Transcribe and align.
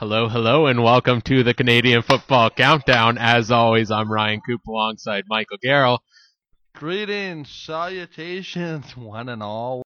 Hello, 0.00 0.28
hello, 0.28 0.66
and 0.66 0.82
welcome 0.82 1.20
to 1.22 1.42
the 1.42 1.52
Canadian 1.54 2.00
Football 2.02 2.48
Countdown. 2.50 3.18
As 3.18 3.50
always, 3.50 3.90
I'm 3.90 4.10
Ryan 4.10 4.40
Coop 4.40 4.62
alongside 4.66 5.24
Michael 5.28 5.58
Garrell. 5.62 5.98
Greetings, 6.74 7.50
salutations, 7.50 8.96
one 8.96 9.28
and 9.28 9.42
all. 9.42 9.82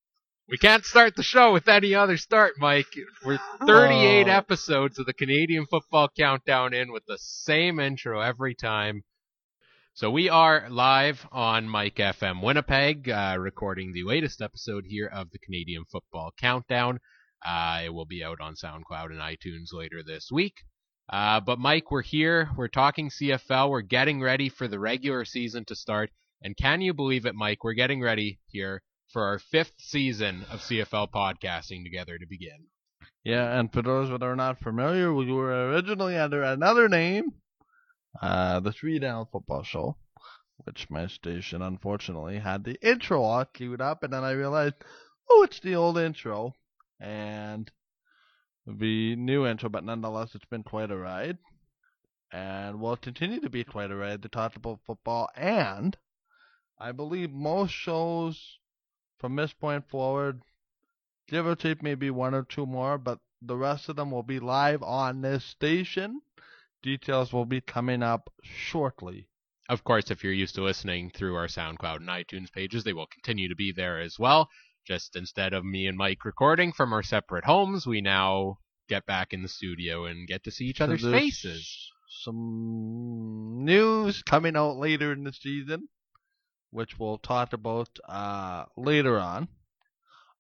We 0.49 0.57
can't 0.57 0.85
start 0.85 1.17
the 1.17 1.23
show 1.25 1.53
with 1.53 1.67
any 1.69 1.95
other 1.97 2.17
start, 2.17 2.55
Mike. 2.59 2.87
We're 3.25 3.41
38 3.67 4.29
Oh. 4.29 4.31
episodes 4.31 4.99
of 4.99 5.07
the 5.07 5.15
Canadian 5.15 5.67
Football 5.67 6.09
Countdown 6.17 6.73
in 6.75 6.93
with 6.93 7.05
the 7.07 7.19
same 7.19 7.81
intro 7.81 8.21
every 8.21 8.55
time. 8.55 9.03
So 9.95 10.11
we 10.11 10.29
are 10.29 10.69
live 10.71 11.27
on 11.33 11.69
Mike 11.69 11.97
FM 11.99 12.41
Winnipeg, 12.41 13.09
uh, 13.11 13.37
recording 13.39 13.93
the 13.93 14.05
latest 14.05 14.41
episode 14.41 14.85
here 14.87 15.07
of 15.13 15.31
the 15.33 15.39
Canadian 15.39 15.85
Football 15.91 16.33
Countdown. 16.39 17.01
Uh, 17.45 17.83
it 17.85 17.93
will 17.93 18.07
be 18.07 18.25
out 18.25 18.41
on 18.41 18.55
SoundCloud 18.55 19.07
and 19.07 19.21
iTunes 19.21 19.73
later 19.73 20.03
this 20.03 20.31
week. 20.33 20.55
Uh, 21.09 21.41
but 21.41 21.59
Mike, 21.59 21.91
we're 21.91 22.03
here. 22.03 22.49
We're 22.57 22.69
talking 22.69 23.11
CFL. 23.11 23.71
We're 23.71 23.83
getting 23.83 24.23
ready 24.23 24.49
for 24.49 24.69
the 24.69 24.79
regular 24.79 25.25
season 25.25 25.65
to 25.67 25.77
start. 25.77 26.11
And 26.43 26.57
can 26.57 26.81
you 26.81 26.95
believe 26.95 27.27
it, 27.27 27.35
Mike? 27.35 27.63
We're 27.63 27.75
getting 27.75 28.01
ready 28.01 28.39
here 28.47 28.83
for 29.13 29.25
our 29.25 29.39
fifth 29.39 29.75
season 29.79 30.45
of 30.51 30.61
CFL 30.61 31.11
podcasting 31.11 31.85
together 31.85 32.19
to 32.19 32.27
begin. 32.27 32.67
Yeah, 33.23 33.59
and 33.59 33.73
for 33.73 33.81
those 33.81 34.11
that 34.11 34.23
are 34.23 34.37
not 34.37 34.61
familiar, 34.61 35.13
we 35.13 35.33
were 35.33 35.71
originally 35.71 36.17
under 36.17 36.43
another 36.43 36.89
name, 36.89 37.33
uh, 38.21 38.61
the 38.61 38.73
Three 38.73 38.99
Down 38.99 39.27
Football 39.31 39.63
Show, 39.63 39.97
which 40.65 40.91
my 40.91 41.07
station 41.07 41.63
unfortunately 41.63 42.39
had 42.39 42.65
the 42.65 42.77
intro 42.87 43.23
all 43.23 43.45
queued 43.47 43.81
up, 43.81 44.03
and 44.03 44.13
then 44.13 44.25
I 44.25 44.33
realized, 44.33 44.75
oh, 45.31 45.43
it's 45.43 45.61
the 45.61 45.75
old 45.75 45.97
intro, 45.97 46.55
and 47.01 47.71
the 48.67 49.17
new 49.17 49.47
intro, 49.47 49.69
but 49.69 49.85
nonetheless, 49.85 50.35
it's 50.35 50.45
been 50.47 50.63
quite 50.63 50.91
a 50.91 50.97
ride, 50.97 51.39
and 52.33 52.81
will 52.81 52.97
continue 52.97 53.41
to 53.41 53.51
be 53.51 53.65
quite 53.65 53.91
a 53.91 53.97
ride 53.97 54.23
to 54.23 54.29
talk 54.29 54.57
about 54.57 54.81
football, 54.87 55.29
and 55.37 55.97
I 56.79 56.93
believe 56.93 57.31
most 57.31 57.73
shows 57.73 58.59
from 59.19 59.37
this 59.37 59.53
point 59.53 59.89
forward 59.89 60.43
give 61.29 61.47
or 61.47 61.55
take 61.55 61.83
maybe 61.83 62.11
one 62.11 62.35
or 62.35 62.43
two 62.43 62.67
more, 62.67 62.99
but 62.99 63.19
the 63.41 63.57
rest 63.57 63.89
of 63.89 63.97
them 63.97 64.11
will 64.11 64.23
be 64.23 64.41
live 64.41 64.83
on 64.83 65.21
this 65.21 65.45
station. 65.45 66.21
Details 66.83 67.33
will 67.33 67.47
be 67.47 67.61
coming 67.61 68.03
up 68.03 68.31
shortly. 68.43 69.29
Of 69.69 69.85
course, 69.85 70.11
if 70.11 70.23
you're 70.23 70.33
used 70.33 70.55
to 70.57 70.63
listening 70.63 71.11
through 71.11 71.37
our 71.37 71.47
SoundCloud 71.47 71.97
and 71.97 72.09
iTunes 72.09 72.53
pages, 72.53 72.85
they 72.85 72.93
will 72.93 73.07
continue 73.07 73.49
to 73.49 73.57
be 73.57 73.73
there 73.73 74.01
as 74.01 74.19
well. 74.19 74.51
Just 74.87 75.17
instead 75.17 75.55
of 75.55 75.65
me 75.65 75.87
and 75.87 75.97
Mike 75.97 76.25
recording 76.25 76.73
from 76.73 76.93
our 76.93 77.03
separate 77.03 77.45
homes, 77.45 77.87
we 77.87 78.01
now 78.03 78.59
get 78.89 79.07
back 79.07 79.33
in 79.33 79.43
the 79.43 79.49
studio 79.49 80.05
and 80.05 80.29
get 80.29 80.45
to 80.45 80.51
see 80.51 80.67
each 80.67 80.81
other's 80.81 81.01
So 81.01 81.11
there's 81.11 81.23
faces. 81.23 81.91
Some 82.23 83.65
news 83.65 84.23
coming 84.23 84.57
out 84.57 84.77
later 84.77 85.13
in 85.13 85.25
the 85.25 85.33
season, 85.33 85.89
which 86.71 86.99
we'll 86.99 87.19
talk 87.19 87.53
about 87.55 87.89
uh, 88.07 88.67
later 88.77 89.19
on. 89.19 89.49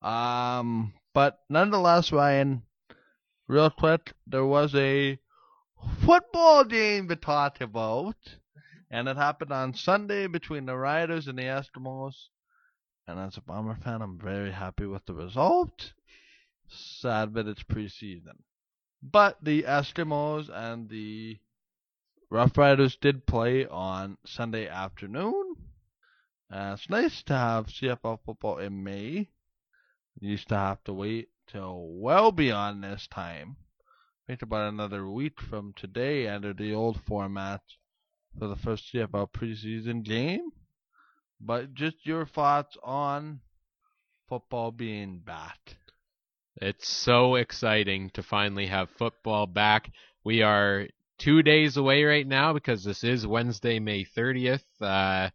Um, 0.03 0.93
but 1.15 1.39
nonetheless, 1.49 2.13
Ryan, 2.13 2.63
real 3.49 3.71
quick, 3.71 4.13
there 4.27 4.45
was 4.45 4.75
a 4.75 5.19
football 6.05 6.65
game 6.65 7.09
to 7.09 7.17
talk 7.17 7.61
about, 7.63 8.17
and 8.91 9.09
it 9.09 9.17
happened 9.17 9.53
on 9.53 9.75
Sunday 9.75 10.27
between 10.27 10.67
the 10.67 10.77
Riders 10.77 11.29
and 11.29 11.39
the 11.39 11.45
Eskimos. 11.45 12.15
And 13.07 13.19
as 13.19 13.37
a 13.37 13.43
Bomber 13.43 13.77
fan, 13.77 14.01
I'm 14.01 14.19
very 14.19 14.51
happy 14.51 14.87
with 14.87 15.05
the 15.05 15.15
result. 15.15 15.93
Sad 16.69 17.35
that 17.35 17.47
it's 17.47 17.63
preseason. 17.63 18.39
But 19.03 19.45
the 19.45 19.65
Eskimos 19.65 20.49
and 20.49 20.89
the 20.89 21.39
Rough 22.31 22.57
Riders 22.57 22.97
did 22.97 23.27
play 23.27 23.67
on 23.67 24.17
Sunday 24.25 24.67
afternoon. 24.67 25.57
Uh, 26.51 26.77
it's 26.79 26.89
nice 26.89 27.23
to 27.25 27.35
have 27.35 27.67
CFL 27.67 28.21
football 28.25 28.59
in 28.59 28.83
May. 28.83 29.29
You 30.19 30.31
used 30.31 30.49
to 30.49 30.57
have 30.57 30.83
to 30.85 30.95
wait 30.95 31.29
till 31.47 31.87
well 31.91 32.33
beyond 32.33 32.83
this 32.83 33.07
time. 33.07 33.57
Wait 34.27 34.41
about 34.41 34.73
another 34.73 35.11
week 35.11 35.41
from 35.41 35.75
today 35.75 36.27
under 36.27 36.55
the 36.55 36.73
old 36.73 37.03
format 37.03 37.61
for 38.39 38.49
the 38.49 38.57
first 38.57 38.93
CFL 38.93 39.31
preseason 39.31 40.03
game. 40.03 40.51
But 41.47 41.75
just 41.75 42.07
your 42.07 42.25
thoughts 42.25 42.75
on 42.83 43.41
football 44.31 44.71
being 44.71 45.19
back. 45.19 45.77
It's 46.57 46.89
so 46.89 47.35
exciting 47.35 48.09
to 48.15 48.23
finally 48.23 48.67
have 48.67 48.89
football 48.91 49.47
back. 49.47 49.93
We 50.25 50.41
are 50.41 50.87
two 51.19 51.43
days 51.43 51.77
away 51.77 52.05
right 52.05 52.27
now 52.27 52.55
because 52.55 52.83
this 52.83 53.05
is 53.05 53.27
Wednesday, 53.27 53.79
May 53.79 54.07
30th. 54.07 54.63
Uh, 54.81 55.29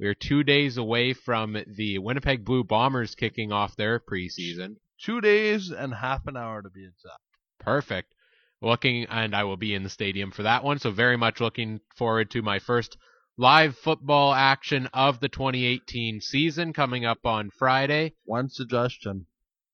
we're 0.00 0.14
two 0.14 0.42
days 0.42 0.78
away 0.78 1.12
from 1.12 1.56
the 1.76 1.98
Winnipeg 1.98 2.44
Blue 2.44 2.64
Bombers 2.64 3.14
kicking 3.14 3.52
off 3.52 3.76
their 3.76 4.00
preseason. 4.00 4.76
Two 5.00 5.20
days 5.20 5.70
and 5.70 5.94
half 5.94 6.26
an 6.26 6.36
hour 6.36 6.62
to 6.62 6.70
be 6.70 6.84
exact. 6.84 7.22
Perfect. 7.60 8.12
Looking, 8.60 9.04
and 9.04 9.36
I 9.36 9.44
will 9.44 9.56
be 9.56 9.74
in 9.74 9.84
the 9.84 9.88
stadium 9.88 10.32
for 10.32 10.42
that 10.42 10.64
one. 10.64 10.80
So 10.80 10.90
very 10.90 11.16
much 11.16 11.40
looking 11.40 11.80
forward 11.94 12.32
to 12.32 12.42
my 12.42 12.58
first 12.58 12.96
live 13.38 13.76
football 13.78 14.34
action 14.34 14.86
of 14.92 15.20
the 15.20 15.28
2018 15.28 16.20
season 16.20 16.72
coming 16.72 17.04
up 17.04 17.24
on 17.24 17.50
Friday. 17.50 18.14
One 18.24 18.48
suggestion. 18.48 19.26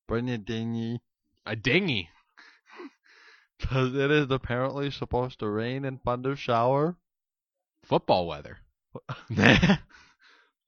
Bring 0.07 0.31
a 0.31 0.39
dinghy. 0.39 1.01
A 1.47 1.57
dinghy. 1.57 2.09
Because 3.59 3.93
it 3.93 4.13
is 4.13 4.31
apparently 4.31 4.89
supposed 4.93 5.41
to 5.41 5.49
rain 5.49 5.85
and 5.85 6.01
thunder 6.01 6.37
shower. 6.37 6.97
Football 7.83 8.29
weather. 8.29 8.59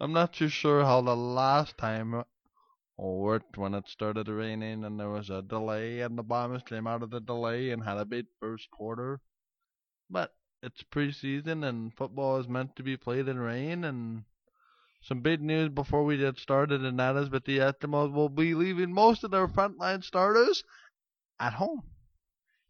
I'm 0.00 0.12
not 0.12 0.32
too 0.32 0.48
sure 0.48 0.84
how 0.84 1.00
the 1.00 1.14
last 1.14 1.78
time 1.78 2.24
worked 2.98 3.56
when 3.56 3.74
it 3.74 3.88
started 3.88 4.26
raining 4.26 4.84
and 4.84 4.98
there 4.98 5.08
was 5.08 5.30
a 5.30 5.40
delay 5.40 6.00
and 6.00 6.18
the 6.18 6.24
Bombers 6.24 6.62
came 6.64 6.88
out 6.88 7.04
of 7.04 7.10
the 7.10 7.20
delay 7.20 7.70
and 7.70 7.84
had 7.84 7.98
a 7.98 8.04
big 8.04 8.26
first 8.40 8.68
quarter. 8.72 9.20
But 10.10 10.34
it's 10.62 10.82
preseason 10.82 11.66
and 11.66 11.94
football 11.94 12.38
is 12.38 12.48
meant 12.48 12.76
to 12.76 12.82
be 12.82 12.96
played 12.96 13.28
in 13.28 13.38
rain 13.38 13.84
and 13.84 14.24
some 15.02 15.20
big 15.20 15.40
news 15.40 15.70
before 15.70 16.04
we 16.04 16.18
get 16.18 16.38
started 16.38 16.84
and 16.84 16.98
that 16.98 17.16
is 17.16 17.30
that 17.30 17.44
the 17.44 17.58
Eskimos 17.58 18.12
will 18.12 18.28
be 18.28 18.54
leaving 18.54 18.92
most 18.92 19.24
of 19.24 19.30
their 19.30 19.48
frontline 19.48 20.04
starters 20.04 20.62
at 21.38 21.54
home. 21.54 21.82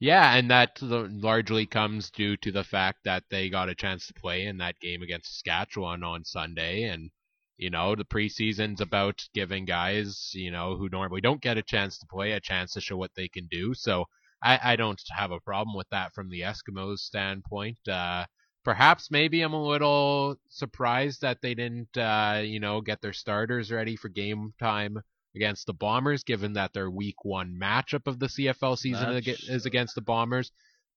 Yeah, 0.00 0.34
and 0.34 0.50
that 0.50 0.80
largely 0.80 1.66
comes 1.66 2.10
due 2.10 2.38
to 2.38 2.50
the 2.50 2.64
fact 2.64 3.00
that 3.04 3.24
they 3.30 3.50
got 3.50 3.68
a 3.68 3.74
chance 3.74 4.06
to 4.06 4.14
play 4.14 4.46
in 4.46 4.56
that 4.56 4.80
game 4.80 5.02
against 5.02 5.30
Saskatchewan 5.30 6.02
on 6.02 6.24
Sunday. 6.24 6.84
And, 6.84 7.10
you 7.58 7.68
know, 7.68 7.94
the 7.94 8.06
preseason's 8.06 8.80
about 8.80 9.22
giving 9.34 9.66
guys, 9.66 10.30
you 10.32 10.50
know, 10.50 10.76
who 10.76 10.88
normally 10.88 11.20
don't 11.20 11.42
get 11.42 11.58
a 11.58 11.62
chance 11.62 11.98
to 11.98 12.06
play 12.06 12.32
a 12.32 12.40
chance 12.40 12.72
to 12.72 12.80
show 12.80 12.96
what 12.96 13.14
they 13.14 13.28
can 13.28 13.46
do. 13.48 13.74
So 13.74 14.06
I, 14.42 14.72
I 14.72 14.76
don't 14.76 15.00
have 15.14 15.30
a 15.30 15.40
problem 15.40 15.76
with 15.76 15.88
that 15.90 16.14
from 16.14 16.30
the 16.30 16.40
Eskimos' 16.40 17.00
standpoint. 17.00 17.78
Uh, 17.88 18.24
perhaps 18.64 19.10
maybe 19.10 19.42
I'm 19.42 19.52
a 19.52 19.62
little 19.62 20.36
surprised 20.48 21.22
that 21.22 21.38
they 21.42 21.54
didn't, 21.54 21.96
uh, 21.96 22.40
you 22.44 22.60
know, 22.60 22.80
get 22.80 23.00
their 23.00 23.12
starters 23.12 23.70
ready 23.70 23.96
for 23.96 24.08
game 24.08 24.54
time 24.58 24.98
against 25.34 25.66
the 25.66 25.74
Bombers, 25.74 26.24
given 26.24 26.54
that 26.54 26.72
their 26.72 26.90
week 26.90 27.24
one 27.24 27.56
matchup 27.60 28.06
of 28.06 28.18
the 28.18 28.28
CFL 28.28 28.76
season 28.76 29.14
That's- 29.14 29.48
is 29.48 29.66
against 29.66 29.94
the 29.94 30.00
Bombers. 30.00 30.50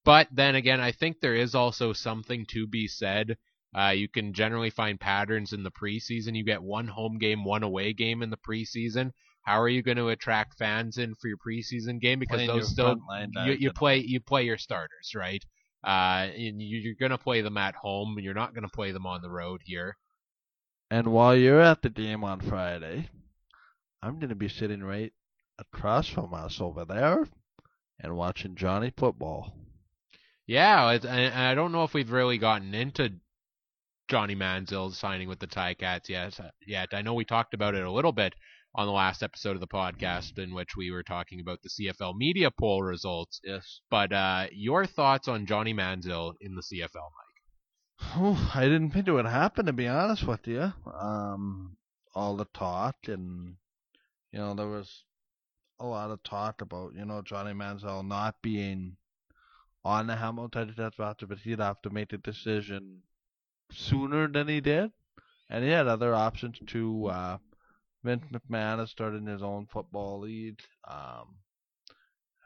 But 0.05 0.27
then 0.31 0.55
again, 0.55 0.81
I 0.81 0.91
think 0.91 1.19
there 1.19 1.35
is 1.35 1.55
also 1.55 1.93
something 1.93 2.45
to 2.47 2.67
be 2.67 2.87
said. 2.87 3.37
Uh, 3.75 3.89
you 3.89 4.07
can 4.07 4.33
generally 4.33 4.69
find 4.69 4.99
patterns 4.99 5.53
in 5.53 5.63
the 5.63 5.71
preseason. 5.71 6.35
You 6.35 6.43
get 6.43 6.61
one 6.61 6.87
home 6.87 7.17
game, 7.17 7.43
one 7.43 7.63
away 7.63 7.93
game 7.93 8.21
in 8.21 8.29
the 8.29 8.37
preseason. 8.37 9.11
How 9.43 9.61
are 9.61 9.69
you 9.69 9.83
going 9.83 9.97
to 9.97 10.07
attract 10.09 10.57
fans 10.57 10.97
in 10.97 11.15
for 11.15 11.27
your 11.27 11.37
preseason 11.37 11.99
game? 11.99 12.19
Because 12.19 12.37
Playing 12.37 12.49
those 12.49 12.69
still 12.69 12.95
frontline 12.95 13.29
you, 13.45 13.53
you 13.53 13.71
play 13.71 13.97
you 13.97 14.19
play 14.21 14.43
your 14.43 14.57
starters, 14.57 15.13
right? 15.15 15.43
Uh, 15.83 16.29
and 16.33 16.61
you, 16.61 16.79
you're 16.79 16.95
going 16.97 17.11
to 17.11 17.17
play 17.17 17.41
them 17.41 17.57
at 17.57 17.75
home. 17.75 18.17
You're 18.19 18.33
not 18.33 18.53
going 18.53 18.63
to 18.63 18.73
play 18.73 18.93
them 18.93 19.05
on 19.05 19.21
the 19.21 19.29
road 19.29 19.61
here. 19.65 19.97
And 20.89 21.07
while 21.07 21.35
you're 21.35 21.59
at 21.59 21.81
the 21.81 21.89
game 21.89 22.23
on 22.23 22.39
Friday, 22.39 23.09
I'm 24.01 24.19
going 24.19 24.29
to 24.29 24.35
be 24.35 24.47
sitting 24.47 24.81
right 24.81 25.11
across 25.59 26.07
from 26.07 26.33
us 26.33 26.61
over 26.61 26.85
there 26.85 27.27
and 27.99 28.15
watching 28.15 28.55
Johnny 28.55 28.93
football. 28.95 29.53
Yeah, 30.47 30.89
and 30.91 31.33
I 31.33 31.55
don't 31.55 31.71
know 31.71 31.83
if 31.83 31.93
we've 31.93 32.11
really 32.11 32.37
gotten 32.37 32.73
into 32.73 33.13
Johnny 34.07 34.35
Manziel 34.35 34.93
signing 34.93 35.27
with 35.27 35.39
the 35.39 35.47
Ticats 35.47 36.09
yet. 36.09 36.39
Yet 36.65 36.89
I 36.93 37.01
know 37.01 37.13
we 37.13 37.25
talked 37.25 37.53
about 37.53 37.75
it 37.75 37.83
a 37.83 37.91
little 37.91 38.11
bit 38.11 38.35
on 38.75 38.87
the 38.87 38.91
last 38.91 39.21
episode 39.21 39.55
of 39.55 39.59
the 39.59 39.67
podcast, 39.67 40.37
in 40.39 40.53
which 40.53 40.75
we 40.75 40.91
were 40.91 41.03
talking 41.03 41.39
about 41.39 41.59
the 41.61 41.69
CFL 41.69 42.15
media 42.15 42.49
poll 42.51 42.81
results. 42.81 43.39
Yes. 43.43 43.81
But 43.89 44.11
uh, 44.11 44.47
your 44.51 44.85
thoughts 44.85 45.27
on 45.27 45.45
Johnny 45.45 45.73
Manziel 45.73 46.33
in 46.41 46.55
the 46.55 46.61
CFL, 46.61 46.95
Mike? 46.95 47.33
Oh, 48.15 48.51
I 48.53 48.63
didn't 48.63 48.91
think 48.91 49.07
it 49.07 49.11
would 49.11 49.25
happen, 49.25 49.67
to 49.67 49.73
be 49.73 49.87
honest 49.87 50.25
with 50.25 50.47
you. 50.47 50.73
Um, 50.99 51.77
all 52.15 52.35
the 52.35 52.47
talk, 52.53 52.95
and 53.07 53.55
you 54.31 54.39
know, 54.39 54.53
there 54.55 54.67
was 54.67 55.03
a 55.79 55.85
lot 55.85 56.11
of 56.11 56.23
talk 56.23 56.61
about 56.61 56.93
you 56.95 57.05
know 57.05 57.21
Johnny 57.21 57.53
Manziel 57.53 58.05
not 58.05 58.35
being 58.41 58.97
on 59.85 60.07
the 60.07 60.15
Hamilton 60.15 60.73
Ticats 60.73 60.97
roster, 60.97 61.27
but 61.27 61.39
he'd 61.39 61.59
have 61.59 61.81
to 61.83 61.89
make 61.89 62.09
the 62.09 62.17
decision 62.17 63.01
sooner 63.71 64.27
than 64.27 64.47
he 64.47 64.61
did, 64.61 64.91
and 65.49 65.63
he 65.63 65.69
had 65.69 65.87
other 65.87 66.15
options 66.15 66.59
too. 66.65 67.07
Uh, 67.07 67.37
Vince 68.03 68.25
McMahon 68.31 68.79
has 68.79 68.91
started 68.91 69.25
his 69.25 69.41
own 69.41 69.67
football 69.71 70.19
league. 70.19 70.59
Um, 70.87 71.35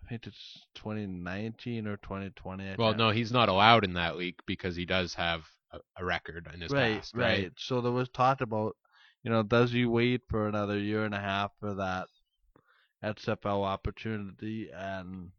I 0.07 0.09
think 0.09 0.27
it's 0.27 0.67
2019 0.75 1.87
or 1.87 1.97
2020. 1.97 2.63
I 2.63 2.75
Well, 2.77 2.93
no, 2.93 3.09
he's 3.09 3.31
not 3.31 3.49
allowed 3.49 3.83
in 3.83 3.93
that 3.93 4.17
league 4.17 4.39
because 4.45 4.75
he 4.75 4.85
does 4.85 5.13
have 5.15 5.41
a, 5.71 5.79
a 5.97 6.05
record 6.05 6.47
in 6.53 6.61
his 6.61 6.71
right, 6.71 6.97
past, 6.97 7.15
right, 7.15 7.43
right? 7.43 7.51
So 7.57 7.81
there 7.81 7.91
was 7.91 8.07
talk 8.09 8.41
about, 8.41 8.77
you 9.23 9.31
know, 9.31 9.43
does 9.43 9.71
he 9.71 9.85
wait 9.85 10.21
for 10.29 10.47
another 10.47 10.77
year 10.77 11.03
and 11.03 11.15
a 11.15 11.19
half 11.19 11.51
for 11.59 11.73
that 11.73 12.07
XFL 13.03 13.65
opportunity? 13.65 14.69
And 14.73 15.31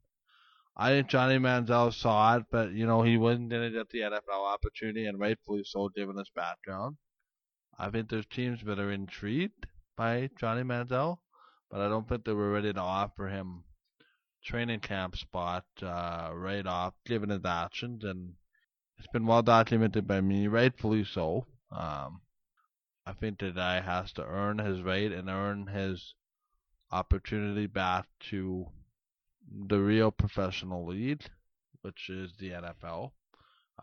I 0.77 0.91
think 0.91 1.09
Johnny 1.09 1.39
Manziel 1.39 1.95
saw 1.95 2.37
it, 2.37 2.45
but 2.51 2.73
you 2.73 2.87
know 2.87 3.03
he 3.03 3.17
wasn't 3.17 3.51
going 3.51 3.73
to 3.73 3.79
get 3.79 3.89
the 3.91 4.01
NFL 4.01 4.53
opportunity, 4.53 5.07
and 5.07 5.19
rightfully 5.19 5.63
so, 5.65 5.89
given 5.89 6.17
his 6.17 6.31
background. 6.35 6.97
I 7.79 7.91
think 7.91 8.09
there's 8.09 8.27
teams 8.27 8.61
that 8.65 8.79
are 8.79 8.93
intrigued 8.93 9.67
by 9.99 10.31
Johnny 10.39 10.63
Manziel, 10.63 11.19
but 11.71 11.81
I 11.81 11.89
don't 11.89 12.09
think 12.09 12.25
they 12.25 12.33
were 12.33 12.53
ready 12.53 12.73
to 12.73 12.81
offer 12.81 13.27
him 13.27 13.65
training 14.45 14.79
camp 14.79 15.17
spot 15.17 15.65
uh, 15.83 16.31
right 16.33 16.65
off, 16.65 16.95
given 17.05 17.31
his 17.31 17.45
actions, 17.45 18.05
and 18.05 18.35
it's 18.97 19.09
been 19.09 19.27
well 19.27 19.43
documented 19.43 20.07
by 20.07 20.21
me, 20.21 20.47
rightfully 20.47 21.05
so. 21.05 21.47
Um, 21.73 22.21
I 23.05 23.13
think 23.13 23.41
that 23.41 23.57
guy 23.57 23.81
has 23.81 24.13
to 24.13 24.25
earn 24.25 24.59
his 24.59 24.83
right 24.83 25.11
and 25.11 25.29
earn 25.29 25.67
his 25.67 26.15
opportunity 26.93 27.67
back 27.67 28.07
to 28.31 28.67
the 29.67 29.81
real 29.81 30.13
professional 30.13 30.87
league, 30.87 31.25
which 31.83 32.09
is 32.09 32.33
the 32.39 32.51
NFL. 32.51 33.11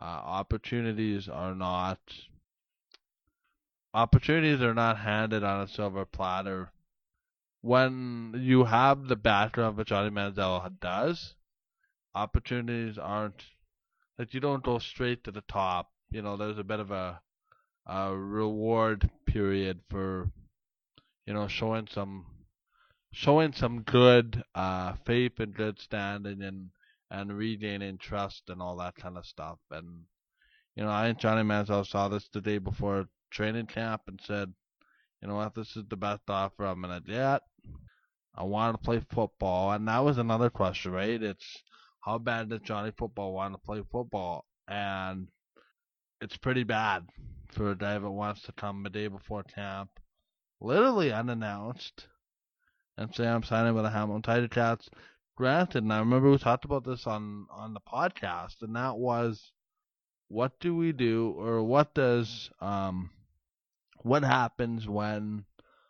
Uh, 0.00 0.04
opportunities 0.04 1.28
are 1.28 1.54
not 1.54 1.98
opportunities 3.96 4.60
are 4.60 4.74
not 4.74 4.98
handed 4.98 5.42
on 5.42 5.62
a 5.62 5.68
silver 5.68 6.04
platter. 6.04 6.70
When 7.62 8.34
you 8.36 8.64
have 8.64 9.08
the 9.08 9.16
background 9.16 9.78
that 9.78 9.86
Johnny 9.86 10.10
Manziel 10.10 10.70
does, 10.80 11.34
opportunities 12.14 12.98
aren't 12.98 13.42
like 14.18 14.34
you 14.34 14.40
don't 14.40 14.62
go 14.62 14.78
straight 14.78 15.24
to 15.24 15.30
the 15.30 15.40
top. 15.40 15.90
You 16.10 16.20
know, 16.20 16.36
there's 16.36 16.58
a 16.58 16.64
bit 16.64 16.78
of 16.78 16.90
a 16.90 17.20
a 17.86 18.14
reward 18.14 19.08
period 19.24 19.80
for 19.88 20.30
you 21.24 21.32
know 21.32 21.48
showing 21.48 21.88
some 21.90 22.26
showing 23.12 23.52
some 23.52 23.80
good 23.80 24.42
uh 24.54 24.92
faith 25.06 25.40
and 25.40 25.54
good 25.54 25.80
standing 25.80 26.42
and 26.42 26.68
and 27.10 27.38
regaining 27.38 27.96
trust 27.96 28.42
and 28.50 28.60
all 28.60 28.76
that 28.76 28.94
kind 28.94 29.16
of 29.16 29.24
stuff. 29.24 29.58
And 29.70 30.02
you 30.76 30.84
know, 30.84 30.90
I 30.90 31.06
think 31.06 31.18
Johnny 31.18 31.42
Manziel 31.42 31.86
saw 31.86 32.08
this 32.08 32.28
the 32.28 32.42
day 32.42 32.58
before 32.58 33.08
training 33.36 33.66
camp 33.66 34.02
and 34.08 34.18
said, 34.24 34.52
you 35.20 35.28
know 35.28 35.36
what, 35.36 35.54
this 35.54 35.76
is 35.76 35.84
the 35.88 35.96
best 35.96 36.22
offer 36.28 36.64
I'm 36.64 36.80
gonna 36.80 37.00
get. 37.00 37.42
I 38.34 38.44
want 38.44 38.76
to 38.76 38.84
play 38.84 39.00
football, 39.10 39.72
and 39.72 39.86
that 39.88 40.04
was 40.04 40.18
another 40.18 40.50
question, 40.50 40.92
right? 40.92 41.22
It's 41.22 41.62
how 42.00 42.18
bad 42.18 42.48
does 42.48 42.60
Johnny 42.60 42.92
Football 42.96 43.32
want 43.32 43.54
to 43.54 43.58
play 43.58 43.82
football? 43.90 44.44
And 44.68 45.28
it's 46.20 46.36
pretty 46.36 46.64
bad 46.64 47.08
for 47.48 47.70
a 47.70 47.76
guy 47.76 47.98
that 47.98 48.10
wants 48.10 48.42
to 48.42 48.52
come 48.52 48.84
a 48.86 48.90
day 48.90 49.08
before 49.08 49.42
camp, 49.42 49.90
literally 50.60 51.12
unannounced, 51.12 52.08
and 52.96 53.14
say 53.14 53.26
I'm 53.26 53.42
signing 53.42 53.74
with 53.74 53.84
the 53.84 53.90
Hamilton 53.90 54.48
Ticats. 54.48 54.88
Granted, 55.36 55.82
and 55.82 55.92
I 55.92 55.98
remember 55.98 56.30
we 56.30 56.38
talked 56.38 56.64
about 56.64 56.84
this 56.84 57.06
on 57.06 57.46
on 57.50 57.74
the 57.74 57.80
podcast, 57.80 58.62
and 58.62 58.76
that 58.76 58.96
was, 58.96 59.52
what 60.28 60.52
do 60.60 60.74
we 60.74 60.92
do, 60.92 61.34
or 61.36 61.62
what 61.62 61.94
does 61.94 62.50
um, 62.60 63.10
what 64.02 64.22
happens 64.22 64.86
when 64.86 65.44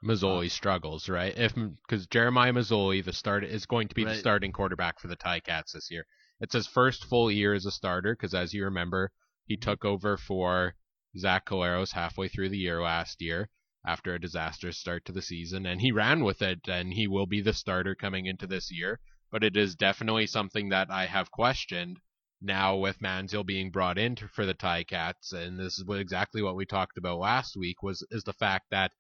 Masoli 0.05 0.47
uh, 0.47 0.51
struggles, 0.51 1.09
right? 1.09 1.37
If 1.37 1.55
because 1.55 2.07
Jeremiah 2.07 2.53
Masoli, 2.53 3.05
the 3.05 3.13
start 3.13 3.45
is 3.45 3.67
going 3.67 3.89
to 3.89 3.95
be 3.95 4.05
the 4.05 4.15
starting 4.15 4.53
quarterback 4.53 5.01
for 5.01 5.09
the 5.09 5.17
Ticats 5.17 5.73
this 5.73 5.91
year. 5.91 6.07
It's 6.41 6.55
his 6.55 6.67
first 6.67 7.05
full 7.05 7.31
year 7.31 7.55
as 7.55 7.67
a 7.67 7.71
starter 7.71 8.15
because, 8.15 8.35
as 8.35 8.53
you 8.53 8.65
remember, 8.65 9.11
he 9.47 9.57
mm-hmm. 9.57 9.71
took 9.71 9.85
over 9.85 10.17
for 10.17 10.75
Zach 11.17 11.47
Collaros 11.47 11.93
halfway 11.93 12.29
through 12.29 12.51
the 12.51 12.59
year 12.59 12.83
last 12.83 13.23
year 13.23 13.49
after 13.87 14.15
a 14.15 14.21
disastrous 14.21 14.77
start 14.77 15.05
to 15.07 15.13
the 15.13 15.23
season, 15.23 15.65
and 15.65 15.81
he 15.81 15.93
ran 15.93 16.25
with 16.25 16.43
it, 16.43 16.69
and 16.69 16.93
he 16.93 17.07
will 17.07 17.27
be 17.27 17.41
the 17.41 17.55
starter 17.55 17.95
coming 17.95 18.27
into 18.27 18.47
this 18.47 18.71
year. 18.71 19.01
But 19.31 19.45
it 19.45 19.57
is 19.57 19.77
definitely 19.77 20.27
something 20.27 20.69
that 20.69 20.91
I 20.91 21.07
have 21.07 21.31
questioned 21.31 22.01
now 22.41 22.77
with 22.77 23.01
Manziel 23.01 23.45
being 23.45 23.71
brought 23.71 23.99
in 23.99 24.15
to- 24.17 24.29
for 24.29 24.45
the 24.47 24.55
Ticats, 24.55 25.33
and 25.33 25.59
this 25.59 25.79
is 25.79 25.85
what, 25.85 25.99
exactly 25.99 26.43
what 26.43 26.57
we 26.57 26.67
talked 26.67 26.99
about 26.99 27.19
last 27.19 27.57
week 27.57 27.83
was 27.83 28.07
is 28.11 28.25
the 28.25 28.33
fact 28.33 28.67
that 28.71 28.93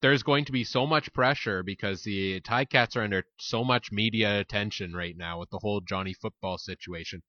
there's 0.00 0.22
going 0.22 0.44
to 0.44 0.52
be 0.52 0.64
so 0.64 0.86
much 0.86 1.12
pressure 1.12 1.62
because 1.62 2.02
the 2.04 2.40
Ticats 2.40 2.96
are 2.96 3.02
under 3.02 3.24
so 3.38 3.64
much 3.64 3.90
media 3.90 4.38
attention 4.40 4.92
right 4.94 5.16
now 5.16 5.40
with 5.40 5.50
the 5.50 5.58
whole 5.58 5.80
Johnny 5.80 6.14
football 6.14 6.56
situation. 6.56 7.22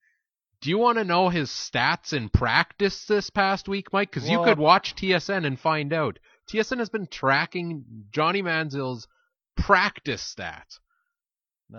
Do 0.62 0.70
you 0.70 0.78
want 0.78 0.98
to 0.98 1.06
know 1.06 1.30
his 1.30 1.50
stats 1.50 2.12
in 2.14 2.30
practice 2.30 3.06
this 3.06 3.30
past 3.30 3.68
week, 3.70 3.94
Mike? 3.94 4.12
Because 4.12 4.30
you 4.30 4.38
could 4.44 4.60
watch 4.60 4.94
TSN 4.96 5.46
and 5.46 5.58
find 5.60 5.94
out. 5.94 6.20
TSN 6.48 6.80
has 6.80 6.90
been 6.90 7.08
tracking 7.08 7.86
Johnny 8.12 8.44
Manziel's 8.44 9.08
practice 9.56 10.36
stats. 10.38 10.80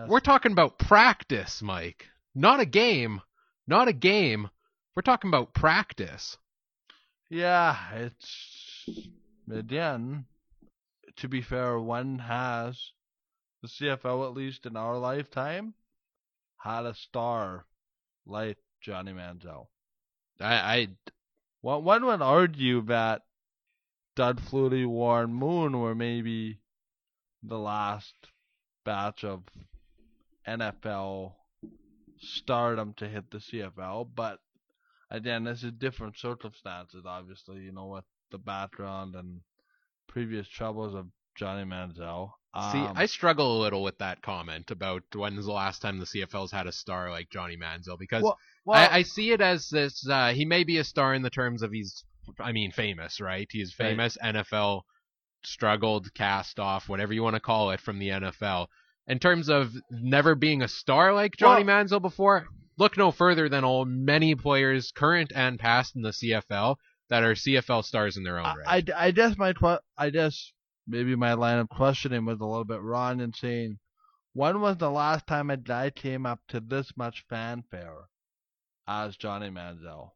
We're 0.09 0.21
talking 0.21 0.53
about 0.53 0.79
practice, 0.79 1.61
Mike. 1.63 2.07
Not 2.35 2.61
a 2.61 2.65
game. 2.65 3.21
Not 3.71 3.87
a 3.87 3.93
game. 3.93 4.51
We're 4.97 5.03
talking 5.03 5.29
about 5.29 5.55
practice. 5.55 6.37
Yeah, 7.29 7.77
it's 7.95 8.85
again. 9.49 10.25
To 11.19 11.29
be 11.29 11.41
fair, 11.41 11.79
one 11.79 12.19
has 12.19 12.91
the 13.63 13.69
CFL 13.69 14.27
at 14.27 14.35
least 14.35 14.67
in 14.67 14.77
our 14.77 14.99
lifetime 14.99 15.75
had 16.57 16.85
a 16.85 16.95
star 16.95 17.65
like 18.27 18.59
Johnny 18.81 19.13
Manziel. 19.13 19.69
I, 20.41 20.55
I 20.55 20.89
One 21.61 21.85
one 21.85 22.07
would 22.07 22.23
argue 22.23 22.81
that 22.87 23.23
Doug 24.17 24.41
Flutie, 24.41 24.85
Warren 24.85 25.33
Moon 25.33 25.79
were 25.79 25.95
maybe 25.95 26.59
the 27.45 27.59
last 27.59 28.15
batch 28.85 29.23
of 29.23 29.45
NFL 30.45 31.35
stardom 32.21 32.95
to 32.95 33.09
hit 33.09 33.31
the 33.31 33.39
CFL, 33.39 34.09
but 34.15 34.39
again, 35.11 35.45
this 35.45 35.63
is 35.63 35.73
different 35.73 36.17
circumstances, 36.19 37.05
obviously, 37.07 37.61
you 37.61 37.73
know, 37.73 37.87
with 37.87 38.05
the 38.31 38.39
background 38.39 39.15
and 39.17 39.41
previous 40.07 40.47
troubles 40.49 40.95
of 40.95 41.07
Johnny 41.35 41.65
Manziel. 41.65 42.33
See, 42.73 42.79
Um, 42.79 42.93
I 42.97 43.07
struggle 43.07 43.59
a 43.59 43.63
little 43.63 43.83
with 43.83 43.99
that 43.99 44.23
comment 44.23 44.71
about 44.73 45.05
when's 45.15 45.47
the 45.47 45.53
last 45.53 45.81
time 45.81 45.99
the 45.99 46.05
CFL's 46.05 46.51
had 46.51 46.67
a 46.67 46.73
star 46.73 47.11
like 47.11 47.31
Johnny 47.31 47.57
Manziel 47.57 47.99
because 47.99 48.25
Well, 48.25 48.39
well, 48.65 48.91
I, 48.91 48.99
I 48.99 49.03
see 49.03 49.31
it 49.31 49.41
as 49.41 49.69
this. 49.69 50.07
Uh, 50.09 50.33
he 50.33 50.45
may 50.45 50.65
be 50.65 50.79
a 50.79 50.85
star 50.85 51.15
in 51.15 51.23
the 51.23 51.31
terms 51.31 51.63
of 51.63 51.71
he's, 51.71 52.05
I 52.41 52.53
mean, 52.53 52.73
famous, 52.73 53.21
right? 53.21 53.49
He's 53.51 53.75
Right. 53.79 53.91
famous. 53.91 54.19
NFL 54.23 54.83
struggled, 55.45 56.13
cast 56.15 56.59
off, 56.59 56.89
whatever 56.89 57.13
you 57.13 57.23
want 57.23 57.35
to 57.37 57.41
call 57.41 57.71
it, 57.71 57.81
from 57.81 57.99
the 57.99 58.09
NFL. 58.09 58.67
In 59.07 59.19
terms 59.19 59.49
of 59.49 59.75
never 59.91 60.35
being 60.35 60.63
a 60.63 60.69
star 60.69 61.13
like 61.13 61.37
Johnny 61.37 61.65
Well- 61.65 61.85
Manziel 61.85 62.03
before, 62.03 62.47
look 62.79 62.97
no 62.97 63.11
further 63.11 63.49
than 63.49 63.65
all 63.65 63.85
many 63.85 64.35
players, 64.35 64.93
current 64.93 65.33
and 65.35 65.59
past, 65.59 65.97
in 65.97 66.03
the 66.03 66.13
CFL 66.13 66.77
that 67.09 67.25
are 67.25 67.35
CFL 67.35 67.85
stars 67.85 68.17
in 68.17 68.23
their 68.23 68.39
own 68.39 68.45
right. 68.45 68.89
I, 68.91 69.07
I 69.07 69.11
guess 69.11 69.37
my 69.37 69.53
I 69.99 70.11
guess 70.11 70.53
maybe 70.87 71.17
my 71.17 71.35
line 71.35 71.59
of 71.59 71.69
questioning 71.69 72.25
was 72.25 72.41
a 72.41 72.47
little 72.47 72.65
bit 72.65 72.81
wrong 72.81 73.21
in 73.21 73.33
saying 73.33 73.79
when 74.33 74.61
was 74.61 74.77
the 74.77 74.91
last 74.91 75.27
time 75.27 75.51
a 75.51 75.57
guy 75.57 75.91
came 75.91 76.25
up 76.25 76.41
to 76.49 76.61
this 76.61 76.93
much 76.97 77.25
fanfare 77.29 78.09
as 78.87 79.17
Johnny 79.17 79.51
Manziel? 79.51 80.11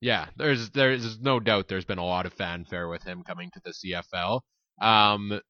Yeah, 0.00 0.26
there's 0.36 0.70
there's 0.70 1.18
no 1.20 1.40
doubt 1.40 1.68
there's 1.68 1.84
been 1.84 1.98
a 1.98 2.04
lot 2.04 2.26
of 2.26 2.32
fanfare 2.34 2.88
with 2.88 3.02
him 3.04 3.22
coming 3.22 3.50
to 3.52 3.60
the 3.64 3.70
CFL. 3.72 4.40
Um, 4.80 5.40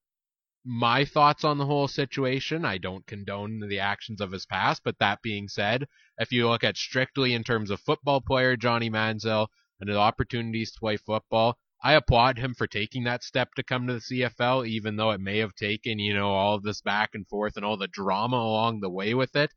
my 0.65 1.03
thoughts 1.03 1.43
on 1.43 1.57
the 1.57 1.65
whole 1.65 1.87
situation. 1.87 2.63
I 2.63 2.77
don't 2.77 3.05
condone 3.05 3.59
the 3.67 3.79
actions 3.79 4.21
of 4.21 4.31
his 4.31 4.45
past, 4.45 4.81
but 4.83 4.97
that 4.99 5.21
being 5.21 5.49
said, 5.49 5.87
if 6.17 6.31
you 6.31 6.47
look 6.47 6.63
at 6.63 6.77
strictly 6.77 7.33
in 7.33 7.43
terms 7.43 7.69
of 7.69 7.81
football 7.81 8.21
player 8.21 8.55
Johnny 8.55 8.89
Manziel 8.89 9.47
and 9.79 9.89
the 9.89 9.97
opportunities 9.97 10.71
to 10.71 10.79
play 10.79 10.95
football, 10.95 11.57
I 11.83 11.95
applaud 11.95 12.37
him 12.37 12.53
for 12.53 12.65
taking 12.65 13.03
that 13.03 13.25
step 13.25 13.55
to 13.55 13.63
come 13.63 13.87
to 13.87 13.95
the 13.95 13.99
CFL, 13.99 14.65
even 14.65 14.95
though 14.95 15.11
it 15.11 15.19
may 15.19 15.39
have 15.39 15.53
taken, 15.53 15.99
you 15.99 16.13
know, 16.13 16.31
all 16.31 16.55
of 16.55 16.63
this 16.63 16.79
back 16.79 17.09
and 17.13 17.27
forth 17.27 17.57
and 17.57 17.65
all 17.65 17.75
the 17.75 17.89
drama 17.89 18.37
along 18.37 18.79
the 18.79 18.89
way 18.89 19.13
with 19.13 19.35
it. 19.35 19.51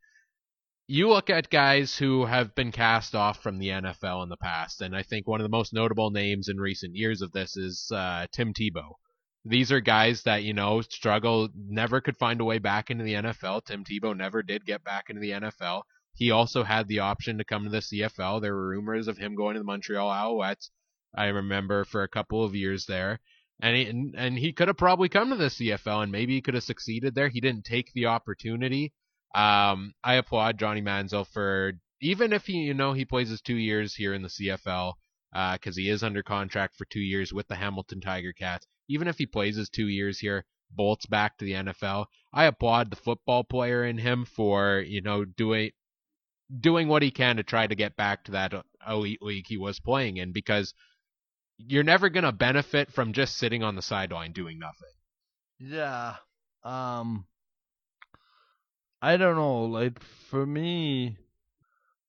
You 0.89 1.09
look 1.09 1.31
at 1.31 1.51
guys 1.51 1.99
who 1.99 2.25
have 2.25 2.55
been 2.57 2.73
cast 2.73 3.15
off 3.15 3.41
from 3.41 3.59
the 3.59 3.69
NFL 3.69 4.25
in 4.25 4.29
the 4.29 4.37
past, 4.37 4.81
and 4.81 4.97
I 4.97 5.05
think 5.05 5.29
one 5.29 5.41
of 5.41 5.45
the 5.45 5.57
most 5.57 5.73
notable 5.73 6.11
names 6.11 6.49
in 6.49 6.57
recent 6.57 6.97
years 6.97 7.23
of 7.23 7.31
this 7.31 7.57
is 7.57 7.93
uh, 7.93 8.27
Tim 8.33 8.53
Tebow. 8.53 8.95
These 9.49 9.71
are 9.71 9.81
guys 9.81 10.23
that, 10.25 10.43
you 10.43 10.53
know, 10.53 10.81
struggle, 10.81 11.49
never 11.55 12.01
could 12.01 12.17
find 12.17 12.41
a 12.41 12.45
way 12.45 12.59
back 12.59 12.91
into 12.91 13.05
the 13.05 13.15
NFL. 13.15 13.65
Tim 13.65 13.85
Tebow 13.85 14.17
never 14.17 14.43
did 14.43 14.67
get 14.67 14.83
back 14.83 15.09
into 15.09 15.21
the 15.21 15.31
NFL. 15.31 15.83
He 16.15 16.31
also 16.31 16.65
had 16.65 16.89
the 16.89 17.01
option 17.01 17.39
to 17.39 17.45
come 17.45 17.65
to 17.65 17.71
the 17.71 17.79
CFL. 17.79 18.41
There 18.41 18.55
were 18.55 18.69
rumors 18.69 19.07
of 19.07 19.19
him 19.19 19.37
going 19.37 19.55
to 19.55 19.61
the 19.61 19.65
Montreal 19.65 20.09
Alouettes. 20.09 20.71
I 21.15 21.27
remember 21.27 21.85
for 21.85 22.03
a 22.03 22.09
couple 22.09 22.43
of 22.43 22.55
years 22.55 22.87
there. 22.87 23.21
And 23.61 23.77
he, 23.77 23.87
and, 23.87 24.15
and 24.17 24.39
he 24.39 24.53
could 24.53 24.69
have 24.69 24.77
probably 24.77 25.09
come 25.09 25.31
to 25.31 25.37
the 25.37 25.47
CFL 25.47 26.03
and 26.03 26.13
maybe 26.13 26.35
he 26.35 26.43
could 26.43 26.55
have 26.55 26.65
succeeded 26.65 27.15
there. 27.15 27.29
He 27.29 27.41
didn't 27.41 27.65
take 27.65 27.93
the 27.93 28.07
opportunity. 28.07 28.93
Um, 29.35 29.93
I 30.03 30.15
applaud 30.15 30.59
Johnny 30.59 30.83
Manziel 30.83 31.27
for 31.27 31.75
even 32.01 32.33
if 32.33 32.47
he, 32.47 32.59
you 32.59 32.75
know, 32.75 32.93
he 32.93 33.05
plays 33.05 33.31
his 33.31 33.41
two 33.41 33.57
years 33.57 33.95
here 33.95 34.13
in 34.13 34.23
the 34.23 34.29
CFL, 34.29 34.95
because 35.33 35.77
uh, 35.77 35.81
he 35.81 35.89
is 35.89 36.03
under 36.03 36.23
contract 36.23 36.77
for 36.77 36.85
two 36.87 37.01
years 37.01 37.33
with 37.33 37.49
the 37.49 37.57
Hamilton 37.57 38.01
Tiger 38.01 38.33
Cats. 38.33 38.67
Even 38.89 39.09
if 39.09 39.19
he 39.19 39.27
plays 39.27 39.57
his 39.57 39.69
two 39.69 39.89
years 39.89 40.19
here, 40.19 40.45
bolts 40.71 41.07
back 41.07 41.37
to 41.39 41.45
the 41.45 41.53
NFL, 41.53 42.07
I 42.33 42.45
applaud 42.45 42.91
the 42.91 42.97
football 42.97 43.45
player 43.45 43.85
in 43.85 43.99
him 43.99 44.25
for, 44.25 44.85
you 44.87 45.01
know, 45.01 45.25
doing 45.25 45.73
doing 46.61 46.87
what 46.87 47.03
he 47.03 47.11
can 47.11 47.37
to 47.37 47.43
try 47.43 47.67
to 47.67 47.75
get 47.75 47.97
back 47.97 48.25
to 48.25 48.33
that 48.33 48.55
elite 48.89 49.21
league 49.21 49.47
he 49.49 49.57
was 49.57 49.81
playing 49.81 50.17
in 50.17 50.33
because 50.33 50.75
you're 51.59 51.83
never 51.83 52.09
going 52.09 52.25
to 52.25 52.33
benefit 52.33 52.93
from 52.93 53.13
just 53.13 53.37
sitting 53.37 53.65
on 53.65 53.75
the 53.75 53.83
sideline 53.83 54.33
doing 54.33 54.59
nothing. 54.59 54.95
Yeah. 55.59 56.17
Um 56.63 57.27
I 59.03 59.17
don't 59.17 59.37
know, 59.37 59.65
like 59.65 60.01
for 60.31 60.47
me 60.47 61.17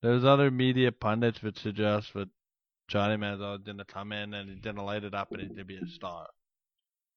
there's 0.01 0.23
other 0.23 0.51
media 0.51 0.91
pundits 0.91 1.41
which 1.41 1.59
suggest 1.59 2.13
that 2.13 2.29
Johnny 2.87 3.17
Manziel 3.17 3.63
didn't 3.63 3.87
come 3.87 4.13
in 4.13 4.33
and 4.33 4.49
he 4.49 4.55
didn't 4.55 4.85
light 4.85 5.03
it 5.03 5.13
up 5.13 5.31
and 5.31 5.41
he's 5.41 5.51
gonna 5.51 5.65
be 5.65 5.77
a 5.77 5.87
star. 5.87 6.27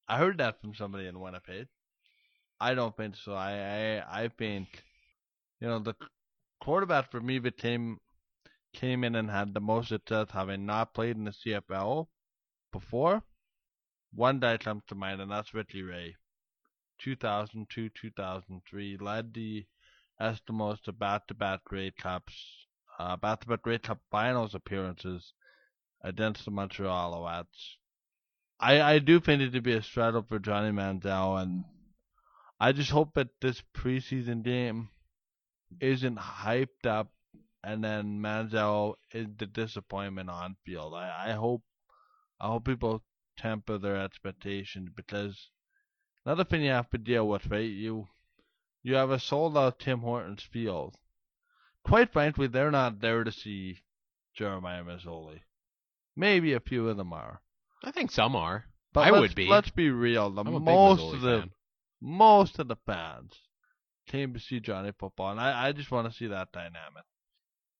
I 0.07 0.17
heard 0.17 0.37
that 0.39 0.59
from 0.59 0.75
somebody 0.75 1.07
in 1.07 1.19
Winnipeg. 1.19 1.67
I 2.59 2.73
don't 2.73 2.95
think 2.95 3.15
so. 3.15 3.33
I 3.33 4.01
I, 4.01 4.23
I 4.23 4.27
think 4.27 4.83
you 5.61 5.67
know 5.67 5.79
the 5.79 5.95
quarterback 6.59 7.09
for 7.09 7.21
me 7.21 7.39
that 7.39 7.57
came 7.57 7.99
came 8.73 9.03
in 9.03 9.15
and 9.15 9.29
had 9.29 9.53
the 9.53 9.61
most 9.61 9.89
success 9.89 10.27
having 10.31 10.65
not 10.65 10.93
played 10.93 11.15
in 11.15 11.23
the 11.25 11.31
CFL 11.31 12.07
before. 12.71 13.23
One 14.13 14.39
guy 14.39 14.57
comes 14.57 14.83
to 14.87 14.95
mind, 14.95 15.21
and 15.21 15.31
that's 15.31 15.53
Ricky 15.53 15.83
Ray. 15.83 16.15
2002 16.99 17.89
2003 17.89 18.97
led 18.97 19.33
the 19.33 19.65
Eskimos 20.21 20.81
to 20.83 20.91
back 20.91 21.27
to 21.27 21.33
back 21.33 21.63
Grey 21.63 21.91
Cups, 21.91 22.67
uh, 22.99 23.15
back 23.15 23.39
to 23.39 23.47
back 23.47 23.61
Grey 23.61 23.79
Cup 23.79 23.99
finals 24.11 24.53
appearances 24.53 25.33
against 26.03 26.45
the 26.45 26.51
Montreal 26.51 27.13
Alouettes. 27.13 27.75
I, 28.59 28.81
I 28.81 28.99
do 28.99 29.19
think 29.19 29.41
it 29.41 29.51
to 29.53 29.61
be 29.61 29.73
a 29.73 29.81
straddle 29.81 30.23
for 30.27 30.39
Johnny 30.39 30.71
Manziel, 30.71 31.41
and 31.41 31.63
I 32.59 32.71
just 32.71 32.91
hope 32.91 33.15
that 33.15 33.41
this 33.41 33.63
preseason 33.75 34.43
game 34.43 34.89
isn't 35.79 36.17
hyped 36.17 36.85
up 36.85 37.11
and 37.63 37.83
then 37.83 38.19
Manziel 38.19 38.95
is 39.13 39.27
the 39.37 39.45
disappointment 39.45 40.29
on 40.29 40.55
field. 40.65 40.93
I, 40.95 41.29
I 41.29 41.31
hope 41.33 41.61
I 42.39 42.47
hope 42.47 42.65
people 42.65 43.03
temper 43.37 43.77
their 43.77 43.97
expectations 43.97 44.89
because 44.95 45.49
another 46.25 46.43
thing 46.43 46.63
you 46.63 46.71
have 46.71 46.89
to 46.89 46.97
deal 46.97 47.27
with, 47.27 47.45
right? 47.47 47.69
You 47.69 48.07
you 48.83 48.95
have 48.95 49.11
a 49.11 49.19
sold 49.19 49.57
out 49.57 49.79
Tim 49.79 49.99
Hortons 49.99 50.41
field. 50.41 50.97
Quite 51.83 52.11
frankly, 52.11 52.47
they're 52.47 52.71
not 52.71 52.99
there 52.99 53.23
to 53.23 53.31
see 53.31 53.79
Jeremiah 54.33 54.83
Masoli. 54.83 55.41
Maybe 56.15 56.53
a 56.53 56.59
few 56.59 56.89
of 56.89 56.97
them 56.97 57.13
are. 57.13 57.41
I 57.83 57.91
think 57.91 58.11
some 58.11 58.35
are. 58.35 58.65
But 58.93 59.07
I 59.07 59.11
would 59.11 59.35
be. 59.35 59.47
Let's 59.47 59.69
be 59.71 59.89
real. 59.89 60.29
The 60.29 60.43
most 60.43 61.15
of 61.15 61.21
the 61.21 61.39
fan. 61.39 61.51
most 62.01 62.59
of 62.59 62.67
the 62.67 62.75
fans 62.85 63.33
came 64.07 64.33
to 64.33 64.39
see 64.39 64.59
Johnny 64.59 64.91
football, 64.99 65.31
and 65.31 65.39
I, 65.39 65.67
I 65.67 65.71
just 65.71 65.91
want 65.91 66.09
to 66.11 66.17
see 66.17 66.27
that 66.27 66.51
dynamic. 66.51 67.03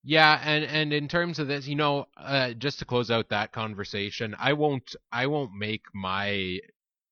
Yeah, 0.03 0.39
and 0.43 0.63
and 0.63 0.93
in 0.93 1.07
terms 1.07 1.37
of 1.37 1.47
this, 1.47 1.67
you 1.67 1.75
know, 1.75 2.07
uh, 2.17 2.53
just 2.53 2.79
to 2.79 2.85
close 2.85 3.11
out 3.11 3.29
that 3.29 3.51
conversation, 3.51 4.35
I 4.39 4.53
won't 4.53 4.95
I 5.11 5.27
won't 5.27 5.53
make 5.53 5.83
my 5.93 6.59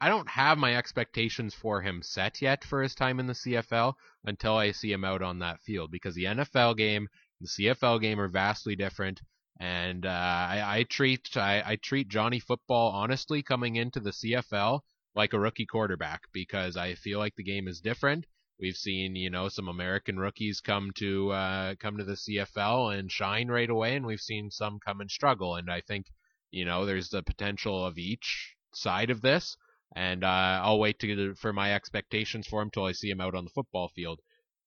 I 0.02 0.08
don't 0.08 0.30
have 0.30 0.58
my 0.58 0.76
expectations 0.76 1.54
for 1.54 1.82
him 1.82 2.02
set 2.02 2.42
yet 2.42 2.64
for 2.64 2.82
his 2.82 2.96
time 2.96 3.20
in 3.20 3.28
the 3.28 3.34
CFL 3.34 3.96
until 4.24 4.56
I 4.56 4.72
see 4.72 4.92
him 4.92 5.04
out 5.04 5.22
on 5.22 5.40
that 5.40 5.62
field 5.62 5.92
because 5.92 6.16
the 6.16 6.24
NFL 6.24 6.78
game, 6.78 7.10
the 7.42 7.48
CFL 7.48 8.00
game 8.02 8.20
are 8.20 8.30
vastly 8.30 8.78
different. 8.78 9.22
And 9.60 10.06
uh, 10.06 10.10
I, 10.10 10.80
I 10.80 10.84
treat 10.84 11.36
I, 11.36 11.62
I 11.66 11.75
treat 11.75 12.08
Johnny 12.08 12.39
Football 12.39 12.92
honestly 12.92 13.44
coming 13.44 13.75
into 13.75 14.00
the 14.00 14.12
CFL 14.12 14.82
like 15.16 15.34
a 15.34 15.39
rookie 15.39 15.66
quarterback 15.66 16.22
because 16.32 16.78
I 16.78 16.96
feel 16.96 17.20
like 17.20 17.36
the 17.36 17.44
game 17.44 17.68
is 17.68 17.82
different 17.82 18.25
We've 18.60 18.75
seen, 18.75 19.16
you 19.16 19.30
know, 19.30 19.48
some 19.48 19.70
American 19.70 20.20
rookies 20.20 20.60
come 20.60 20.92
to 20.96 21.32
uh, 21.32 21.75
come 21.75 21.98
to 21.98 22.04
the 22.04 22.18
CFL 22.18 23.00
and 23.00 23.10
shine 23.10 23.48
right 23.48 23.70
away, 23.70 23.96
and 23.96 24.06
we've 24.06 24.20
seen 24.20 24.51
some 24.51 24.80
come 24.80 25.00
and 25.00 25.10
struggle. 25.10 25.56
And 25.56 25.72
I 25.72 25.80
think, 25.80 26.08
you 26.51 26.66
know, 26.66 26.86
there's 26.86 27.08
the 27.08 27.24
potential 27.24 27.86
of 27.86 27.98
each 27.98 28.58
side 28.74 29.12
of 29.12 29.22
this. 29.22 29.56
And 29.96 30.25
uh, 30.25 30.60
I'll 30.62 30.78
wait 30.78 31.00
to 31.00 31.36
for 31.36 31.54
my 31.54 31.74
expectations 31.74 32.48
for 32.48 32.62
him 32.62 32.70
till 32.70 32.84
I 32.84 32.92
see 32.92 33.10
him 33.10 33.22
out 33.22 33.34
on 33.34 33.46
the 33.46 33.50
football 33.50 33.88
field. 33.88 34.20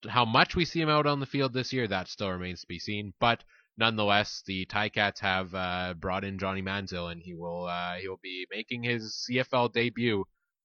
How 0.08 0.24
much 0.24 0.56
we 0.56 0.64
see 0.64 0.80
him 0.80 0.88
out 0.88 1.06
on 1.06 1.20
the 1.20 1.26
field 1.26 1.52
this 1.52 1.72
year, 1.72 1.86
that 1.86 2.08
still 2.08 2.30
remains 2.30 2.62
to 2.62 2.66
be 2.66 2.78
seen. 2.78 3.12
But 3.20 3.44
nonetheless, 3.76 4.42
the 4.46 4.66
Ticats 4.66 5.20
have 5.20 5.54
uh, 5.54 5.94
brought 5.94 6.24
in 6.24 6.38
Johnny 6.38 6.62
Manziel, 6.62 7.10
and 7.10 7.22
he 7.22 7.34
will 7.34 7.66
uh, 7.66 7.96
he 7.96 8.08
will 8.08 8.20
be 8.22 8.46
making 8.50 8.82
his 8.82 9.26
CFL 9.28 9.72
debut 9.72 10.24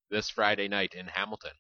this 0.10 0.30
Friday 0.30 0.68
night 0.68 0.94
in 0.94 1.08
Hamilton. 1.08 1.54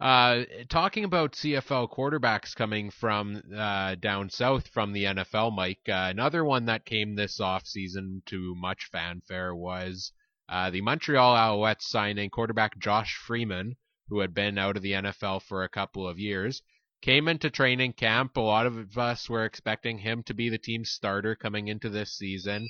Uh, 0.00 0.44
talking 0.68 1.04
about 1.04 1.32
CFL 1.32 1.88
quarterbacks 1.88 2.54
coming 2.54 2.90
from 2.90 3.40
uh, 3.56 3.94
down 3.94 4.28
south 4.28 4.66
from 4.68 4.92
the 4.92 5.04
NFL, 5.04 5.54
Mike, 5.54 5.80
uh, 5.88 6.08
another 6.10 6.44
one 6.44 6.66
that 6.66 6.84
came 6.84 7.14
this 7.14 7.38
offseason 7.38 8.24
to 8.26 8.54
much 8.56 8.86
fanfare 8.86 9.54
was 9.54 10.12
uh, 10.48 10.68
the 10.70 10.80
Montreal 10.80 11.36
Alouettes 11.36 11.82
signing 11.82 12.28
quarterback 12.28 12.76
Josh 12.78 13.16
Freeman, 13.16 13.76
who 14.08 14.18
had 14.18 14.34
been 14.34 14.58
out 14.58 14.76
of 14.76 14.82
the 14.82 14.92
NFL 14.92 15.42
for 15.42 15.62
a 15.62 15.68
couple 15.68 16.08
of 16.08 16.18
years. 16.18 16.60
Came 17.04 17.28
into 17.28 17.50
training 17.50 17.92
camp. 17.92 18.36
A 18.36 18.40
lot 18.40 18.66
of 18.66 18.96
us 18.96 19.28
were 19.28 19.44
expecting 19.44 19.98
him 19.98 20.22
to 20.24 20.34
be 20.34 20.48
the 20.48 20.58
team's 20.58 20.90
starter 20.90 21.34
coming 21.34 21.68
into 21.68 21.88
this 21.88 22.16
season 22.16 22.66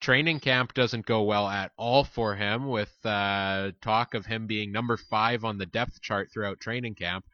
training 0.00 0.40
camp 0.40 0.72
doesn't 0.74 1.06
go 1.06 1.22
well 1.22 1.46
at 1.46 1.72
all 1.76 2.04
for 2.04 2.34
him, 2.34 2.68
with 2.68 2.92
uh, 3.04 3.70
talk 3.82 4.14
of 4.14 4.26
him 4.26 4.46
being 4.46 4.72
number 4.72 4.96
five 4.96 5.44
on 5.44 5.58
the 5.58 5.66
depth 5.66 6.00
chart 6.00 6.30
throughout 6.32 6.60
training 6.60 6.94
camp. 6.94 7.24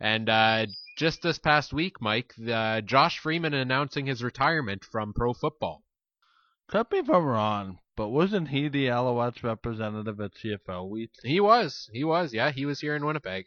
And 0.00 0.28
uh, 0.28 0.66
just 0.96 1.22
this 1.22 1.38
past 1.38 1.72
week, 1.72 2.00
Mike, 2.00 2.32
uh, 2.50 2.80
Josh 2.80 3.18
Freeman 3.18 3.54
announcing 3.54 4.06
his 4.06 4.22
retirement 4.22 4.84
from 4.84 5.12
pro 5.12 5.32
football. 5.32 5.82
Correct 6.68 6.92
me 6.92 6.98
if 6.98 7.10
I'm 7.10 7.24
wrong, 7.24 7.78
but 7.96 8.08
wasn't 8.08 8.48
he 8.48 8.68
the 8.68 8.86
Alouettes 8.86 9.42
representative 9.42 10.20
at 10.20 10.34
CFL 10.34 10.88
Week? 10.88 11.10
He 11.22 11.40
was. 11.40 11.90
He 11.92 12.04
was. 12.04 12.32
Yeah, 12.32 12.50
he 12.50 12.64
was 12.64 12.80
here 12.80 12.94
in 12.94 13.04
Winnipeg. 13.04 13.46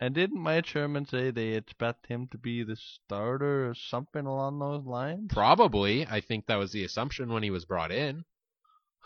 And 0.00 0.14
didn't 0.14 0.40
Mike 0.40 0.66
Sherman 0.66 1.06
say 1.06 1.30
they 1.30 1.54
expect 1.54 2.06
him 2.06 2.28
to 2.28 2.38
be 2.38 2.62
the 2.62 2.76
starter 2.76 3.68
or 3.68 3.74
something 3.74 4.26
along 4.26 4.60
those 4.60 4.84
lines? 4.84 5.32
Probably. 5.32 6.06
I 6.06 6.20
think 6.20 6.46
that 6.46 6.56
was 6.56 6.70
the 6.70 6.84
assumption 6.84 7.32
when 7.32 7.42
he 7.42 7.50
was 7.50 7.64
brought 7.64 7.90
in. 7.90 8.24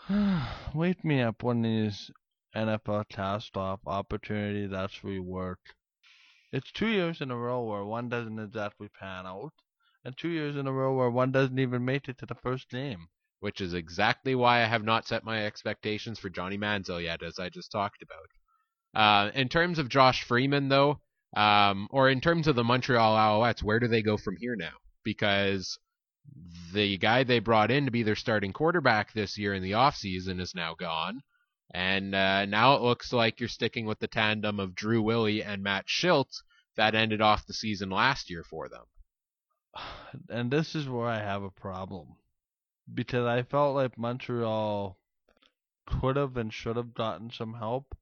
Wake 0.75 1.03
me 1.03 1.21
up 1.21 1.41
when 1.41 1.63
these 1.63 2.11
NFL 2.55 3.09
cast 3.09 3.57
off 3.57 3.79
opportunities 3.87 4.71
actually 4.71 5.19
work. 5.19 5.59
It's 6.51 6.71
two 6.71 6.89
years 6.89 7.21
in 7.21 7.31
a 7.31 7.37
row 7.37 7.63
where 7.63 7.83
one 7.83 8.09
doesn't 8.09 8.37
exactly 8.37 8.89
pan 8.89 9.25
out, 9.25 9.53
and 10.05 10.15
two 10.15 10.29
years 10.29 10.55
in 10.55 10.67
a 10.67 10.71
row 10.71 10.93
where 10.93 11.09
one 11.09 11.31
doesn't 11.31 11.57
even 11.57 11.83
make 11.83 12.07
it 12.07 12.19
to 12.19 12.27
the 12.27 12.35
first 12.35 12.69
game. 12.69 13.07
Which 13.39 13.59
is 13.59 13.73
exactly 13.73 14.35
why 14.35 14.61
I 14.61 14.65
have 14.65 14.83
not 14.83 15.07
set 15.07 15.23
my 15.23 15.43
expectations 15.43 16.19
for 16.19 16.29
Johnny 16.29 16.57
Manziel 16.57 17.01
yet, 17.01 17.23
as 17.23 17.39
I 17.39 17.49
just 17.49 17.71
talked 17.71 18.03
about. 18.03 18.27
Uh, 18.93 19.31
in 19.33 19.49
terms 19.49 19.79
of 19.79 19.89
Josh 19.89 20.23
Freeman, 20.23 20.69
though, 20.69 20.99
um, 21.35 21.87
or 21.89 22.09
in 22.09 22.21
terms 22.21 22.47
of 22.47 22.55
the 22.55 22.63
Montreal 22.63 23.15
Alouettes, 23.15 23.63
where 23.63 23.79
do 23.79 23.87
they 23.87 24.03
go 24.03 24.17
from 24.17 24.35
here 24.35 24.55
now? 24.55 24.73
Because 25.03 25.79
the 26.73 26.97
guy 26.97 27.23
they 27.23 27.39
brought 27.39 27.71
in 27.71 27.85
to 27.85 27.91
be 27.91 28.03
their 28.03 28.15
starting 28.15 28.53
quarterback 28.53 29.13
this 29.13 29.37
year 29.37 29.53
in 29.53 29.63
the 29.63 29.71
offseason 29.71 30.39
is 30.39 30.53
now 30.53 30.75
gone. 30.75 31.23
And 31.73 32.13
uh, 32.13 32.45
now 32.45 32.75
it 32.75 32.81
looks 32.81 33.11
like 33.11 33.39
you're 33.39 33.49
sticking 33.49 33.87
with 33.87 33.99
the 33.99 34.07
tandem 34.07 34.59
of 34.59 34.75
Drew 34.75 35.01
Willy 35.01 35.41
and 35.41 35.63
Matt 35.63 35.87
Shiltz 35.87 36.43
that 36.75 36.93
ended 36.93 37.21
off 37.21 37.47
the 37.47 37.53
season 37.53 37.89
last 37.89 38.29
year 38.29 38.43
for 38.43 38.69
them. 38.69 38.85
And 40.29 40.51
this 40.51 40.75
is 40.75 40.87
where 40.87 41.07
I 41.07 41.17
have 41.17 41.41
a 41.41 41.49
problem. 41.49 42.17
Because 42.93 43.25
I 43.25 43.41
felt 43.41 43.75
like 43.75 43.97
Montreal 43.97 44.99
could 45.87 46.15
have 46.15 46.37
and 46.37 46.53
should 46.53 46.75
have 46.75 46.93
gotten 46.93 47.31
some 47.31 47.55
help 47.55 47.95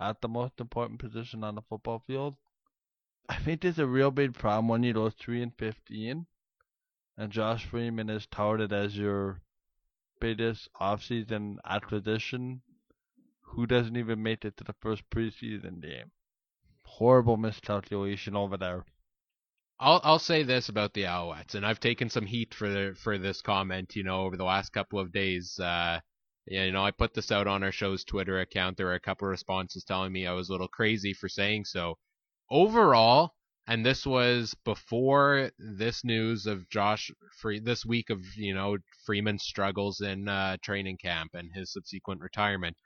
at 0.00 0.20
the 0.20 0.28
most 0.28 0.60
important 0.60 0.98
position 0.98 1.44
on 1.44 1.54
the 1.54 1.62
football 1.62 2.02
field. 2.06 2.36
I 3.28 3.36
think 3.36 3.60
there's 3.60 3.78
a 3.78 3.86
real 3.86 4.10
big 4.10 4.34
problem 4.34 4.68
when 4.68 4.82
you 4.82 4.92
go 4.92 5.10
3 5.10 5.42
and 5.42 5.54
15 5.56 6.26
and 7.20 7.30
Josh 7.30 7.66
Freeman 7.66 8.08
is 8.08 8.26
touted 8.26 8.72
as 8.72 8.96
your 8.96 9.42
biggest 10.20 10.70
offseason 10.80 11.56
acquisition 11.66 12.62
who 13.42 13.66
doesn't 13.66 13.96
even 13.96 14.22
make 14.22 14.46
it 14.46 14.56
to 14.56 14.64
the 14.64 14.74
first 14.80 15.02
preseason 15.10 15.82
game. 15.82 16.10
Horrible 16.84 17.36
miscalculation 17.36 18.34
over 18.34 18.56
there. 18.56 18.86
I'll 19.78 20.00
I'll 20.02 20.18
say 20.18 20.42
this 20.44 20.70
about 20.70 20.94
the 20.94 21.04
Alouettes, 21.04 21.54
and 21.54 21.66
I've 21.66 21.80
taken 21.80 22.08
some 22.08 22.24
heat 22.24 22.54
for 22.54 22.94
for 22.94 23.18
this 23.18 23.42
comment. 23.42 23.96
You 23.96 24.04
know, 24.04 24.22
over 24.22 24.38
the 24.38 24.44
last 24.44 24.72
couple 24.72 24.98
of 24.98 25.12
days, 25.12 25.58
uh, 25.58 26.00
you 26.46 26.72
know, 26.72 26.84
I 26.84 26.90
put 26.90 27.14
this 27.14 27.30
out 27.30 27.46
on 27.46 27.62
our 27.62 27.72
show's 27.72 28.04
Twitter 28.04 28.40
account. 28.40 28.76
There 28.76 28.86
were 28.86 28.94
a 28.94 29.00
couple 29.00 29.28
responses 29.28 29.84
telling 29.84 30.12
me 30.12 30.26
I 30.26 30.32
was 30.32 30.48
a 30.48 30.52
little 30.52 30.68
crazy 30.68 31.12
for 31.12 31.28
saying 31.28 31.66
so. 31.66 31.98
Overall, 32.50 33.34
and 33.66 33.86
this 33.86 34.04
was 34.04 34.54
before 34.64 35.52
this 35.58 36.02
news 36.02 36.46
of 36.46 36.68
Josh 36.68 37.10
Free 37.36 37.60
this 37.60 37.86
week 37.86 38.10
of 38.10 38.20
you 38.36 38.52
know 38.54 38.78
Freeman's 39.04 39.44
struggles 39.44 40.00
in 40.00 40.28
uh, 40.28 40.56
training 40.62 40.98
camp 40.98 41.34
and 41.34 41.52
his 41.54 41.72
subsequent 41.72 42.20
retirement. 42.20 42.76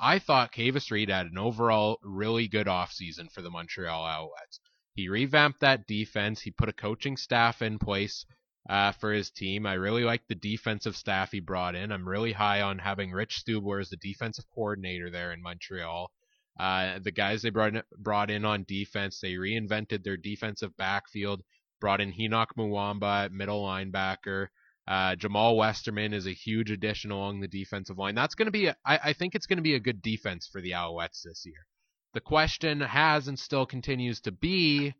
I 0.00 0.18
thought 0.18 0.52
Kavis 0.52 0.90
Reed 0.90 1.10
had 1.10 1.26
an 1.26 1.38
overall 1.38 1.98
really 2.02 2.48
good 2.48 2.66
offseason 2.66 3.30
for 3.30 3.42
the 3.42 3.50
Montreal 3.50 4.04
Alouettes. 4.04 4.58
He 4.94 5.08
revamped 5.08 5.60
that 5.60 5.86
defense. 5.86 6.40
He 6.40 6.50
put 6.50 6.68
a 6.68 6.72
coaching 6.72 7.16
staff 7.16 7.62
in 7.62 7.78
place 7.78 8.26
uh, 8.68 8.92
for 8.92 9.12
his 9.12 9.30
team. 9.30 9.66
I 9.66 9.74
really 9.74 10.04
like 10.04 10.22
the 10.28 10.34
defensive 10.34 10.96
staff 10.96 11.32
he 11.32 11.40
brought 11.40 11.74
in. 11.74 11.92
I'm 11.92 12.08
really 12.08 12.32
high 12.32 12.62
on 12.62 12.78
having 12.78 13.12
Rich 13.12 13.42
Stubler 13.44 13.80
as 13.80 13.90
the 13.90 13.96
defensive 13.96 14.44
coordinator 14.54 15.10
there 15.10 15.32
in 15.32 15.42
Montreal. 15.42 16.10
Uh, 16.58 16.98
the 17.02 17.10
guys 17.10 17.42
they 17.42 17.50
brought 17.50 17.74
in, 17.74 17.82
brought 17.98 18.30
in 18.30 18.44
on 18.44 18.64
defense, 18.68 19.20
they 19.20 19.32
reinvented 19.32 20.04
their 20.04 20.16
defensive 20.16 20.76
backfield. 20.76 21.42
Brought 21.80 22.00
in 22.00 22.12
Henoc 22.12 22.48
Muamba 22.56 23.24
at 23.24 23.32
middle 23.32 23.64
linebacker. 23.64 24.48
Uh, 24.86 25.16
Jamal 25.16 25.56
Westerman 25.56 26.12
is 26.12 26.26
a 26.26 26.32
huge 26.32 26.70
addition 26.70 27.10
along 27.10 27.40
the 27.40 27.48
defensive 27.48 27.98
line. 27.98 28.14
That's 28.14 28.34
going 28.34 28.46
to 28.46 28.52
be, 28.52 28.66
a, 28.66 28.76
I, 28.84 28.98
I 29.04 29.12
think 29.12 29.34
it's 29.34 29.46
going 29.46 29.56
to 29.56 29.62
be 29.62 29.74
a 29.74 29.80
good 29.80 30.02
defense 30.02 30.48
for 30.50 30.60
the 30.60 30.72
Alouettes 30.72 31.22
this 31.24 31.42
year. 31.44 31.66
The 32.14 32.20
question 32.20 32.80
has 32.80 33.26
and 33.26 33.38
still 33.38 33.64
continues 33.64 34.20
to 34.22 34.32
be, 34.32 34.94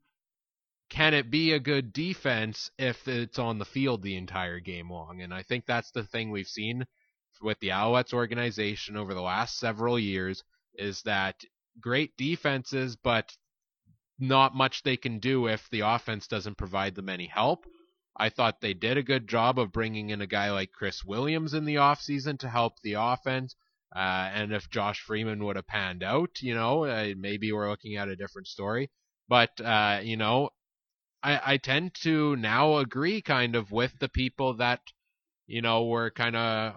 can 0.93 1.15
it 1.15 1.31
be 1.31 1.53
a 1.53 1.59
good 1.59 1.91
defense 1.91 2.71
if 2.79 3.09
it's 3.09 3.39
on 3.39 3.59
the 3.59 3.65
field 3.65 4.03
the 4.03 4.17
entire 4.17 4.61
game 4.61 4.91
long? 4.91 5.23
And 5.23 5.33
I 5.33 5.43
think 5.43 5.65
that's 5.65 5.91
the 5.91 6.05
thing 6.05 6.31
we've 6.31 6.47
seen 6.47 6.85
with 7.41 7.59
the 7.61 7.71
Alouettes 7.71 8.13
organization 8.13 8.99
over 8.99 9.15
the 9.15 9.23
last 9.23 9.59
several 9.59 9.99
years 9.99 10.45
is 10.75 11.01
that 11.03 11.37
great 11.81 12.15
defenses, 12.19 12.95
but 12.95 13.35
not 14.19 14.55
much 14.55 14.83
they 14.83 14.99
can 14.99 15.19
do 15.19 15.47
if 15.49 15.67
the 15.71 15.81
offense 15.81 16.27
doesn't 16.27 16.59
provide 16.59 16.95
them 16.95 17.09
any 17.09 17.27
help. 17.27 17.65
I 18.15 18.29
thought 18.29 18.61
they 18.61 18.75
did 18.75 18.99
a 18.99 19.03
good 19.03 19.27
job 19.27 19.59
of 19.59 19.73
bringing 19.73 20.11
in 20.11 20.21
a 20.21 20.27
guy 20.27 20.51
like 20.53 20.73
Chris 20.73 21.03
Williams 21.03 21.55
in 21.55 21.65
the 21.65 21.77
offseason 21.77 22.39
to 22.41 22.51
help 22.51 22.75
the 22.83 22.97
offense. 22.99 23.57
Uh, 23.97 24.29
and 24.35 24.53
if 24.53 24.69
Josh 24.69 25.01
Freeman 25.01 25.43
would 25.43 25.57
have 25.57 25.67
panned 25.67 26.03
out, 26.03 26.43
you 26.43 26.55
know, 26.55 26.85
uh, 26.85 27.15
maybe 27.17 27.51
we're 27.51 27.71
looking 27.71 27.97
at 27.97 28.09
a 28.09 28.17
different 28.17 28.47
story. 28.47 28.91
But, 29.27 29.59
uh, 29.59 30.01
you 30.03 30.19
know, 30.19 30.51
I, 31.23 31.41
I 31.55 31.57
tend 31.57 31.95
to 32.03 32.37
now 32.37 32.79
agree 32.79 33.23
kind 33.23 33.55
of 33.55 33.71
with 33.71 33.99
the 33.99 34.09
people 34.09 34.55
that, 34.55 34.81
you 35.47 35.63
know, 35.63 35.87
were 35.87 36.11
kind 36.11 36.37
of 36.37 36.75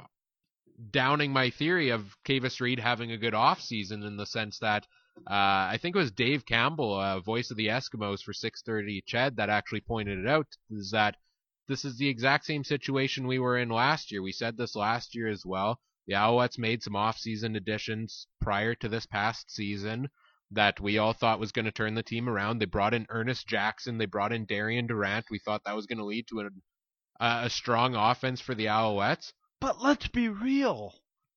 downing 0.92 1.32
my 1.32 1.50
theory 1.50 1.90
of 1.90 2.16
Kavis 2.26 2.60
Reed 2.60 2.80
having 2.80 3.12
a 3.12 3.18
good 3.18 3.34
offseason 3.34 4.06
in 4.06 4.18
the 4.18 4.26
sense 4.26 4.60
that 4.60 4.86
uh, 5.28 5.72
I 5.72 5.80
think 5.82 5.96
it 5.96 6.00
was 6.00 6.12
Dave 6.12 6.46
Campbell, 6.46 6.94
uh, 7.00 7.20
voice 7.22 7.50
of 7.50 7.58
the 7.58 7.68
Eskimos 7.68 8.22
for 8.22 8.34
630 8.34 9.02
Ched, 9.08 9.38
that 9.38 9.50
actually 9.50 9.82
pointed 9.82 10.20
it 10.20 10.28
out, 10.28 10.48
is 10.70 10.92
that 10.92 11.16
this 11.68 11.86
is 11.86 11.98
the 11.98 12.10
exact 12.10 12.46
same 12.46 12.64
situation 12.64 13.26
we 13.26 13.40
were 13.40 13.58
in 13.58 13.70
last 13.70 14.12
year. 14.12 14.22
We 14.22 14.34
said 14.34 14.58
this 14.58 14.76
last 14.76 15.16
year 15.16 15.28
as 15.28 15.46
well. 15.46 15.80
The 16.06 16.14
Alouettes 16.14 16.60
made 16.60 16.84
some 16.84 16.94
offseason 16.94 17.56
additions 17.56 18.28
prior 18.42 18.76
to 18.76 18.90
this 18.90 19.08
past 19.08 19.50
season 19.50 20.10
that 20.52 20.80
we 20.80 20.98
all 20.98 21.14
thought 21.14 21.40
was 21.40 21.52
going 21.52 21.66
to 21.66 21.72
turn 21.72 21.96
the 21.96 22.04
team 22.04 22.30
around. 22.30 22.60
They 22.60 22.66
brought 22.66 22.94
in 22.94 23.08
Ernest 23.10 23.48
Jackson. 23.48 23.98
They 23.98 24.06
brought 24.06 24.32
in 24.32 24.46
Darian 24.46 24.88
Durant. 24.88 25.26
We 25.30 25.40
thought 25.40 25.62
that 25.66 25.76
was 25.76 25.86
going 25.86 25.98
to 25.98 26.06
lead 26.06 26.28
to 26.30 26.42
a, 26.42 26.50
a 27.20 27.50
strong 27.50 27.96
offense 27.96 28.42
for 28.42 28.56
the 28.56 28.66
Alouettes. 28.66 29.34
But 29.60 29.82
let's 29.82 30.08
be 30.08 30.30
real. 30.30 30.94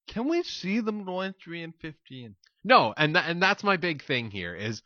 Can 0.09 0.29
we 0.29 0.43
see 0.43 0.81
them 0.81 1.05
going 1.05 1.35
three 1.43 1.63
and 1.63 1.75
fifteen? 1.81 2.37
No, 2.65 2.95
and 2.97 3.15
th- 3.15 3.27
and 3.27 3.43
that's 3.43 3.63
my 3.63 3.77
big 3.77 4.03
thing 4.03 4.31
here 4.31 4.55
is 4.55 4.83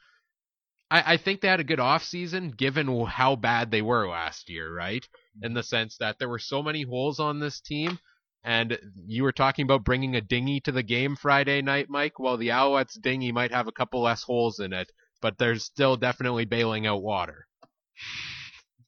I, 0.90 1.14
I 1.14 1.16
think 1.16 1.40
they 1.40 1.48
had 1.48 1.60
a 1.60 1.64
good 1.64 1.80
off 1.80 2.04
season 2.04 2.50
given 2.50 3.06
how 3.06 3.36
bad 3.36 3.70
they 3.70 3.82
were 3.82 4.08
last 4.08 4.50
year, 4.50 4.72
right? 4.72 5.06
In 5.42 5.48
mm-hmm. 5.48 5.54
the 5.54 5.62
sense 5.62 5.96
that 5.98 6.18
there 6.18 6.28
were 6.28 6.38
so 6.38 6.62
many 6.62 6.82
holes 6.82 7.18
on 7.18 7.40
this 7.40 7.60
team. 7.60 7.98
And 8.44 8.78
you 9.06 9.22
were 9.22 9.32
talking 9.32 9.64
about 9.64 9.84
bringing 9.84 10.16
a 10.16 10.20
dinghy 10.20 10.60
to 10.60 10.72
the 10.72 10.82
game 10.82 11.14
Friday 11.16 11.62
night, 11.62 11.88
Mike. 11.88 12.18
Well, 12.18 12.36
the 12.36 12.48
Alouettes 12.48 13.00
dinghy 13.00 13.30
might 13.30 13.52
have 13.52 13.68
a 13.68 13.72
couple 13.72 14.02
less 14.02 14.22
holes 14.22 14.58
in 14.58 14.72
it, 14.72 14.90
but 15.20 15.38
there's 15.38 15.64
still 15.64 15.96
definitely 15.96 16.44
bailing 16.44 16.86
out 16.86 17.02
water. 17.02 17.46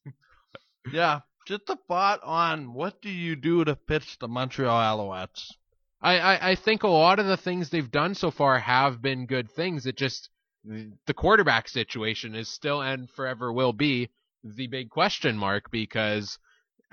yeah, 0.92 1.20
just 1.46 1.68
a 1.68 1.78
thought 1.88 2.20
on 2.24 2.74
what 2.74 3.00
do 3.00 3.10
you 3.10 3.36
do 3.36 3.64
to 3.64 3.76
pitch 3.76 4.18
the 4.18 4.28
Montreal 4.28 4.98
Alouettes? 4.98 5.52
I, 6.00 6.18
I, 6.18 6.50
I 6.50 6.54
think 6.56 6.82
a 6.82 6.88
lot 6.88 7.18
of 7.18 7.26
the 7.26 7.36
things 7.36 7.70
they've 7.70 7.90
done 7.90 8.14
so 8.14 8.30
far 8.30 8.58
have 8.58 9.00
been 9.00 9.26
good 9.26 9.50
things. 9.50 9.86
It 9.86 9.96
just 9.96 10.30
the 10.64 11.14
quarterback 11.14 11.68
situation 11.68 12.34
is 12.34 12.48
still 12.48 12.80
and 12.80 13.10
forever 13.10 13.52
will 13.52 13.72
be 13.72 14.08
the 14.42 14.66
big 14.66 14.90
question 14.90 15.36
mark 15.36 15.70
because 15.70 16.38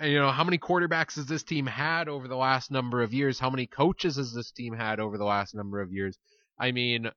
you 0.03 0.19
know 0.19 0.31
how 0.31 0.43
many 0.43 0.57
quarterbacks 0.57 1.15
has 1.15 1.25
this 1.25 1.43
team 1.43 1.65
had 1.65 2.07
over 2.07 2.27
the 2.27 2.35
last 2.35 2.71
number 2.71 3.01
of 3.01 3.13
years? 3.13 3.39
How 3.39 3.49
many 3.49 3.67
coaches 3.67 4.17
has 4.17 4.33
this 4.33 4.51
team 4.51 4.73
had 4.73 4.99
over 4.99 5.17
the 5.17 5.25
last 5.25 5.55
number 5.55 5.81
of 5.81 5.91
years? 5.91 6.17
I 6.59 6.71
mean, 6.71 7.07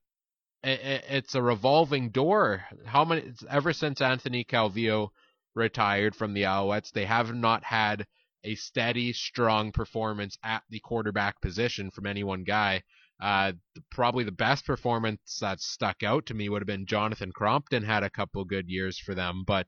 it, 0.63 1.05
it's 1.09 1.35
a 1.35 1.43
revolving 1.43 2.11
door. 2.11 2.65
How 2.85 3.05
many 3.05 3.33
ever 3.49 3.73
since 3.73 4.01
Anthony 4.01 4.45
Calvillo 4.45 5.11
retired 5.55 6.15
from 6.15 6.35
the 6.35 6.43
Alouettes. 6.43 6.91
They 6.91 7.05
have 7.05 7.33
not 7.35 7.65
had 7.65 8.07
a 8.43 8.55
steady, 8.57 9.13
strong 9.13 9.73
performance 9.73 10.37
at 10.43 10.63
the 10.69 10.81
quarterback 10.81 11.41
position 11.41 11.91
from 11.91 12.07
any 12.07 12.25
one 12.25 12.45
guy. 12.45 12.83
Uh, 13.21 13.53
probably 13.91 14.25
the 14.25 14.33
best 14.33 14.67
performance 14.67 15.39
that 15.41 15.61
stuck 15.61 16.03
out 16.03 16.27
to 16.27 16.35
me 16.35 16.49
would 16.49 16.61
have 16.61 16.67
been 16.67 16.87
Jonathan 16.87 17.33
Crompton 17.33 17.85
had 17.85 18.03
a 18.03 18.11
couple 18.11 18.45
good 18.45 18.69
years 18.69 18.99
for 18.99 19.15
them, 19.15 19.45
but 19.47 19.67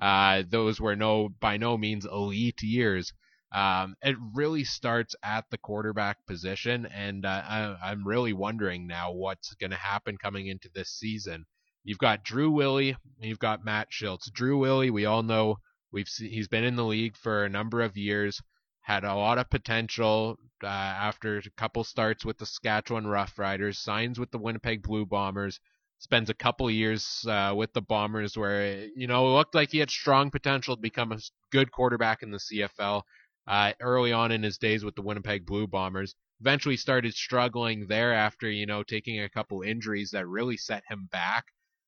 uh, 0.00 0.42
those 0.48 0.80
were 0.80 0.96
no 0.96 1.28
by 1.40 1.56
no 1.56 1.76
means 1.76 2.04
elite 2.04 2.62
years. 2.62 3.12
Um, 3.52 3.96
it 4.02 4.16
really 4.34 4.62
starts 4.64 5.16
at 5.24 5.44
the 5.50 5.58
quarterback 5.58 6.24
position, 6.26 6.86
and 6.86 7.26
uh, 7.26 7.42
I, 7.44 7.76
I'm 7.82 8.06
really 8.06 8.32
wondering 8.32 8.86
now 8.86 9.12
what's 9.12 9.54
going 9.54 9.72
to 9.72 9.76
happen 9.76 10.16
coming 10.18 10.46
into 10.46 10.70
this 10.72 10.90
season. 10.90 11.46
You've 11.82 11.98
got 11.98 12.24
Drew 12.24 12.50
Willy, 12.50 12.96
you've 13.20 13.38
got 13.40 13.64
Matt 13.64 13.88
Shiltz. 13.90 14.30
Drew 14.32 14.58
Willy, 14.58 14.90
we 14.90 15.06
all 15.06 15.22
know 15.22 15.56
we've 15.90 16.08
seen, 16.08 16.30
he's 16.30 16.46
been 16.46 16.62
in 16.62 16.76
the 16.76 16.84
league 16.84 17.16
for 17.16 17.44
a 17.44 17.48
number 17.48 17.80
of 17.80 17.96
years, 17.96 18.40
had 18.82 19.02
a 19.02 19.14
lot 19.14 19.38
of 19.38 19.50
potential 19.50 20.38
uh, 20.62 20.66
after 20.66 21.38
a 21.38 21.50
couple 21.56 21.82
starts 21.82 22.24
with 22.24 22.38
the 22.38 22.46
Saskatchewan 22.46 23.04
Roughriders, 23.04 23.76
signs 23.76 24.20
with 24.20 24.30
the 24.30 24.38
Winnipeg 24.38 24.82
Blue 24.82 25.06
Bombers, 25.06 25.58
spends 26.00 26.30
a 26.30 26.34
couple 26.34 26.70
years 26.70 27.26
uh, 27.28 27.52
with 27.54 27.74
the 27.74 27.82
Bombers 27.82 28.36
where 28.36 28.86
you 28.96 29.06
know 29.06 29.28
it 29.28 29.36
looked 29.36 29.54
like 29.54 29.70
he 29.70 29.78
had 29.78 29.90
strong 29.90 30.30
potential 30.30 30.74
to 30.74 30.80
become 30.82 31.12
a 31.12 31.18
good 31.52 31.70
quarterback 31.70 32.22
in 32.22 32.30
the 32.30 32.38
CFL. 32.38 33.02
Uh, 33.46 33.72
early 33.80 34.12
on 34.12 34.32
in 34.32 34.42
his 34.42 34.58
days 34.58 34.84
with 34.84 34.94
the 34.94 35.02
Winnipeg 35.02 35.44
Blue 35.44 35.66
Bombers, 35.66 36.14
eventually 36.40 36.76
started 36.76 37.14
struggling 37.14 37.86
there 37.86 38.14
after 38.14 38.50
you 38.50 38.64
know 38.64 38.82
taking 38.82 39.20
a 39.20 39.28
couple 39.28 39.62
injuries 39.62 40.10
that 40.12 40.26
really 40.26 40.56
set 40.56 40.82
him 40.88 41.08
back. 41.12 41.44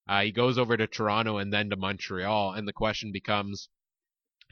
Uh, 0.07 0.23
he 0.23 0.33
goes 0.33 0.59
over 0.59 0.77
to 0.77 0.87
Toronto 0.87 1.39
and 1.39 1.53
then 1.53 1.71
to 1.71 1.77
Montreal, 1.77 2.53
and 2.53 2.69
the 2.69 2.73
question 2.73 3.13
becomes, 3.13 3.69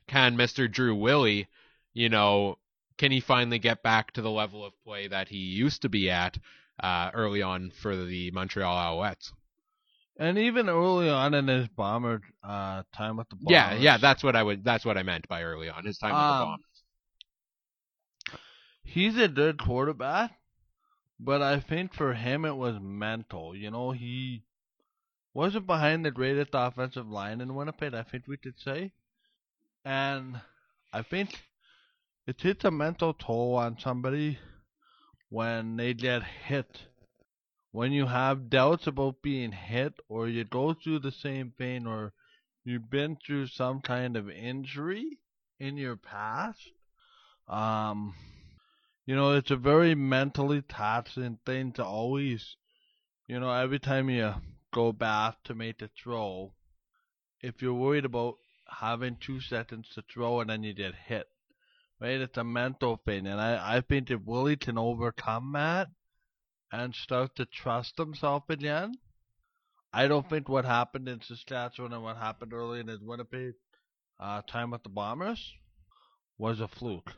can 0.07 0.37
Mr. 0.37 0.71
Drew 0.71 0.95
Willy, 0.95 1.49
you 1.93 2.09
know, 2.09 2.57
can 2.97 3.13
he 3.13 3.21
finally 3.21 3.59
get 3.59 3.83
back 3.83 4.13
to 4.13 4.23
the 4.23 4.31
level 4.31 4.65
of 4.65 4.73
play 4.85 5.09
that 5.09 5.29
he 5.29 5.39
used 5.39 5.83
to 5.83 5.89
be 5.89 6.09
at 6.09 6.39
uh, 6.83 7.11
early 7.13 7.43
on 7.43 7.73
for 7.73 7.97
the 7.97 8.31
Montreal 8.31 8.75
Alouettes? 8.75 9.33
And 10.21 10.37
even 10.37 10.69
early 10.69 11.09
on 11.09 11.33
in 11.33 11.49
his 11.49 11.67
bomber 11.69 12.21
uh, 12.45 12.83
time 12.95 13.17
with 13.17 13.31
the 13.31 13.37
Bombers. 13.37 13.51
Yeah, 13.51 13.75
yeah, 13.75 13.97
that's 13.97 14.23
what 14.23 14.37
I 14.37 14.43
would. 14.43 14.63
That's 14.63 14.85
what 14.85 14.99
I 14.99 15.03
meant 15.03 15.27
by 15.29 15.43
early 15.43 15.71
on 15.71 15.87
his 15.87 15.97
time 15.97 16.15
um, 16.15 16.19
with 16.19 16.27
the 16.27 16.35
um, 16.35 16.49
Bombers. 16.49 16.67
He's 18.83 19.17
a 19.17 19.29
good 19.29 19.59
quarterback, 19.59 20.33
but 21.19 21.41
I 21.41 21.59
think 21.59 21.95
for 21.95 22.13
him 22.13 22.45
it 22.45 22.57
was 22.57 22.77
mental. 22.83 23.57
You 23.57 23.71
know, 23.71 23.93
he 23.93 24.45
wasn't 25.33 25.67
behind 25.67 26.05
the 26.05 26.11
greatest 26.11 26.51
offensive 26.53 27.09
line 27.09 27.41
in 27.41 27.55
Winnipeg, 27.55 27.95
I 27.95 28.03
think 28.03 28.25
we 28.27 28.37
could 28.37 28.59
say. 28.59 28.93
And 29.87 30.39
I 30.93 31.01
think 31.01 31.31
it 32.27 32.37
takes 32.37 32.65
a 32.65 32.71
mental 32.71 33.15
toll 33.15 33.55
on 33.55 33.79
somebody 33.79 34.39
when 35.31 35.77
they 35.77 35.95
get 35.95 36.23
hit. 36.23 36.83
When 37.73 37.93
you 37.93 38.07
have 38.07 38.51
doubts 38.51 38.89
about 38.89 39.23
being 39.23 39.53
hit, 39.53 39.95
or 40.09 40.29
you 40.29 40.43
go 40.43 40.75
through 40.75 40.99
the 41.01 41.13
same 41.13 41.53
pain, 41.57 41.87
or 41.87 42.13
you've 42.65 42.91
been 42.91 43.17
through 43.17 43.47
some 43.47 43.81
kind 43.81 44.17
of 44.17 44.29
injury 44.29 45.21
in 45.61 45.77
your 45.77 45.97
past, 45.97 46.73
um, 47.47 48.15
you 49.07 49.15
know, 49.15 49.35
it's 49.35 49.53
a 49.53 49.57
very 49.57 49.95
mentally 49.95 50.63
taxing 50.63 51.39
thing 51.47 51.73
to 51.73 51.85
always, 51.85 52.57
you 53.29 53.39
know, 53.39 53.53
every 53.53 53.79
time 53.79 54.11
you 54.11 54.35
go 54.73 54.93
back 54.93 55.43
to 55.45 55.55
make 55.55 55.81
a 55.81 55.89
throw, 55.89 56.53
if 57.41 57.63
you're 57.63 57.75
worried 57.75 58.05
about 58.05 58.35
having 58.81 59.17
two 59.17 59.41
seconds 59.41 59.89
to 59.95 60.03
throw 60.03 60.41
and 60.41 60.51
then 60.51 60.65
you 60.65 60.75
get 60.75 60.95
hit, 60.95 61.29
right? 62.01 62.21
It's 62.21 62.37
a 62.37 62.45
mental 62.45 62.97
thing, 62.97 63.29
and 63.29 63.41
I, 63.41 63.77
I 63.77 63.81
think 63.81 64.11
if 64.11 64.23
Willy 64.25 64.57
can 64.57 64.77
overcome 64.77 65.53
that 65.53 65.89
and 66.73 66.95
start 66.95 67.37
to 67.37 67.45
trust 67.45 67.97
himself 67.99 68.45
again, 68.49 68.95
I 69.93 70.07
don't 70.07 70.29
think 70.29 70.49
what 70.49 70.65
happened 70.65 71.09
in 71.09 71.21
Saskatchewan 71.21 71.93
and 71.93 72.03
what 72.03 72.17
happened 72.17 72.53
early 72.53 72.81
in 72.81 72.89
his 72.89 73.01
Winnipeg 73.01 73.55
uh, 74.21 74.43
time 74.43 74.71
with 74.71 74.83
the 74.83 74.89
Bombers 74.89 75.53
was 76.39 76.61
a 76.61 76.69
fluke. 76.69 77.13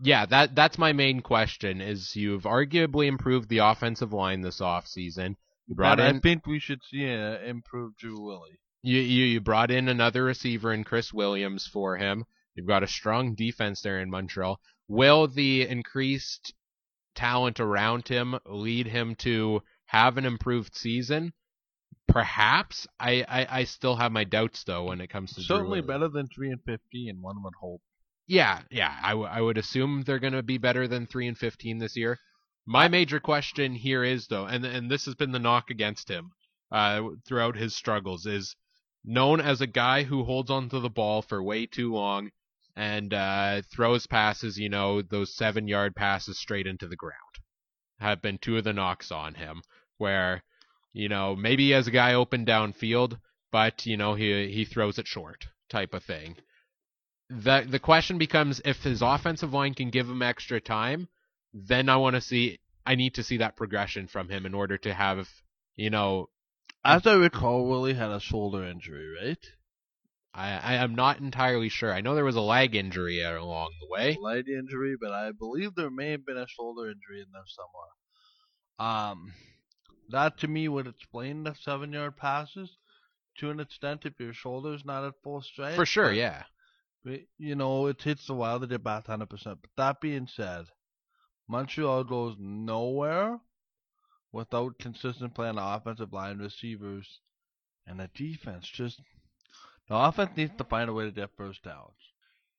Yeah, 0.00 0.26
that 0.26 0.54
that's 0.54 0.78
my 0.78 0.92
main 0.92 1.20
question. 1.20 1.80
Is 1.80 2.16
you've 2.16 2.44
arguably 2.44 3.06
improved 3.06 3.48
the 3.48 3.58
offensive 3.58 4.12
line 4.12 4.40
this 4.40 4.60
offseason. 4.60 5.36
You 5.66 5.74
brought 5.74 6.00
and 6.00 6.08
in 6.08 6.16
I 6.16 6.20
think 6.20 6.46
we 6.46 6.58
should 6.58 6.82
see 6.82 7.04
an 7.04 7.44
improved 7.44 7.98
Drew 7.98 8.20
Willy. 8.20 8.58
You, 8.82 9.00
you 9.00 9.24
you 9.26 9.40
brought 9.40 9.70
in 9.70 9.88
another 9.88 10.24
receiver 10.24 10.72
in 10.72 10.84
Chris 10.84 11.12
Williams 11.12 11.66
for 11.66 11.96
him. 11.96 12.24
You've 12.54 12.66
got 12.66 12.82
a 12.82 12.88
strong 12.88 13.34
defense 13.34 13.82
there 13.82 14.00
in 14.00 14.10
Montreal. 14.10 14.60
Will 14.88 15.28
the 15.28 15.62
increased 15.62 16.54
talent 17.14 17.60
around 17.60 18.08
him 18.08 18.38
lead 18.46 18.86
him 18.86 19.14
to 19.16 19.62
have 19.86 20.16
an 20.16 20.24
improved 20.24 20.74
season? 20.74 21.32
Perhaps. 22.08 22.86
I, 23.00 23.24
I, 23.28 23.60
I 23.60 23.64
still 23.64 23.96
have 23.96 24.12
my 24.12 24.24
doubts 24.24 24.64
though 24.64 24.84
when 24.84 25.00
it 25.00 25.08
comes 25.08 25.32
to 25.34 25.42
Certainly 25.42 25.82
better 25.82 26.08
than 26.08 26.28
three 26.28 26.50
and 26.50 26.62
fifteen. 26.62 27.22
One 27.22 27.42
would 27.42 27.54
hope. 27.60 27.80
Yeah, 28.26 28.60
yeah. 28.70 28.94
I, 29.02 29.10
w- 29.10 29.28
I 29.28 29.40
would 29.40 29.58
assume 29.58 30.02
they're 30.02 30.18
going 30.18 30.32
to 30.32 30.42
be 30.42 30.58
better 30.58 30.88
than 30.88 31.06
three 31.06 31.26
and 31.26 31.36
fifteen 31.36 31.78
this 31.78 31.96
year. 31.96 32.18
My 32.66 32.88
major 32.88 33.20
question 33.20 33.74
here 33.74 34.02
is 34.02 34.26
though, 34.28 34.46
and 34.46 34.64
and 34.64 34.90
this 34.90 35.04
has 35.04 35.14
been 35.14 35.32
the 35.32 35.38
knock 35.38 35.70
against 35.70 36.08
him 36.08 36.30
uh, 36.72 37.02
throughout 37.26 37.56
his 37.56 37.76
struggles, 37.76 38.26
is 38.26 38.56
known 39.04 39.40
as 39.40 39.60
a 39.60 39.66
guy 39.66 40.04
who 40.04 40.24
holds 40.24 40.50
onto 40.50 40.80
the 40.80 40.88
ball 40.88 41.20
for 41.20 41.42
way 41.42 41.66
too 41.66 41.92
long 41.92 42.30
and 42.76 43.12
uh, 43.12 43.62
throws 43.72 44.06
passes. 44.06 44.58
You 44.58 44.68
know, 44.68 45.02
those 45.02 45.34
seven 45.34 45.68
yard 45.68 45.94
passes 45.94 46.38
straight 46.38 46.66
into 46.66 46.86
the 46.86 46.96
ground 46.96 47.14
have 48.00 48.20
been 48.20 48.38
two 48.38 48.56
of 48.58 48.64
the 48.64 48.72
knocks 48.72 49.10
on 49.12 49.34
him. 49.34 49.62
Where 49.98 50.42
you 50.92 51.08
know 51.08 51.36
maybe 51.36 51.66
he 51.66 51.70
has 51.70 51.86
a 51.86 51.92
guy 51.92 52.14
open 52.14 52.44
downfield, 52.44 53.18
but 53.52 53.86
you 53.86 53.96
know 53.96 54.14
he 54.14 54.52
he 54.52 54.64
throws 54.64 54.98
it 54.98 55.06
short 55.06 55.46
type 55.68 55.94
of 55.94 56.04
thing 56.04 56.36
the 57.30 57.66
the 57.68 57.78
question 57.78 58.18
becomes 58.18 58.60
if 58.64 58.82
his 58.82 59.02
offensive 59.02 59.52
line 59.52 59.74
can 59.74 59.90
give 59.90 60.08
him 60.08 60.22
extra 60.22 60.60
time, 60.60 61.08
then 61.52 61.88
I 61.88 61.96
want 61.96 62.14
to 62.14 62.20
see 62.20 62.60
I 62.86 62.94
need 62.94 63.14
to 63.14 63.22
see 63.22 63.38
that 63.38 63.56
progression 63.56 64.06
from 64.08 64.28
him 64.28 64.46
in 64.46 64.54
order 64.54 64.76
to 64.78 64.92
have 64.94 65.28
you 65.76 65.90
know 65.90 66.28
As 66.84 67.06
I 67.06 67.14
recall, 67.14 67.66
Willy 67.66 67.94
had 67.94 68.10
a 68.10 68.20
shoulder 68.20 68.64
injury, 68.64 69.08
right? 69.08 69.38
I 70.34 70.52
I 70.56 70.74
am 70.74 70.94
not 70.94 71.20
entirely 71.20 71.68
sure. 71.68 71.92
I 71.92 72.00
know 72.00 72.14
there 72.14 72.24
was 72.24 72.36
a 72.36 72.40
leg 72.40 72.74
injury 72.74 73.22
along 73.22 73.70
the 73.80 73.88
way. 73.88 74.16
Leg 74.20 74.48
injury, 74.48 74.96
but 75.00 75.12
I 75.12 75.30
believe 75.32 75.74
there 75.74 75.90
may 75.90 76.10
have 76.10 76.26
been 76.26 76.36
a 76.38 76.48
shoulder 76.48 76.86
injury 76.90 77.20
in 77.20 77.26
there 77.32 77.42
somewhere. 77.46 79.10
Um, 79.12 79.32
that 80.10 80.38
to 80.38 80.48
me 80.48 80.68
would 80.68 80.86
explain 80.88 81.44
the 81.44 81.54
seven-yard 81.54 82.16
passes 82.16 82.76
to 83.38 83.50
an 83.50 83.60
extent 83.60 84.04
if 84.04 84.18
your 84.18 84.32
shoulder's 84.34 84.84
not 84.84 85.04
at 85.04 85.14
full 85.22 85.40
strength. 85.42 85.76
For 85.76 85.86
sure, 85.86 86.08
but- 86.08 86.16
yeah. 86.16 86.42
But, 87.04 87.20
you 87.36 87.54
know, 87.54 87.86
it 87.86 87.98
takes 87.98 88.28
a 88.30 88.34
while 88.34 88.58
to 88.60 88.66
get 88.66 88.82
back 88.82 89.04
100%. 89.06 89.28
But 89.44 89.70
that 89.76 90.00
being 90.00 90.26
said, 90.26 90.64
Montreal 91.46 92.04
goes 92.04 92.36
nowhere 92.38 93.38
without 94.32 94.78
consistent 94.78 95.34
play 95.34 95.48
on 95.48 95.56
the 95.56 95.62
offensive 95.64 96.14
line, 96.14 96.38
receivers, 96.38 97.20
and 97.86 98.00
the 98.00 98.08
defense. 98.14 98.66
Just 98.66 99.00
the 99.88 99.96
offense 99.96 100.36
needs 100.36 100.56
to 100.56 100.64
find 100.64 100.88
a 100.88 100.92
way 100.92 101.04
to 101.04 101.10
get 101.10 101.36
first 101.36 101.62
downs. 101.62 101.92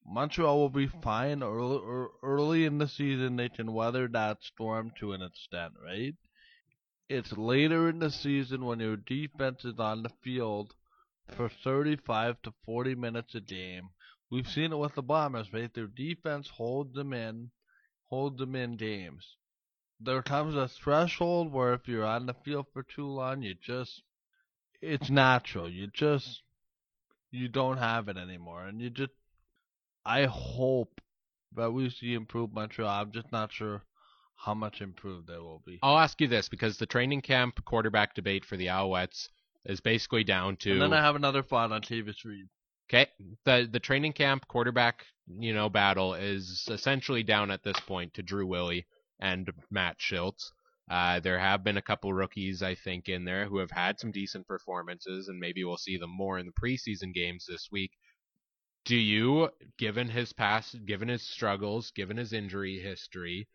Montreal 0.08 0.60
will 0.60 0.70
be 0.70 0.88
fine 0.88 1.42
early, 1.42 2.08
early 2.22 2.66
in 2.66 2.78
the 2.78 2.88
season. 2.88 3.36
They 3.36 3.50
can 3.50 3.74
weather 3.74 4.08
that 4.10 4.44
storm 4.44 4.92
to 5.00 5.14
an 5.14 5.24
extent, 5.24 5.74
right? 5.84 6.16
It's 7.10 7.32
later 7.32 7.90
in 7.90 8.00
the 8.00 8.12
season 8.12 8.66
when 8.66 8.80
your 8.80 8.98
defense 8.98 9.66
is 9.66 9.80
on 9.80 10.04
the 10.04 10.12
field 10.24 10.76
for 11.28 11.50
35 11.50 12.42
to 12.44 12.54
40 12.66 12.96
minutes 12.96 13.34
a 13.34 13.42
game. 13.42 13.90
We've 14.30 14.48
seen 14.48 14.72
it 14.72 14.78
with 14.78 14.94
the 14.94 15.02
Bombers, 15.02 15.52
right? 15.52 15.74
Their 15.74 15.88
defense 15.88 16.50
holds 16.50 16.94
them 16.94 17.14
in, 17.14 17.52
holds 18.10 18.38
them 18.38 18.56
in 18.56 18.76
games. 18.76 19.38
There 20.00 20.22
comes 20.22 20.56
a 20.56 20.68
threshold 20.68 21.52
where 21.52 21.74
if 21.74 21.88
you're 21.88 22.06
on 22.06 22.26
the 22.26 22.34
field 22.34 22.68
for 22.74 22.84
too 22.84 23.08
long, 23.08 23.42
you 23.42 23.56
just, 23.56 24.04
it's 24.82 25.10
natural. 25.10 25.70
You 25.70 25.88
just, 25.88 26.44
you 27.32 27.48
don't 27.48 27.78
have 27.78 28.08
it 28.08 28.18
anymore. 28.18 28.66
And 28.66 28.82
you 28.82 28.90
just, 28.90 29.12
I 30.06 30.26
hope 30.26 31.02
that 31.56 31.72
we 31.72 31.90
see 31.90 32.14
improved 32.14 32.54
Montreal. 32.54 32.90
I'm 32.90 33.12
just 33.12 33.32
not 33.32 33.52
sure 33.52 33.82
how 34.36 34.54
much 34.54 34.82
improved 34.82 35.28
they 35.28 35.38
will 35.38 35.62
be. 35.66 35.80
I'll 35.82 35.98
ask 35.98 36.20
you 36.22 36.28
this 36.28 36.50
because 36.50 36.78
the 36.78 36.86
training 36.86 37.22
camp 37.22 37.64
quarterback 37.66 38.14
debate 38.14 38.46
for 38.46 38.58
the 38.58 38.68
Alouettes 38.68 39.30
is 39.66 39.80
basically 39.80 40.24
down 40.24 40.58
to 40.58 40.74
And 40.74 40.82
then 40.82 40.94
I 40.94 41.02
have 41.02 41.16
another 41.16 41.42
thought 41.42 41.72
on 41.72 41.82
Tavis 41.82 42.24
Reed. 42.24 42.48
Okay, 42.88 43.08
the 43.46 43.68
the 43.72 43.80
training 43.80 44.14
camp 44.14 44.48
quarterback, 44.48 45.06
you 45.40 45.56
know, 45.56 45.70
battle 45.70 46.14
is 46.14 46.68
essentially 46.70 47.24
down 47.24 47.50
at 47.50 47.64
this 47.64 47.80
point 47.80 48.14
to 48.14 48.22
Drew 48.22 48.46
Willy 48.46 48.86
and 49.20 49.50
Matt 49.72 49.98
Shiltz. 49.98 50.52
Uh, 50.90 51.20
there 51.20 51.40
have 51.40 51.64
been 51.64 51.78
a 51.78 51.82
couple 51.82 52.14
rookies, 52.14 52.62
I 52.62 52.76
think, 52.76 53.10
in 53.10 53.26
there 53.26 53.48
who 53.48 53.58
have 53.58 53.72
had 53.72 54.00
some 54.00 54.12
decent 54.12 54.48
performances, 54.48 55.28
and 55.28 55.40
maybe 55.40 55.64
we'll 55.64 55.78
see 55.78 55.98
them 55.98 56.12
more 56.12 56.38
in 56.38 56.46
the 56.46 56.52
preseason 56.52 57.14
games 57.14 57.46
this 57.48 57.70
week. 57.72 57.92
Do 58.86 58.96
you, 58.96 59.50
given 59.80 60.10
his 60.10 60.32
past, 60.32 60.86
given 60.86 61.08
his 61.08 61.24
struggles, 61.24 61.90
given 61.90 62.18
his 62.18 62.34
injury 62.34 62.80
history, 62.80 63.48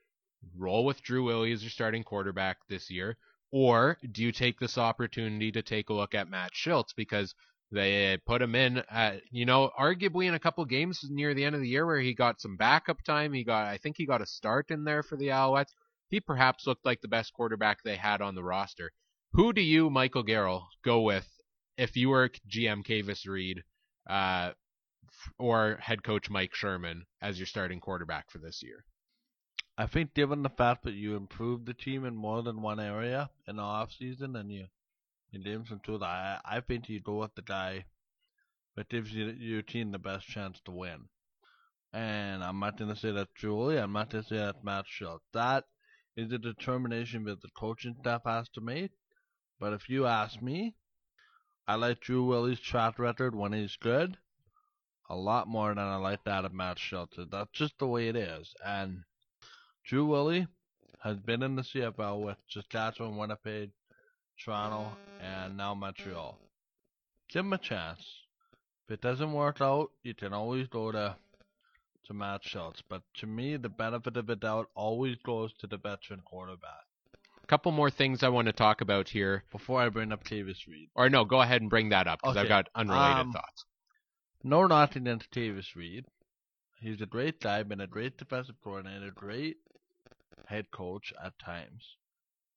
roll 0.57 0.85
with 0.85 1.03
Drew 1.03 1.23
Willy 1.25 1.53
as 1.53 1.63
your 1.63 1.71
starting 1.71 2.03
quarterback 2.03 2.57
this 2.69 2.91
year, 2.91 3.17
or 3.53 3.97
do 4.11 4.23
you 4.23 4.33
take 4.33 4.59
this 4.59 4.77
opportunity 4.77 5.53
to 5.53 5.63
take 5.63 5.89
a 5.91 5.95
look 5.95 6.15
at 6.15 6.29
Matt 6.29 6.53
Shiltz 6.53 6.95
because 6.97 7.35
they 7.71 8.19
put 8.27 8.43
him 8.43 8.57
in, 8.57 8.83
at, 8.91 9.23
you 9.31 9.47
know, 9.47 9.71
arguably 9.79 10.27
in 10.27 10.35
a 10.35 10.41
couple 10.41 10.65
games 10.65 11.07
near 11.09 11.35
the 11.35 11.45
end 11.45 11.55
of 11.55 11.61
the 11.61 11.69
year 11.69 11.87
where 11.87 12.01
he 12.01 12.13
got 12.13 12.41
some 12.41 12.57
backup 12.57 13.05
time. 13.05 13.33
He 13.33 13.45
got, 13.45 13.67
I 13.67 13.79
think 13.79 13.97
he 13.97 14.07
got 14.07 14.23
a 14.23 14.27
start 14.27 14.73
in 14.73 14.83
there 14.83 15.05
for 15.05 15.17
the 15.17 15.29
Alouettes. 15.29 15.73
He 16.11 16.21
perhaps 16.21 16.67
looked 16.67 16.85
like 16.85 17.01
the 17.01 17.09
best 17.09 17.33
quarterback 17.33 17.83
they 17.83 17.97
had 17.97 18.21
on 18.21 18.35
the 18.35 18.43
roster. 18.43 18.93
Who 19.33 19.53
do 19.53 19.61
you, 19.61 19.91
Michael 19.91 20.25
Garrell, 20.25 20.67
go 20.83 21.03
with 21.03 21.29
if 21.77 21.97
you 21.97 22.09
were 22.09 22.29
GM 22.49 22.85
Kavis 22.85 23.27
Reed 23.27 23.63
uh, 24.09 24.53
or 25.39 25.77
head 25.81 26.03
coach 26.03 26.29
Mike 26.29 26.55
Sherman 26.55 27.07
as 27.23 27.39
your 27.39 27.47
starting 27.47 27.79
quarterback 27.79 28.29
for 28.31 28.39
this 28.39 28.61
year? 28.61 28.85
I 29.79 29.87
think 29.87 30.13
given 30.13 30.43
the 30.43 30.51
fact 30.51 30.83
that 30.83 30.95
you 30.95 31.15
improved 31.17 31.65
the 31.65 31.75
team 31.75 32.05
in 32.05 32.17
more 32.17 32.43
than 32.43 32.61
one 32.61 32.81
area 32.81 33.31
in 33.47 33.57
the 33.57 33.63
off 33.63 33.93
season 33.93 34.35
and 34.35 34.53
you 34.53 34.67
you 35.31 35.45
gave 35.45 35.69
some 35.69 35.81
tools, 35.81 36.03
I 36.03 36.41
I 36.45 36.61
think 36.61 36.89
you 36.89 37.01
go 37.01 37.21
with 37.21 37.37
the 37.37 37.43
guy 37.43 37.85
that 38.75 38.89
gives 38.89 39.13
you 39.13 39.27
your 39.27 39.63
team 39.63 39.93
the 39.93 39.99
best 39.99 40.27
chance 40.27 40.61
to 40.65 40.73
win. 40.73 41.09
And 41.93 42.43
I'm 42.43 42.59
not 42.59 42.79
gonna 42.79 42.97
say 42.97 43.13
that's 43.13 43.33
Julie, 43.37 43.79
I'm 43.79 43.93
not 43.93 44.11
gonna 44.11 44.25
say 44.25 44.39
that's 44.39 44.63
Matt 44.65 44.87
Schultz. 44.89 45.25
That 45.33 45.65
is 46.17 46.33
a 46.33 46.39
determination 46.39 47.25
that 47.25 47.43
the 47.43 47.49
coaching 47.57 47.97
staff 48.01 48.23
has 48.25 48.49
to 48.51 48.61
make. 48.61 48.91
But 49.59 49.73
if 49.73 49.89
you 49.89 50.07
ask 50.07 50.41
me, 50.41 50.75
I 51.69 51.75
like 51.75 52.01
Drew 52.01 52.25
Willy's 52.25 52.61
track 52.61 52.99
record 52.99 53.35
when 53.35 53.53
he's 53.53 53.77
good 53.77 54.17
a 55.11 55.17
lot 55.17 55.49
more 55.49 55.71
than 55.71 55.79
I 55.85 55.97
like 55.97 56.23
that 56.25 56.45
of 56.45 56.55
Matt 56.55 56.79
Schultz. 56.79 57.19
That's 57.31 57.51
just 57.53 57.77
the 57.79 57.87
way 57.87 58.09
it 58.09 58.15
is. 58.15 58.55
And 58.65 59.03
Drew 59.85 60.07
Willy 60.07 60.47
has 61.03 61.19
been 61.19 61.43
in 61.43 61.57
the 61.57 61.63
CFL 61.63 62.25
with 62.25 62.37
Saskatchewan, 62.49 63.17
Winnipeg, 63.17 63.71
Toronto, 64.43 64.93
and 65.21 65.57
now 65.57 65.75
Montreal. 65.75 66.39
Give 67.29 67.45
him 67.45 67.53
a 67.53 67.59
chance. 67.59 68.01
If 68.87 68.95
it 68.95 69.01
doesn't 69.01 69.33
work 69.33 69.61
out, 69.61 69.91
you 70.05 70.15
can 70.15 70.33
always 70.33 70.69
go 70.69 70.93
to 70.93 71.17
to 72.11 72.15
Matt 72.15 72.41
Schultz. 72.45 72.83
But 72.89 73.03
to 73.19 73.27
me, 73.27 73.57
the 73.57 73.69
benefit 73.69 74.17
of 74.17 74.27
the 74.27 74.35
doubt 74.35 74.69
always 74.75 75.17
goes 75.25 75.53
to 75.61 75.67
the 75.69 75.77
veteran 75.77 76.21
quarterback. 76.25 76.85
A 77.43 77.47
couple 77.47 77.71
more 77.73 77.91
things 77.91 78.23
I 78.23 78.29
want 78.29 78.47
to 78.47 78.53
talk 78.53 78.81
about 78.81 79.09
here. 79.09 79.45
Before 79.53 79.81
I 79.81 79.89
bring 79.89 80.13
up 80.13 80.25
Tavis 80.25 80.67
Reed. 80.67 80.89
Or 80.95 81.09
no, 81.09 81.25
go 81.25 81.41
ahead 81.41 81.61
and 81.61 81.71
bring 81.71 81.91
that 81.91 82.09
up 82.09 82.21
because 82.21 82.37
I've 82.37 82.49
got 82.49 82.69
unrelated 82.75 83.17
Um, 83.17 83.33
thoughts. 83.33 83.65
No 84.43 84.67
nothing 84.67 85.07
into 85.07 85.29
Tavis 85.29 85.77
Reed. 85.77 86.05
He's 86.81 87.01
a 87.01 87.07
great 87.07 87.41
guy, 87.41 87.63
been 87.63 87.81
a 87.81 87.87
great 87.87 88.17
defensive 88.17 88.57
coordinator, 88.63 89.13
great 89.13 89.59
head 90.47 90.71
coach 90.71 91.13
at 91.23 91.39
times. 91.39 91.97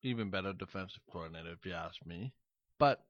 Even 0.01 0.29
better 0.29 0.53
defensive 0.53 1.01
coordinator, 1.11 1.51
if 1.51 1.65
you 1.65 1.73
ask 1.73 2.03
me. 2.05 2.33
But 2.79 3.03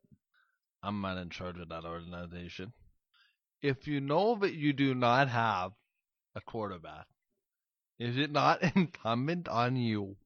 I'm 0.81 0.99
not 1.01 1.17
in 1.17 1.29
charge 1.29 1.59
of 1.59 1.69
that 1.69 1.85
organization. 1.85 2.73
If 3.61 3.87
you 3.87 4.01
know 4.01 4.35
that 4.41 4.55
you 4.55 4.73
do 4.73 4.93
not 4.93 5.29
have 5.29 5.71
a 6.35 6.41
quarterback, 6.41 7.07
is 7.99 8.17
it 8.17 8.31
not 8.31 8.63
incumbent 8.75 9.47
on 9.47 9.75
you 9.75 10.17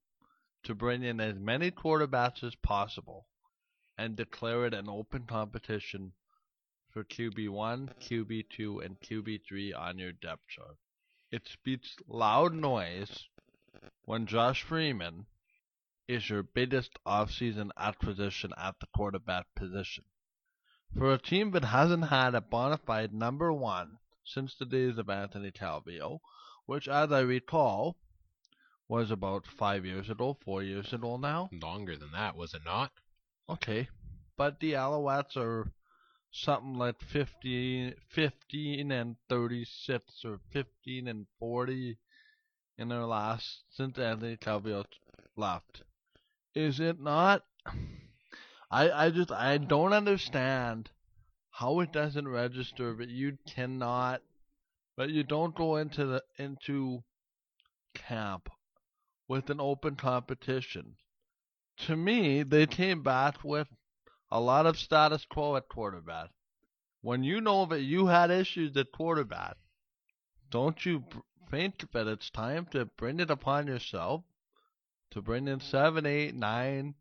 to 0.64 0.76
bring 0.76 1.04
in 1.04 1.20
as 1.20 1.36
many 1.38 1.72
quarterbacks 1.72 2.44
as 2.44 2.56
possible 2.56 3.28
and 3.98 4.16
declare 4.16 4.66
it 4.66 4.74
an 4.74 4.90
open 4.90 5.24
competition 5.24 6.12
for 6.90 7.04
QB1, 7.04 7.90
QB2, 8.02 8.86
and 8.86 9.00
QB3 9.00 9.78
on 9.78 9.98
your 9.98 10.12
depth 10.12 10.48
chart. 10.48 10.78
It 11.32 11.48
speaks 11.48 11.96
loud 12.08 12.54
noise 12.54 13.28
when 14.04 14.26
Josh 14.26 14.64
Freeman 14.64 15.26
is 16.08 16.30
your 16.30 16.44
biggest 16.44 16.98
offseason 17.06 17.70
acquisition 17.78 18.52
at 18.58 18.80
the 18.80 18.88
quarterback 18.96 19.46
position. 19.56 20.06
For 20.98 21.14
a 21.14 21.18
team 21.18 21.52
that 21.52 21.66
hasn't 21.66 22.08
had 22.08 22.34
a 22.34 22.42
bona 22.42 22.78
fide 22.78 23.14
number 23.14 23.52
one 23.52 24.00
since 24.28 24.56
the 24.56 24.66
days 24.66 24.98
of 24.98 25.10
Anthony 25.10 25.52
Calvillo, 25.52 26.20
which, 26.66 26.88
as 26.88 27.12
I 27.12 27.22
recall, 27.22 27.96
was 28.90 29.10
about 29.10 29.48
five 29.48 29.86
years 29.86 30.10
ago, 30.10 30.38
four 30.44 30.64
years 30.64 30.92
ago 30.94 31.18
now. 31.18 31.50
Longer 31.52 31.96
than 31.96 32.12
that, 32.12 32.36
was 32.36 32.54
it 32.54 32.64
not? 32.66 32.92
Okay, 33.50 33.88
but 34.36 34.60
the 34.60 34.74
Alouettes 34.74 35.38
are 35.38 35.72
something 36.32 36.76
like 36.76 37.02
15, 37.02 37.96
15 38.10 38.92
and 38.92 39.16
36 39.30 40.26
or 40.26 40.40
15 40.52 41.08
and 41.08 41.26
40 41.40 41.98
in 42.78 42.90
their 42.90 43.06
last 43.06 43.64
since 43.70 43.98
Anthony 43.98 44.38
Calvillo 44.38 44.86
left. 45.36 45.84
Is 46.54 46.80
it 46.80 47.00
not? 47.00 47.44
I 48.70 48.92
I 48.92 49.10
just 49.12 49.32
I 49.32 49.58
don't 49.58 49.94
understand 49.94 50.90
how 51.58 51.80
it 51.80 51.92
doesn't 51.92 52.28
register, 52.28 52.94
but 52.94 53.08
you 53.08 53.36
cannot, 53.48 54.22
but 54.96 55.10
you 55.10 55.24
don't 55.24 55.56
go 55.56 55.78
into 55.78 56.06
the 56.06 56.24
into 56.38 57.04
camp 57.96 58.48
with 59.28 59.50
an 59.50 59.60
open 59.60 59.96
competition. 59.96 60.96
To 61.78 61.96
me, 61.96 62.44
they 62.44 62.68
came 62.68 63.02
back 63.02 63.44
with 63.44 63.68
a 64.30 64.40
lot 64.40 64.68
of 64.68 64.78
status 64.78 65.26
quo 65.26 65.56
at 65.56 65.68
quarterback. 65.68 66.30
When 67.02 67.24
you 67.24 67.42
know 67.42 67.66
that 67.66 67.82
you 67.82 68.06
had 68.06 68.30
issues 68.30 68.78
at 68.78 68.92
quarterback, 68.92 69.58
don't 70.52 70.86
you 70.86 71.06
think 71.50 71.92
that 71.92 72.06
it's 72.06 72.30
time 72.30 72.68
to 72.68 72.86
bring 72.86 73.20
it 73.20 73.32
upon 73.32 73.66
yourself 73.66 74.24
to 75.10 75.24
bring 75.24 75.48
in 75.48 75.60
seven, 75.60 76.06
eight, 76.06 76.36
nine, 76.36 76.94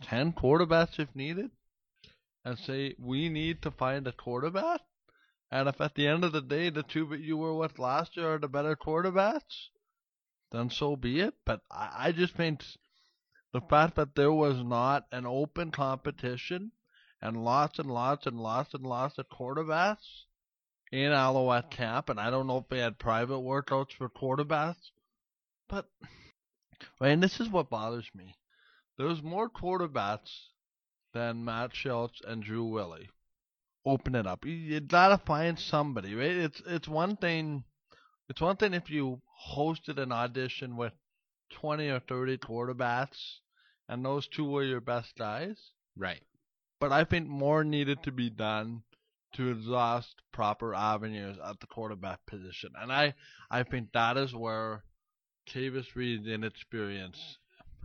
ten 0.00 0.32
quarterbacks 0.32 0.98
if 0.98 1.14
needed, 1.14 1.50
and 2.46 2.56
say 2.60 2.94
we 2.96 3.28
need 3.28 3.60
to 3.60 3.72
find 3.72 4.06
a 4.06 4.12
quarterback? 4.12 4.80
And 5.50 5.68
if 5.68 5.80
at 5.80 5.96
the 5.96 6.06
end 6.06 6.22
of 6.22 6.30
the 6.32 6.40
day 6.40 6.70
the 6.70 6.84
two 6.84 7.04
that 7.08 7.20
you 7.20 7.36
were 7.36 7.56
with 7.56 7.80
last 7.80 8.16
year 8.16 8.34
are 8.34 8.38
the 8.38 8.46
better 8.46 8.76
quarterbacks, 8.76 9.70
then 10.52 10.70
so 10.70 10.94
be 10.94 11.20
it. 11.20 11.34
But 11.44 11.62
I, 11.70 11.90
I 11.98 12.12
just 12.12 12.36
think 12.36 12.62
the 13.52 13.60
fact 13.60 13.96
that 13.96 14.14
there 14.14 14.32
was 14.32 14.62
not 14.62 15.06
an 15.10 15.26
open 15.26 15.72
competition 15.72 16.70
and 17.20 17.44
lots 17.44 17.80
and 17.80 17.90
lots 17.90 18.26
and 18.26 18.38
lots 18.38 18.74
and 18.74 18.84
lots 18.84 19.18
of 19.18 19.28
quarterbacks 19.28 20.06
in 20.92 21.10
Alouette 21.10 21.72
camp, 21.72 22.08
and 22.10 22.20
I 22.20 22.30
don't 22.30 22.46
know 22.46 22.58
if 22.58 22.68
they 22.68 22.78
had 22.78 22.96
private 22.96 23.40
workouts 23.40 23.92
for 23.92 24.08
quarterbacks, 24.08 24.90
but 25.68 25.90
and 27.00 27.20
this 27.20 27.40
is 27.40 27.48
what 27.48 27.70
bothers 27.70 28.08
me. 28.14 28.36
There's 28.98 29.20
more 29.20 29.50
quarterbacks 29.50 30.30
than 31.16 31.44
Matt 31.44 31.74
Schultz 31.74 32.20
and 32.26 32.42
Drew 32.42 32.64
Willy. 32.64 33.08
Open 33.86 34.14
it 34.14 34.26
up. 34.26 34.44
You, 34.44 34.52
you 34.52 34.80
gotta 34.80 35.16
find 35.16 35.58
somebody, 35.58 36.14
right? 36.14 36.36
It's 36.36 36.62
it's 36.66 36.88
one 36.88 37.16
thing. 37.16 37.64
It's 38.28 38.40
one 38.40 38.56
thing 38.56 38.74
if 38.74 38.90
you 38.90 39.22
hosted 39.54 39.98
an 39.98 40.12
audition 40.12 40.76
with 40.76 40.92
20 41.52 41.88
or 41.88 42.00
30 42.00 42.38
quarterbacks 42.38 43.38
and 43.88 44.04
those 44.04 44.26
two 44.26 44.44
were 44.44 44.64
your 44.64 44.80
best 44.80 45.16
guys. 45.16 45.56
Right. 45.96 46.22
But 46.80 46.92
I 46.92 47.04
think 47.04 47.28
more 47.28 47.64
needed 47.64 48.02
to 48.02 48.12
be 48.12 48.28
done 48.28 48.82
to 49.34 49.50
exhaust 49.50 50.16
proper 50.32 50.74
avenues 50.74 51.38
at 51.42 51.60
the 51.60 51.66
quarterback 51.66 52.26
position. 52.26 52.72
And 52.76 52.92
I, 52.92 53.14
I 53.50 53.62
think 53.62 53.92
that 53.92 54.16
is 54.16 54.34
where 54.34 54.82
Tavis 55.48 55.94
Reed's 55.94 56.26
inexperience 56.26 57.38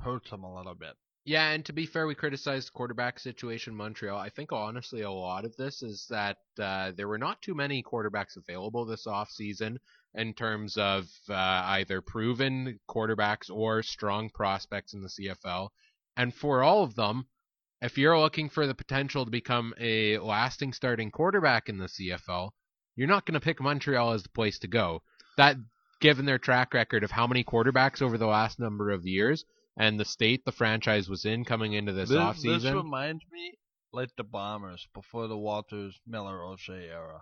hurts 0.04 0.32
him 0.32 0.44
a 0.44 0.56
little 0.56 0.76
bit. 0.76 0.96
Yeah, 1.32 1.52
and 1.52 1.64
to 1.64 1.72
be 1.72 1.86
fair, 1.86 2.08
we 2.08 2.16
criticized 2.16 2.68
the 2.68 2.72
quarterback 2.74 3.18
situation 3.18 3.74
Montreal. 3.74 4.18
I 4.20 4.28
think 4.28 4.52
honestly 4.52 5.04
a 5.04 5.10
lot 5.10 5.46
of 5.46 5.56
this 5.56 5.82
is 5.82 6.06
that 6.10 6.36
uh, 6.60 6.92
there 6.98 7.08
were 7.08 7.18
not 7.18 7.42
too 7.42 7.56
many 7.56 7.82
quarterbacks 7.82 8.36
available 8.36 8.84
this 8.84 9.08
offseason 9.08 9.78
in 10.14 10.34
terms 10.34 10.76
of 10.76 11.06
uh, 11.30 11.34
either 11.34 12.02
proven 12.02 12.82
quarterbacks 12.90 13.50
or 13.50 13.82
strong 13.82 14.30
prospects 14.30 14.94
in 14.94 15.04
the 15.04 15.08
CFL. 15.08 15.70
And 16.18 16.36
for 16.36 16.64
all 16.64 16.84
of 16.84 16.96
them, 16.96 17.28
if 17.82 17.98
you're 17.98 18.20
looking 18.20 18.50
for 18.50 18.68
the 18.68 18.76
potential 18.76 19.24
to 19.24 19.32
become 19.32 19.74
a 19.80 20.18
lasting 20.18 20.74
starting 20.74 21.12
quarterback 21.12 21.70
in 21.70 21.78
the 21.78 21.86
CFL, 21.88 22.50
you're 22.98 23.08
not 23.08 23.26
going 23.26 23.40
to 23.40 23.40
pick 23.40 23.62
Montreal 23.62 24.12
as 24.12 24.24
the 24.24 24.30
place 24.30 24.60
to 24.60 24.68
go. 24.68 25.02
That, 25.38 25.56
given 26.02 26.26
their 26.26 26.40
track 26.40 26.74
record 26.74 27.06
of 27.06 27.12
how 27.12 27.26
many 27.26 27.46
quarterbacks 27.46 28.02
over 28.02 28.18
the 28.18 28.28
last 28.28 28.60
number 28.60 28.92
of 28.92 29.06
years, 29.06 29.46
and 29.78 30.00
the 30.00 30.06
state 30.06 30.44
the 30.46 30.52
franchise 30.52 31.10
was 31.10 31.26
in 31.26 31.46
coming 31.46 31.74
into 31.74 31.94
this, 31.94 32.10
this, 32.10 32.18
offseason. 32.18 32.62
this 32.62 32.74
reminds 32.74 33.24
me 33.32 33.54
like 33.94 34.10
the 34.18 34.24
Bombers 34.24 34.88
before 34.94 35.28
the 35.28 35.38
Walters 35.38 36.00
Miller 36.08 36.44
O'Shea 36.44 36.88
era. 36.90 37.22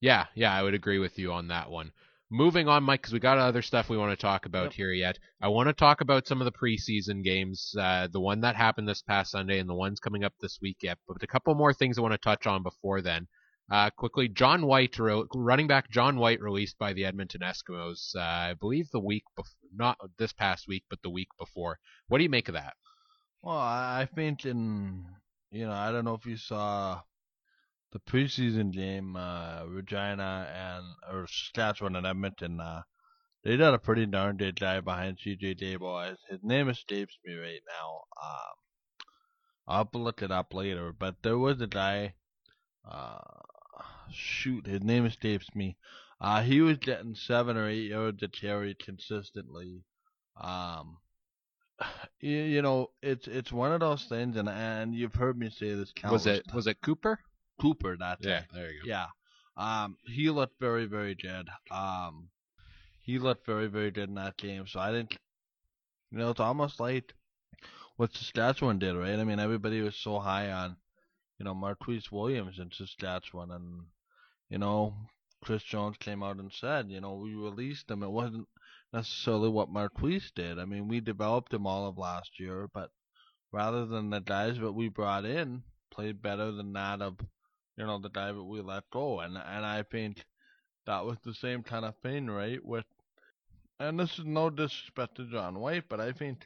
Yeah, 0.00 0.26
yeah, 0.34 0.52
I 0.54 0.62
would 0.62 0.74
agree 0.74 0.98
with 0.98 1.18
you 1.18 1.32
on 1.32 1.48
that 1.48 1.70
one. 1.70 1.92
Moving 2.30 2.68
on, 2.68 2.84
Mike, 2.84 3.00
because 3.00 3.14
we 3.14 3.20
got 3.20 3.38
other 3.38 3.62
stuff 3.62 3.88
we 3.88 3.96
want 3.96 4.12
to 4.12 4.22
talk 4.22 4.44
about 4.44 4.64
Yep. 4.64 4.72
here 4.74 4.92
yet. 4.92 5.18
I 5.40 5.48
want 5.48 5.68
to 5.68 5.72
talk 5.72 6.02
about 6.02 6.26
some 6.26 6.42
of 6.42 6.44
the 6.44 6.52
preseason 6.52 7.24
games, 7.24 7.74
uh, 7.78 8.06
the 8.12 8.20
one 8.20 8.42
that 8.42 8.54
happened 8.54 8.86
this 8.86 9.00
past 9.00 9.30
Sunday 9.30 9.58
and 9.58 9.68
the 9.68 9.74
ones 9.74 9.98
coming 9.98 10.24
up 10.24 10.34
this 10.40 10.58
week 10.60 10.76
yet. 10.82 10.98
But 11.08 11.22
a 11.22 11.26
couple 11.26 11.54
more 11.54 11.72
things 11.72 11.96
I 11.96 12.02
want 12.02 12.12
to 12.12 12.18
touch 12.18 12.46
on 12.46 12.62
before 12.62 13.00
then. 13.00 13.28
Uh, 13.70 13.90
quickly, 13.90 14.28
John 14.28 14.64
White, 14.64 14.98
running 14.98 15.66
back 15.66 15.90
John 15.90 16.16
White, 16.16 16.40
released 16.40 16.78
by 16.78 16.94
the 16.94 17.04
Edmonton 17.04 17.42
Eskimos. 17.42 18.14
Uh, 18.16 18.20
I 18.20 18.54
believe 18.54 18.88
the 18.90 19.00
week, 19.00 19.24
bef- 19.38 19.54
not 19.74 19.98
this 20.16 20.32
past 20.32 20.66
week, 20.66 20.84
but 20.88 21.02
the 21.02 21.10
week 21.10 21.28
before. 21.38 21.78
What 22.06 22.18
do 22.18 22.24
you 22.24 22.30
make 22.30 22.48
of 22.48 22.54
that? 22.54 22.74
Well, 23.42 23.56
I, 23.56 24.08
think 24.14 24.46
in 24.46 25.04
you 25.50 25.66
know 25.66 25.72
I 25.72 25.92
don't 25.92 26.04
know 26.04 26.14
if 26.14 26.26
you 26.26 26.36
saw 26.36 27.00
the 27.92 28.00
preseason 28.00 28.72
game, 28.72 29.16
uh, 29.16 29.64
Regina 29.66 30.48
and 30.52 30.84
or 31.14 31.26
Saskatchewan 31.26 31.96
and 31.96 32.06
Edmonton. 32.06 32.60
Uh, 32.60 32.82
they 33.44 33.50
did 33.50 33.60
a 33.60 33.78
pretty 33.78 34.06
darn 34.06 34.36
good 34.36 34.58
guy 34.58 34.80
behind 34.80 35.18
CJ 35.18 35.58
Gable. 35.58 36.00
His 36.28 36.40
name 36.42 36.68
escapes 36.68 37.16
me 37.24 37.34
right 37.34 37.62
now. 37.66 38.02
Um, 38.22 38.56
I'll 39.68 40.00
look 40.00 40.22
it 40.22 40.32
up 40.32 40.54
later. 40.54 40.92
But 40.92 41.16
there 41.22 41.38
was 41.38 41.60
a 41.60 41.66
guy. 41.66 42.14
Uh, 42.90 43.18
shoot, 44.10 44.66
his 44.66 44.82
name 44.82 45.06
escapes 45.06 45.48
me. 45.54 45.76
Uh, 46.20 46.42
he 46.42 46.60
was 46.60 46.78
getting 46.78 47.14
seven 47.14 47.56
or 47.56 47.68
eight 47.68 47.88
yards 47.90 48.22
a 48.22 48.28
carry 48.28 48.74
consistently. 48.74 49.84
Um, 50.40 50.98
you, 52.20 52.36
you 52.36 52.62
know, 52.62 52.90
it's 53.02 53.26
it's 53.28 53.52
one 53.52 53.72
of 53.72 53.80
those 53.80 54.04
things, 54.04 54.36
and 54.36 54.48
and 54.48 54.94
you've 54.94 55.14
heard 55.14 55.38
me 55.38 55.50
say 55.50 55.74
this 55.74 55.92
countless 55.92 56.24
Was 56.24 56.26
it 56.38 56.44
times. 56.46 56.54
was 56.54 56.66
it 56.66 56.80
Cooper? 56.82 57.20
Cooper 57.60 57.96
that 57.98 58.18
Yeah, 58.20 58.38
time. 58.40 58.46
there 58.52 58.72
you 58.72 58.82
go. 58.82 58.88
Yeah. 58.88 59.06
Um, 59.56 59.96
he 60.06 60.30
looked 60.30 60.60
very, 60.60 60.86
very 60.86 61.14
good. 61.16 61.48
Um, 61.70 62.28
he 63.02 63.18
looked 63.18 63.44
very, 63.46 63.66
very 63.66 63.90
good 63.90 64.08
in 64.08 64.14
that 64.14 64.36
game. 64.36 64.66
So 64.68 64.78
I 64.78 64.92
didn't. 64.92 65.16
you 66.12 66.18
know, 66.18 66.30
it's 66.30 66.38
almost 66.40 66.78
like 66.78 67.12
what 67.96 68.14
Saskatchewan 68.14 68.78
did, 68.78 68.94
right? 68.94 69.18
I 69.18 69.24
mean, 69.24 69.40
everybody 69.40 69.80
was 69.80 69.96
so 69.96 70.20
high 70.20 70.52
on, 70.52 70.76
you 71.38 71.44
know, 71.44 71.54
Marquise 71.54 72.10
Williams 72.10 72.58
in 72.58 72.70
Saskatchewan, 72.72 73.50
and 73.50 73.82
you 74.50 74.58
know, 74.58 74.94
Chris 75.42 75.62
Jones 75.62 75.96
came 75.98 76.22
out 76.22 76.36
and 76.36 76.52
said, 76.52 76.90
you 76.90 77.00
know, 77.00 77.14
we 77.14 77.34
released 77.34 77.90
him. 77.90 78.02
It 78.02 78.10
wasn't 78.10 78.48
necessarily 78.92 79.48
what 79.48 79.70
Marquise 79.70 80.32
did. 80.34 80.58
I 80.58 80.64
mean, 80.64 80.88
we 80.88 81.00
developed 81.00 81.52
him 81.52 81.66
all 81.66 81.86
of 81.86 81.98
last 81.98 82.40
year, 82.40 82.68
but 82.72 82.90
rather 83.52 83.86
than 83.86 84.10
the 84.10 84.20
guys 84.20 84.58
that 84.58 84.72
we 84.72 84.88
brought 84.88 85.24
in 85.24 85.62
played 85.90 86.22
better 86.22 86.52
than 86.52 86.72
that 86.74 87.00
of 87.02 87.18
you 87.78 87.86
know, 87.86 87.98
the 87.98 88.10
guy 88.10 88.32
that 88.32 88.42
we 88.42 88.60
let 88.60 88.90
go. 88.90 89.20
And 89.20 89.36
and 89.36 89.64
I 89.64 89.84
think 89.84 90.24
that 90.86 91.04
was 91.04 91.16
the 91.24 91.32
same 91.34 91.62
kind 91.62 91.84
of 91.84 91.94
thing, 92.02 92.26
right? 92.26 92.62
With 92.62 92.84
and 93.78 93.98
this 93.98 94.18
is 94.18 94.24
no 94.24 94.50
disrespect 94.50 95.16
to 95.16 95.30
John 95.30 95.60
White, 95.60 95.84
but 95.88 96.00
I 96.00 96.12
think 96.12 96.44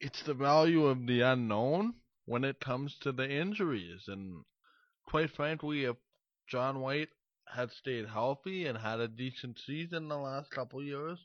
it's 0.00 0.22
the 0.22 0.32
value 0.32 0.86
of 0.86 1.06
the 1.06 1.20
unknown 1.20 1.92
when 2.28 2.44
it 2.44 2.60
comes 2.60 2.94
to 2.98 3.10
the 3.10 3.28
injuries. 3.28 4.04
And 4.06 4.44
quite 5.06 5.30
frankly, 5.30 5.84
if 5.84 5.96
John 6.46 6.80
White 6.80 7.08
had 7.46 7.72
stayed 7.72 8.06
healthy 8.06 8.66
and 8.66 8.76
had 8.76 9.00
a 9.00 9.08
decent 9.08 9.58
season 9.58 10.08
the 10.08 10.18
last 10.18 10.50
couple 10.50 10.82
years, 10.82 11.18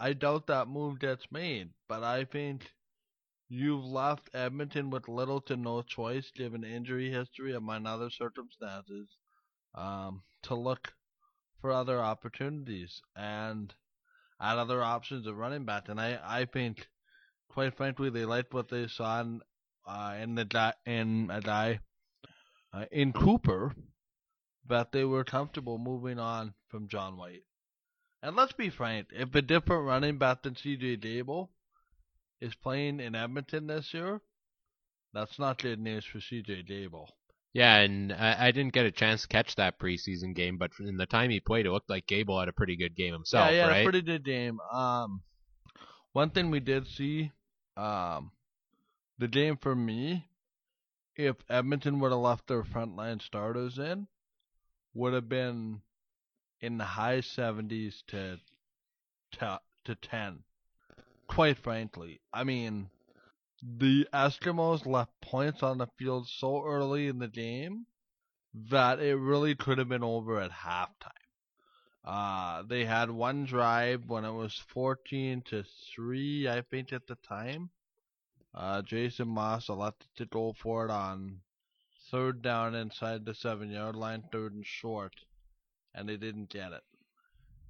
I 0.00 0.14
doubt 0.14 0.46
that 0.46 0.68
move 0.68 0.98
gets 0.98 1.26
made. 1.30 1.68
But 1.86 2.02
I 2.02 2.24
think 2.24 2.70
you've 3.48 3.84
left 3.84 4.30
Edmonton 4.34 4.88
with 4.88 5.06
little 5.06 5.42
to 5.42 5.56
no 5.56 5.82
choice, 5.82 6.30
given 6.34 6.64
injury 6.64 7.10
history 7.10 7.54
among 7.54 7.86
other 7.86 8.08
circumstances, 8.08 9.08
um, 9.74 10.22
to 10.44 10.54
look 10.54 10.94
for 11.60 11.72
other 11.72 12.00
opportunities 12.00 13.02
and 13.14 13.74
add 14.40 14.58
other 14.58 14.82
options 14.82 15.26
of 15.26 15.36
running 15.36 15.66
back. 15.66 15.90
And 15.90 16.00
I, 16.00 16.18
I 16.24 16.46
think, 16.46 16.88
quite 17.50 17.76
frankly, 17.76 18.08
they 18.08 18.24
liked 18.24 18.54
what 18.54 18.70
they 18.70 18.86
saw 18.88 19.20
in, 19.20 19.42
uh, 19.86 20.16
in 20.20 20.34
the 20.34 20.74
in 20.84 21.30
a 21.32 21.40
guy 21.40 21.80
uh, 22.72 22.84
in 22.90 23.12
Cooper 23.12 23.74
that 24.68 24.92
they 24.92 25.04
were 25.04 25.24
comfortable 25.24 25.78
moving 25.78 26.18
on 26.18 26.54
from 26.68 26.88
John 26.88 27.16
White. 27.16 27.42
And 28.22 28.34
let's 28.34 28.52
be 28.52 28.70
frank, 28.70 29.08
if 29.12 29.34
a 29.34 29.42
different 29.42 29.84
running 29.84 30.18
back 30.18 30.42
than 30.42 30.54
CJ 30.54 31.00
Gable 31.00 31.50
is 32.40 32.54
playing 32.54 33.00
in 33.00 33.14
Edmonton 33.14 33.66
this 33.66 33.94
year, 33.94 34.20
that's 35.12 35.38
not 35.38 35.62
good 35.62 35.78
news 35.78 36.04
for 36.04 36.18
CJ 36.18 36.66
Gable. 36.66 37.08
Yeah, 37.52 37.76
and 37.76 38.12
I, 38.12 38.48
I, 38.48 38.50
didn't 38.50 38.74
get 38.74 38.84
a 38.84 38.90
chance 38.90 39.22
to 39.22 39.28
catch 39.28 39.54
that 39.56 39.78
preseason 39.78 40.34
game, 40.34 40.58
but 40.58 40.72
in 40.78 40.98
the 40.98 41.06
time 41.06 41.30
he 41.30 41.40
played, 41.40 41.64
it 41.64 41.70
looked 41.70 41.88
like 41.88 42.06
Gable 42.06 42.38
had 42.38 42.50
a 42.50 42.52
pretty 42.52 42.76
good 42.76 42.94
game 42.94 43.14
himself, 43.14 43.50
yeah, 43.50 43.56
yeah, 43.56 43.68
right? 43.68 43.84
pretty 43.84 44.02
good 44.02 44.24
game. 44.24 44.58
Um, 44.70 45.22
one 46.12 46.28
thing 46.30 46.50
we 46.50 46.60
did 46.60 46.86
see, 46.86 47.32
um, 47.78 48.32
the 49.18 49.28
game 49.28 49.56
for 49.56 49.74
me, 49.74 50.26
if 51.14 51.36
Edmonton 51.48 52.00
would 52.00 52.12
have 52.12 52.20
left 52.20 52.46
their 52.46 52.62
frontline 52.62 53.22
starters 53.22 53.78
in, 53.78 54.06
would 54.94 55.14
have 55.14 55.28
been 55.28 55.80
in 56.60 56.78
the 56.78 56.84
high 56.84 57.18
70s 57.18 58.02
to 58.08 58.38
to, 59.32 59.60
to 59.84 59.94
10. 59.94 60.40
Quite 61.26 61.58
frankly, 61.58 62.20
I 62.32 62.44
mean, 62.44 62.88
the 63.62 64.06
Eskimos 64.12 64.86
left 64.86 65.10
points 65.20 65.62
on 65.62 65.78
the 65.78 65.88
field 65.98 66.28
so 66.28 66.64
early 66.64 67.08
in 67.08 67.18
the 67.18 67.28
game 67.28 67.86
that 68.70 69.00
it 69.00 69.16
really 69.16 69.54
could 69.54 69.78
have 69.78 69.88
been 69.88 70.04
over 70.04 70.40
at 70.40 70.50
halftime. 70.50 71.10
Uh, 72.04 72.62
they 72.62 72.84
had 72.84 73.10
one 73.10 73.44
drive 73.44 74.08
when 74.08 74.24
it 74.24 74.32
was 74.32 74.62
14 74.68 75.42
to 75.46 75.64
3, 75.94 76.48
I 76.48 76.62
think, 76.62 76.92
at 76.92 77.06
the 77.08 77.16
time. 77.16 77.70
Uh, 78.56 78.80
Jason 78.80 79.28
Maas 79.28 79.68
elected 79.68 80.08
to 80.16 80.24
go 80.24 80.54
for 80.54 80.86
it 80.86 80.90
on 80.90 81.40
third 82.10 82.40
down 82.40 82.74
inside 82.74 83.24
the 83.24 83.34
seven 83.34 83.70
yard 83.70 83.94
line, 83.94 84.24
third 84.32 84.54
and 84.54 84.64
short, 84.64 85.12
and 85.94 86.08
they 86.08 86.16
didn't 86.16 86.48
get 86.48 86.72
it. 86.72 86.82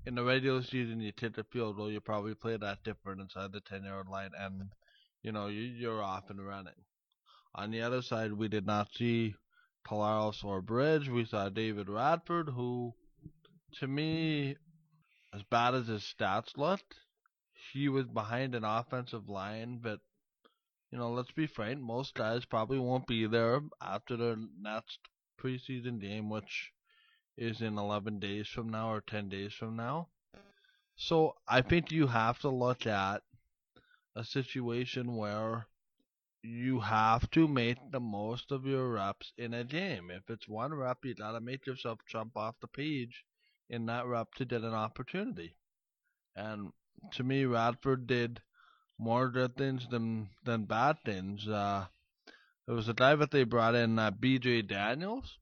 In 0.07 0.15
the 0.15 0.23
regular 0.23 0.63
season, 0.63 1.01
you 1.01 1.11
take 1.11 1.35
the 1.35 1.43
field 1.43 1.77
goal, 1.77 1.91
you 1.91 2.01
probably 2.01 2.35
play 2.35 2.57
that 2.57 2.85
different 2.85 3.21
inside 3.21 3.51
the 3.51 3.61
10 3.61 3.83
yard 3.83 4.07
line, 4.09 4.31
and 4.39 4.71
you 5.23 5.33
know 5.33 5.49
you're 5.49 6.03
off 6.03 6.31
and 6.31 6.47
running. 6.47 6.85
On 7.57 7.73
the 7.73 7.83
other 7.83 8.03
side, 8.03 8.33
we 8.33 8.47
did 8.47 8.65
not 8.65 8.95
see 8.95 9.35
Collaros 9.85 10.45
or 10.45 10.63
Bridge. 10.63 11.09
We 11.09 11.25
saw 11.25 11.49
David 11.49 11.89
Watford, 11.89 12.51
who, 12.51 12.95
to 13.81 13.89
me, 13.89 14.57
as 15.35 15.43
bad 15.51 15.75
as 15.75 15.89
his 15.89 16.03
stats 16.03 16.57
looked, 16.57 16.95
he 17.73 17.89
was 17.89 18.07
behind 18.07 18.55
an 18.55 18.65
offensive 18.65 19.29
line 19.29 19.81
that 19.83 19.99
you 20.91 20.99
know, 20.99 21.11
let's 21.11 21.33
be 21.33 21.47
frank, 21.47 21.81
most 21.81 22.15
guys 22.15 22.45
probably 22.45 22.79
won't 22.79 23.07
be 23.07 23.27
there 23.27 23.61
after 23.83 24.17
their 24.17 24.37
next 24.61 24.99
preseason 25.41 26.01
game, 26.01 26.31
which 26.31 26.73
is 27.37 27.61
in 27.61 27.77
11 27.77 28.19
days 28.19 28.49
from 28.49 28.69
now 28.69 28.91
or 28.93 29.01
10 29.01 29.29
days 29.29 29.53
from 29.53 29.77
now. 29.77 30.09
So 30.97 31.35
I 31.47 31.61
think 31.61 31.91
you 31.91 32.07
have 32.07 32.39
to 32.41 32.49
look 32.49 32.87
at 32.87 33.23
a 34.15 34.25
situation 34.25 35.17
where 35.17 35.67
you 36.43 36.81
have 36.81 37.31
to 37.33 37.47
make 37.49 37.79
the 37.91 38.01
most 38.01 38.53
of 38.53 38.65
your 38.65 38.89
reps 38.89 39.33
in 39.37 39.53
a 39.53 39.65
game. 39.65 40.11
If 40.11 40.31
it's 40.31 40.49
one 40.49 40.73
rep, 40.73 41.05
you 41.05 41.15
gotta 41.15 41.41
make 41.41 41.67
yourself 41.67 41.99
jump 42.09 42.37
off 42.37 42.55
the 42.61 42.69
page 42.69 43.25
in 43.69 43.87
that 43.87 44.07
rep 44.07 44.33
to 44.35 44.45
get 44.45 44.63
an 44.63 44.73
opportunity. 44.73 45.57
And 46.35 46.73
to 47.13 47.25
me, 47.25 47.47
Watford 47.47 48.07
did 48.07 48.41
more 48.99 49.29
good 49.29 49.57
things 49.57 49.87
than 49.91 50.29
than 50.45 50.65
bad 50.65 50.97
things. 51.05 51.47
Uh, 51.47 51.87
there 52.67 52.75
was 52.75 52.89
a 52.89 52.95
guy 52.95 53.15
that 53.15 53.31
they 53.31 53.45
brought 53.45 53.75
in, 53.75 53.99
uh, 53.99 54.11
B.J. 54.11 54.63
Daniels. 54.63 55.39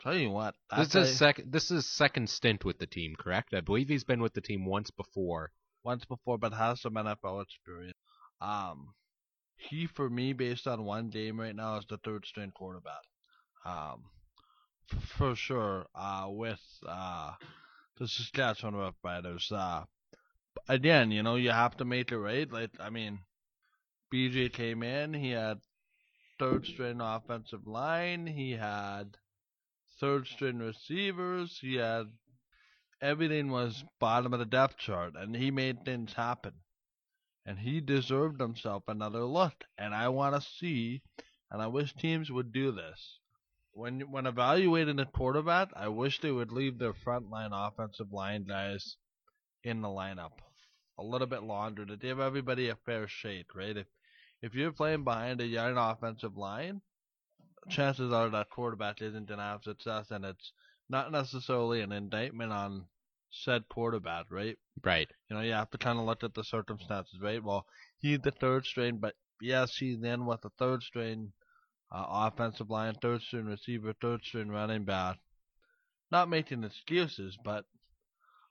I'll 0.00 0.12
tell 0.12 0.20
you 0.20 0.30
what, 0.30 0.54
this 0.76 0.94
is 0.94 1.18
second. 1.18 1.52
This 1.52 1.70
is 1.70 1.86
second 1.86 2.28
stint 2.28 2.64
with 2.64 2.78
the 2.78 2.86
team, 2.86 3.14
correct? 3.18 3.54
I 3.54 3.60
believe 3.60 3.88
he's 3.88 4.04
been 4.04 4.20
with 4.20 4.34
the 4.34 4.40
team 4.40 4.64
once 4.64 4.90
before. 4.90 5.50
Once 5.82 6.04
before, 6.04 6.38
but 6.38 6.52
has 6.52 6.80
some 6.80 6.94
NFL 6.94 7.42
experience. 7.42 7.98
Um, 8.40 8.94
he 9.56 9.86
for 9.86 10.08
me, 10.08 10.32
based 10.32 10.66
on 10.66 10.84
one 10.84 11.08
game 11.10 11.40
right 11.40 11.54
now, 11.54 11.78
is 11.78 11.86
the 11.88 11.98
third 11.98 12.26
string 12.26 12.52
quarterback. 12.54 13.02
Um, 13.64 14.04
f- 14.92 15.02
for 15.16 15.34
sure. 15.34 15.86
Uh, 15.94 16.26
with 16.28 16.60
uh, 16.86 17.32
the 17.98 18.08
Saskatchewan 18.08 18.74
Roughriders. 18.74 19.50
Uh, 19.50 19.84
again, 20.68 21.10
you 21.10 21.22
know, 21.22 21.36
you 21.36 21.50
have 21.50 21.76
to 21.78 21.84
make 21.84 22.12
it 22.12 22.18
right. 22.18 22.50
Like, 22.50 22.70
I 22.80 22.90
mean, 22.90 23.20
BJ 24.12 24.52
came 24.52 24.82
in, 24.82 25.14
he 25.14 25.30
had 25.30 25.58
third 26.38 26.66
string 26.66 27.00
offensive 27.00 27.66
line, 27.66 28.26
he 28.26 28.52
had 28.52 29.16
third 30.00 30.26
string 30.26 30.58
receivers, 30.58 31.58
he 31.60 31.76
had 31.76 32.06
everything 33.00 33.50
was 33.50 33.84
bottom 34.00 34.32
of 34.32 34.38
the 34.38 34.46
depth 34.46 34.78
chart, 34.78 35.14
and 35.16 35.36
he 35.36 35.50
made 35.50 35.84
things 35.84 36.12
happen. 36.12 36.52
And 37.46 37.58
he 37.58 37.80
deserved 37.80 38.40
himself 38.40 38.84
another 38.88 39.24
look. 39.24 39.64
And 39.76 39.94
I 39.94 40.08
want 40.08 40.34
to 40.34 40.40
see, 40.40 41.02
and 41.50 41.60
I 41.60 41.66
wish 41.66 41.92
teams 41.94 42.30
would 42.30 42.52
do 42.52 42.72
this. 42.72 43.18
When 43.72 44.00
when 44.10 44.26
evaluating 44.26 44.98
a 45.00 45.04
quarterback, 45.04 45.68
I 45.76 45.88
wish 45.88 46.20
they 46.20 46.30
would 46.30 46.52
leave 46.52 46.78
their 46.78 46.94
frontline 46.94 47.50
offensive 47.52 48.12
line 48.12 48.44
guys 48.44 48.96
in 49.62 49.82
the 49.82 49.88
lineup 49.88 50.30
a 50.98 51.02
little 51.02 51.26
bit 51.26 51.42
longer 51.42 51.84
to 51.84 51.96
give 51.96 52.20
everybody 52.20 52.68
a 52.68 52.76
fair 52.86 53.08
shake, 53.08 53.54
right? 53.54 53.76
If 53.76 53.86
if 54.42 54.54
you're 54.54 54.72
playing 54.72 55.04
behind 55.04 55.40
a 55.40 55.46
young 55.46 55.78
offensive 55.78 56.36
line, 56.36 56.82
chances 57.70 58.12
are 58.12 58.28
that 58.28 58.50
quarterback 58.50 59.00
isn't 59.00 59.26
going 59.26 59.38
to 59.38 59.44
have 59.44 59.62
success, 59.62 60.10
and 60.10 60.24
it's 60.24 60.52
not 60.88 61.10
necessarily 61.10 61.80
an 61.80 61.92
indictment 61.92 62.52
on 62.52 62.84
said 63.30 63.68
quarterback, 63.68 64.26
right? 64.30 64.56
Right. 64.82 65.08
You 65.28 65.36
know, 65.36 65.42
you 65.42 65.52
have 65.52 65.70
to 65.70 65.78
kind 65.78 65.98
of 65.98 66.04
look 66.04 66.22
at 66.22 66.34
the 66.34 66.44
circumstances, 66.44 67.20
right? 67.20 67.42
Well, 67.42 67.66
he's 67.98 68.20
the 68.20 68.30
third 68.30 68.64
string, 68.64 68.98
but 68.98 69.14
yes, 69.40 69.76
he's 69.76 70.02
in 70.02 70.26
with 70.26 70.42
the 70.42 70.50
third 70.58 70.82
string 70.82 71.32
uh, 71.90 72.04
offensive 72.08 72.70
line, 72.70 72.94
third 73.00 73.22
string 73.22 73.46
receiver, 73.46 73.94
third 74.00 74.22
string 74.22 74.48
running 74.48 74.84
back. 74.84 75.18
Not 76.10 76.28
making 76.28 76.64
excuses, 76.64 77.36
but 77.42 77.64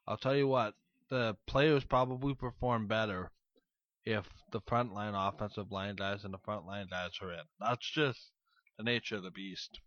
I'll 0.07 0.17
tell 0.17 0.35
you 0.35 0.47
what, 0.47 0.73
the 1.09 1.35
players 1.47 1.83
probably 1.83 2.33
perform 2.33 2.87
better 2.87 3.31
if 4.05 4.25
the 4.51 4.61
frontline 4.61 5.13
offensive 5.15 5.71
line 5.71 5.95
guys 5.95 6.23
and 6.23 6.33
the 6.33 6.39
frontline 6.39 6.89
guys 6.89 7.11
are 7.21 7.31
in. 7.31 7.43
That's 7.59 7.89
just 7.89 8.19
the 8.77 8.83
nature 8.83 9.15
of 9.15 9.23
the 9.23 9.31
beast. 9.31 9.79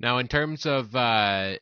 Now, 0.00 0.18
in 0.18 0.28
terms 0.28 0.66
of 0.66 0.94
uh, 0.94 1.56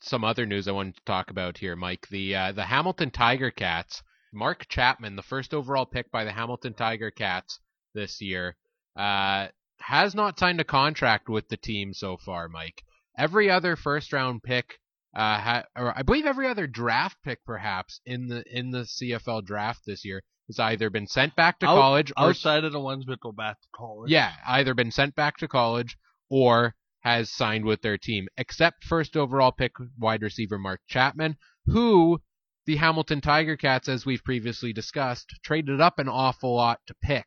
some 0.00 0.24
other 0.24 0.46
news 0.46 0.68
I 0.68 0.72
wanted 0.72 0.96
to 0.96 1.04
talk 1.04 1.30
about 1.30 1.58
here, 1.58 1.76
Mike, 1.76 2.08
the 2.08 2.36
uh, 2.36 2.52
the 2.52 2.64
Hamilton 2.64 3.10
Tiger 3.10 3.50
Cats, 3.50 4.02
Mark 4.32 4.68
Chapman, 4.68 5.16
the 5.16 5.22
first 5.22 5.54
overall 5.54 5.86
pick 5.86 6.10
by 6.10 6.24
the 6.24 6.32
Hamilton 6.32 6.74
Tiger 6.74 7.10
Cats 7.10 7.60
this 7.94 8.20
year, 8.20 8.56
uh, 8.96 9.48
has 9.78 10.14
not 10.14 10.38
signed 10.38 10.60
a 10.60 10.64
contract 10.64 11.28
with 11.28 11.48
the 11.48 11.56
team 11.56 11.92
so 11.92 12.16
far, 12.16 12.48
Mike. 12.48 12.82
Every 13.16 13.50
other 13.50 13.76
first 13.76 14.12
round 14.12 14.42
pick 14.42 14.78
uh, 15.14 15.38
ha- 15.38 15.64
or 15.76 15.96
I 15.96 16.02
believe 16.02 16.26
every 16.26 16.48
other 16.48 16.66
draft 16.66 17.16
pick, 17.24 17.44
perhaps 17.44 18.00
in 18.04 18.26
the 18.28 18.42
in 18.50 18.70
the 18.70 18.80
CFL 18.82 19.44
draft 19.44 19.82
this 19.86 20.04
year, 20.04 20.22
has 20.48 20.58
either 20.58 20.90
been 20.90 21.06
sent 21.06 21.36
back 21.36 21.58
to 21.60 21.66
Out, 21.66 21.76
college 21.80 22.12
or 22.16 22.28
outside 22.30 22.64
of 22.64 22.72
the 22.72 22.80
ones 22.80 23.04
that 23.06 23.20
go 23.20 23.32
back 23.32 23.60
to 23.60 23.68
college. 23.74 24.10
yeah, 24.10 24.32
either 24.46 24.74
been 24.74 24.90
sent 24.90 25.14
back 25.14 25.36
to 25.38 25.48
college 25.48 25.96
or 26.28 26.74
has 27.00 27.30
signed 27.30 27.64
with 27.64 27.82
their 27.82 27.98
team, 27.98 28.26
except 28.36 28.82
first 28.84 29.16
overall 29.16 29.52
pick 29.52 29.72
wide 29.98 30.22
receiver 30.22 30.58
Mark 30.58 30.80
Chapman, 30.88 31.36
who 31.66 32.20
the 32.66 32.76
Hamilton 32.76 33.20
Tiger 33.20 33.56
Cats, 33.58 33.88
as 33.88 34.06
we've 34.06 34.24
previously 34.24 34.72
discussed, 34.72 35.26
traded 35.44 35.80
up 35.82 35.98
an 35.98 36.08
awful 36.08 36.56
lot 36.56 36.80
to 36.86 36.94
pick. 37.02 37.26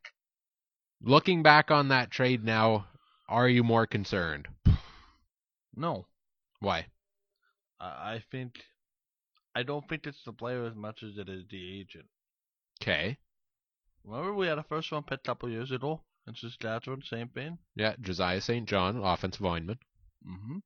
Looking 0.99 1.43
back 1.43 1.69
on 1.69 1.89
that 1.89 2.09
trade 2.09 2.43
now, 2.43 2.87
are 3.29 3.47
you 3.47 3.63
more 3.63 3.85
concerned? 3.85 4.47
No. 5.75 6.07
Why? 6.59 6.87
I 7.79 8.23
think 8.31 8.63
I 9.55 9.63
don't 9.63 9.87
think 9.89 10.05
it's 10.05 10.23
the 10.23 10.33
player 10.33 10.65
as 10.65 10.75
much 10.75 11.03
as 11.03 11.17
it 11.17 11.29
is 11.29 11.43
the 11.49 11.79
agent. 11.79 12.05
Okay. 12.81 13.17
Remember 14.03 14.33
we 14.33 14.47
had 14.47 14.59
a 14.59 14.63
first 14.63 14.91
round 14.91 15.07
pick 15.07 15.19
a 15.19 15.23
couple 15.23 15.49
years 15.49 15.71
ago 15.71 16.01
in 16.27 16.35
Saskatchewan, 16.35 17.01
St. 17.03 17.33
Bain? 17.33 17.57
Yeah, 17.75 17.95
Josiah 17.99 18.41
St. 18.41 18.67
John, 18.67 18.97
offensive 19.03 19.41
lineman. 19.41 19.79
Mm-hmm. 20.27 20.57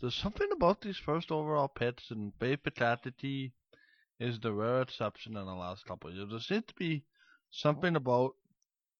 There's 0.00 0.14
something 0.14 0.50
about 0.50 0.80
these 0.80 0.96
first 0.96 1.30
overall 1.30 1.68
picks, 1.68 2.10
and 2.10 2.32
Faith 2.40 2.64
Ekakitie 2.64 3.52
is 4.18 4.40
the 4.40 4.52
rare 4.52 4.82
exception 4.82 5.36
in 5.36 5.46
the 5.46 5.54
last 5.54 5.86
couple 5.86 6.10
of 6.10 6.16
years. 6.16 6.28
There 6.30 6.40
seems 6.40 6.66
to 6.66 6.74
be 6.74 7.04
something 7.50 7.94
about 7.94 8.34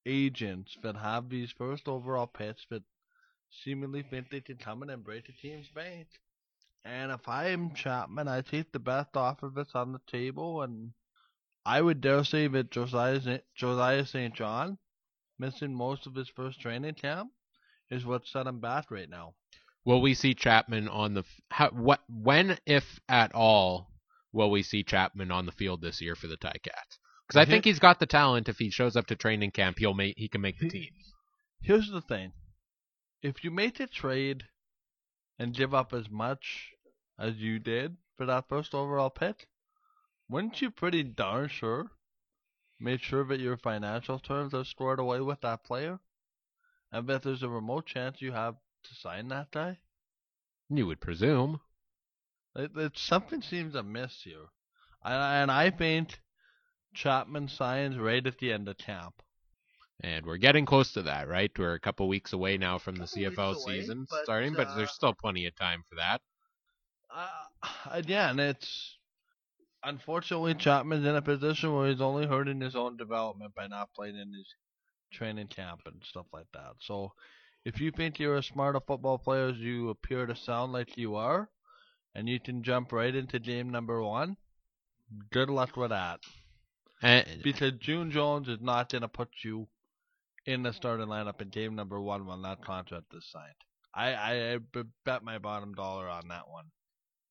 agents 0.07 0.77
that 0.83 0.97
have 0.97 1.29
these 1.29 1.51
first 1.51 1.89
overall 1.89 2.27
picks 2.27 2.65
that 2.71 2.83
seemingly 3.51 4.03
think 4.03 4.31
they 4.31 4.41
can 4.41 4.57
come 4.57 4.83
in 4.83 4.91
and 4.91 5.05
break 5.05 5.27
the 5.27 5.33
team's 5.33 5.69
bank. 5.75 6.07
And 6.85 7.13
if 7.13 7.29
I'm 7.29 7.75
Chapman, 7.75 8.29
I 8.29 8.41
take 8.41 8.73
the 8.73 8.79
best 8.79 9.17
off 9.17 9.43
of 9.43 9.55
that's 9.55 9.75
on 9.75 9.93
the 9.93 10.01
table, 10.07 10.63
and 10.63 10.93
I 11.65 11.81
would 11.81 12.01
dare 12.01 12.25
say 12.25 12.49
that 12.49 12.71
Josiah 12.71 13.21
St. 13.21 13.43
Josiah 13.55 14.05
St. 14.05 14.35
John, 14.35 14.79
missing 15.39 15.75
most 15.75 16.07
of 16.07 16.15
his 16.15 16.29
first 16.29 16.61
training 16.61 16.95
camp, 16.95 17.31
is 17.91 18.05
what 18.05 18.27
set 18.27 18.47
him 18.47 18.61
back 18.61 18.91
right 18.91 19.09
now. 19.09 19.35
Will 19.85 20.01
we 20.01 20.15
see 20.15 20.35
Chapman 20.35 20.89
on 20.89 21.15
the 21.15 21.25
how, 21.51 21.71
what 21.71 22.01
when 22.09 22.59
if 22.67 23.01
at 23.09 23.33
all 23.35 23.91
will 24.33 24.51
we 24.51 24.63
see 24.63 24.83
Chapman 24.83 25.31
on 25.31 25.47
the 25.47 25.53
field 25.53 25.83
this 25.83 26.01
year 26.01 26.17
for 26.17 26.27
the 26.27 26.37
Ticats? 26.37 26.99
Because 27.27 27.41
I 27.41 27.45
think 27.45 27.65
he's 27.65 27.79
got 27.79 28.01
the 28.01 28.07
talent. 28.07 28.49
If 28.49 28.59
he 28.59 28.71
shows 28.71 28.97
up 28.97 29.07
to 29.07 29.17
training 29.17 29.53
camp, 29.53 29.79
he'll 29.79 29.95
make 29.95 30.15
he 30.17 30.29
can 30.29 30.41
make 30.41 30.59
the 30.59 30.69
team. 30.69 30.91
Here's 31.61 31.89
the 31.91 32.01
thing. 32.01 32.33
If 33.23 33.45
you 33.45 33.53
make 33.53 33.79
a 33.79 33.87
trade 33.87 34.45
and 35.39 35.55
give 35.55 35.75
up 35.75 35.93
as 35.93 36.11
much 36.11 36.72
as 37.23 37.37
you 37.37 37.59
did 37.59 37.97
for 38.17 38.27
that 38.27 38.49
first 38.49 38.75
overall 38.75 39.11
pick, 39.11 39.47
weren't 40.29 40.61
you 40.61 40.71
pretty 40.71 41.03
darn 41.03 41.49
sure 41.49 41.91
Made 42.83 43.01
sure 43.01 43.23
that 43.27 43.39
your 43.39 43.57
financial 43.57 44.19
terms 44.19 44.53
are 44.55 44.65
squared 44.65 44.99
away 44.99 45.21
with 45.21 45.41
that 45.43 45.63
player? 45.63 46.01
And 46.91 47.07
that 47.07 47.23
there's 47.23 47.45
a 47.45 47.49
remote 47.49 47.87
chance 47.87 48.21
you 48.21 48.33
have 48.33 48.57
to 48.57 48.95
sign 48.97 49.29
that 49.29 49.53
guy? 49.53 49.79
You 50.69 50.89
would 50.89 51.01
presume. 51.01 51.61
It, 52.57 52.73
it, 52.77 52.99
something 52.99 53.41
seems 53.41 53.77
amiss 53.77 54.23
here. 54.25 54.47
And, 55.05 55.15
and 55.15 55.51
I 55.53 55.71
think 55.71 56.19
Chapman 56.93 57.47
signs 57.47 57.97
right 57.97 58.27
at 58.27 58.39
the 58.39 58.53
end 58.53 58.69
of 58.69 58.79
camp. 58.79 59.23
And 60.01 60.27
we're 60.27 60.39
getting 60.39 60.67
close 60.67 60.93
to 60.95 61.03
that, 61.03 61.29
right? 61.29 61.57
We're 61.57 61.75
a 61.75 61.81
couple 61.81 62.09
weeks 62.09 62.33
away 62.33 62.59
now 62.59 62.79
from 62.79 62.97
the 62.97 63.07
Couple 63.07 63.23
CFL 63.31 63.63
away, 63.63 63.81
season 63.81 64.09
but, 64.11 64.25
starting, 64.25 64.55
but 64.55 64.67
uh, 64.67 64.77
there's 64.77 64.91
still 64.91 65.15
plenty 65.15 65.47
of 65.47 65.55
time 65.55 65.85
for 65.89 65.95
that. 65.95 66.21
Uh, 67.15 67.69
again, 67.91 68.39
it's 68.39 68.97
unfortunately 69.85 70.55
Chapman's 70.55 71.07
in 71.07 71.17
a 71.17 71.23
position 71.23 71.75
where 71.75 71.89
he's 71.89 72.01
only 72.01 72.27
hurting 72.27 72.61
his 72.61 72.77
own 72.77 72.97
development 72.97 73.55
by 73.55 73.67
not 73.67 73.93
playing 73.95 74.17
in 74.17 74.33
his 74.33 74.47
training 75.13 75.49
camp 75.49 75.81
and 75.87 76.03
stuff 76.05 76.27
like 76.33 76.47
that. 76.55 76.73
So, 76.81 77.13
if 77.65 77.81
you 77.81 77.91
think 77.91 78.19
you're 78.19 78.37
as 78.37 78.47
smart 78.47 78.77
a 78.77 78.81
football 78.81 79.19
player 79.19 79.49
as 79.49 79.59
you 79.59 79.91
appear 79.91 80.27
to 80.27 80.35
sound 80.35 80.73
like 80.73 80.97
you 80.97 81.17
are, 81.17 81.49
and 82.15 82.29
you 82.29 82.41
can 82.41 82.63
jump 82.63 82.93
right 82.93 83.15
into 83.15 83.39
game 83.39 83.71
number 83.71 84.03
one, 84.03 84.37
good 85.31 85.49
luck 85.49 85.77
with 85.77 85.91
that. 85.91 86.21
And, 87.03 87.27
Because 87.43 87.73
June 87.81 88.11
Jones 88.11 88.49
is 88.49 88.61
not 88.61 88.91
going 88.91 89.03
to 89.03 89.09
put 89.09 89.29
you 89.45 89.69
in 90.47 90.63
the 90.63 90.73
starting 90.73 91.07
lineup 91.07 91.41
in 91.41 91.49
game 91.49 91.75
number 91.75 92.01
one 92.01 92.27
when 92.27 92.43
that 92.43 92.65
contract 92.65 93.07
is 93.15 93.29
signed. 93.31 93.55
I, 93.95 94.13
I, 94.13 94.55
I 94.55 94.59
bet 95.05 95.23
my 95.23 95.39
bottom 95.39 95.75
dollar 95.75 96.09
on 96.09 96.29
that 96.29 96.49
one. 96.49 96.67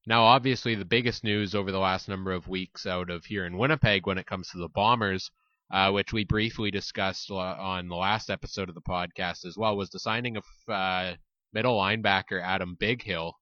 Now, 0.07 0.23
obviously, 0.23 0.73
the 0.73 0.85
biggest 0.85 1.23
news 1.23 1.53
over 1.53 1.71
the 1.71 1.79
last 1.79 2.09
number 2.09 2.31
of 2.31 2.47
weeks 2.47 2.87
out 2.87 3.11
of 3.11 3.25
here 3.25 3.45
in 3.45 3.57
Winnipeg 3.57 4.07
when 4.07 4.17
it 4.17 4.25
comes 4.25 4.49
to 4.49 4.57
the 4.57 4.67
Bombers, 4.67 5.29
uh, 5.71 5.91
which 5.91 6.11
we 6.11 6.23
briefly 6.23 6.71
discussed 6.71 7.29
on 7.29 7.87
the 7.87 7.95
last 7.95 8.29
episode 8.31 8.67
of 8.67 8.75
the 8.75 8.81
podcast 8.81 9.45
as 9.45 9.57
well, 9.57 9.77
was 9.77 9.91
the 9.91 9.99
signing 9.99 10.37
of 10.37 10.45
uh, 10.67 11.13
middle 11.53 11.77
linebacker 11.77 12.41
Adam 12.41 12.75
Bighill. 12.79 13.33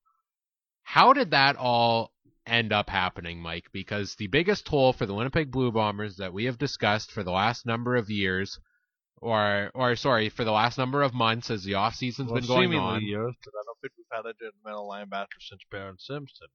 How 0.83 1.13
did 1.13 1.31
that 1.31 1.55
all 1.55 2.11
end 2.45 2.73
up 2.73 2.89
happening, 2.89 3.41
Mike? 3.41 3.69
Because 3.71 4.15
the 4.15 4.27
biggest 4.27 4.65
toll 4.65 4.91
for 4.91 5.05
the 5.05 5.13
Winnipeg 5.13 5.51
Blue 5.51 5.71
Bombers 5.71 6.17
that 6.17 6.33
we 6.33 6.43
have 6.43 6.57
discussed 6.57 7.11
for 7.11 7.23
the 7.23 7.31
last 7.31 7.65
number 7.65 7.95
of 7.95 8.09
years, 8.09 8.59
or 9.21 9.71
or 9.73 9.95
sorry, 9.95 10.29
for 10.29 10.43
the 10.43 10.51
last 10.51 10.77
number 10.77 11.01
of 11.01 11.13
months 11.13 11.49
as 11.49 11.63
the 11.63 11.75
off 11.75 11.95
season's 11.95 12.31
been 12.31 12.45
going 12.45 12.73
on. 12.75 13.01
years, 13.01 13.35
because 13.39 13.53
I 13.55 13.63
don't 13.65 13.79
think 13.81 13.93
we've 13.97 14.05
had 14.11 14.25
a 14.25 14.33
middle 14.65 14.89
linebacker 14.89 15.39
since 15.39 15.61
Barrin 15.71 15.99
Simpson. 15.99 16.47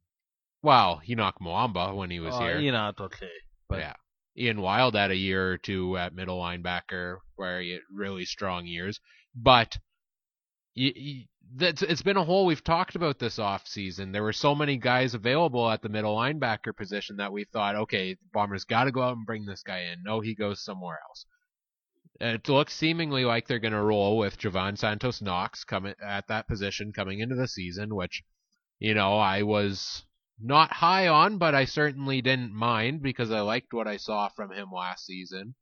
Well, 0.62 1.00
Henoc 1.06 1.34
Muamba 1.42 1.94
when 1.94 2.10
he 2.10 2.20
was 2.20 2.34
Uh, 2.34 2.40
here. 2.40 2.58
You 2.58 2.72
know, 2.72 2.88
it's 2.88 3.00
okay. 3.00 3.28
But 3.68 3.80
yeah. 3.80 3.94
Ian 4.36 4.60
Wild 4.60 4.94
had 4.96 5.10
a 5.10 5.16
year 5.16 5.52
or 5.52 5.58
two 5.58 5.96
at 5.96 6.14
middle 6.14 6.40
linebacker 6.40 7.18
where 7.36 7.60
he 7.60 7.70
had 7.70 7.82
really 7.92 8.24
strong 8.24 8.66
years. 8.66 8.98
But 9.34 9.78
y 10.76 10.92
y 10.96 11.28
that's, 11.56 11.82
it's 11.82 12.02
been 12.02 12.16
a 12.16 12.24
whole, 12.24 12.46
we've 12.46 12.64
talked 12.64 12.96
about 12.96 13.18
this 13.18 13.38
off 13.38 13.68
season. 13.68 14.10
There 14.10 14.24
were 14.24 14.32
so 14.32 14.54
many 14.54 14.76
guys 14.76 15.14
available 15.14 15.70
at 15.70 15.82
the 15.82 15.88
middle 15.88 16.16
linebacker 16.16 16.74
position 16.76 17.18
that 17.18 17.32
we 17.32 17.44
thought, 17.44 17.76
okay, 17.76 18.16
Bombers 18.32 18.64
got 18.64 18.84
to 18.84 18.90
go 18.90 19.02
out 19.02 19.16
and 19.16 19.26
bring 19.26 19.44
this 19.44 19.62
guy 19.62 19.80
in. 19.92 20.02
No, 20.02 20.20
he 20.20 20.34
goes 20.34 20.64
somewhere 20.64 20.98
else. 21.08 21.26
It 22.20 22.48
looks 22.48 22.72
seemingly 22.72 23.24
like 23.24 23.48
they're 23.48 23.58
going 23.58 23.72
to 23.72 23.82
roll 23.82 24.16
with 24.18 24.38
Jovan 24.38 24.76
Santos 24.76 25.20
Knox 25.20 25.64
coming 25.64 25.94
at 26.00 26.28
that 26.28 26.46
position 26.46 26.92
coming 26.92 27.18
into 27.18 27.34
the 27.34 27.48
season, 27.48 27.94
which, 27.94 28.22
you 28.78 28.94
know, 28.94 29.18
I 29.18 29.42
was 29.42 30.04
not 30.40 30.72
high 30.72 31.08
on, 31.08 31.38
but 31.38 31.54
I 31.54 31.64
certainly 31.64 32.22
didn't 32.22 32.52
mind 32.52 33.02
because 33.02 33.30
I 33.30 33.40
liked 33.40 33.72
what 33.72 33.88
I 33.88 33.96
saw 33.96 34.28
from 34.28 34.52
him 34.52 34.70
last 34.70 35.06
season. 35.06 35.54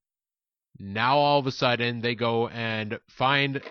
Now 0.78 1.18
all 1.18 1.38
of 1.38 1.46
a 1.46 1.52
sudden 1.52 2.00
they 2.00 2.14
go 2.14 2.48
and 2.48 2.98
find 3.08 3.62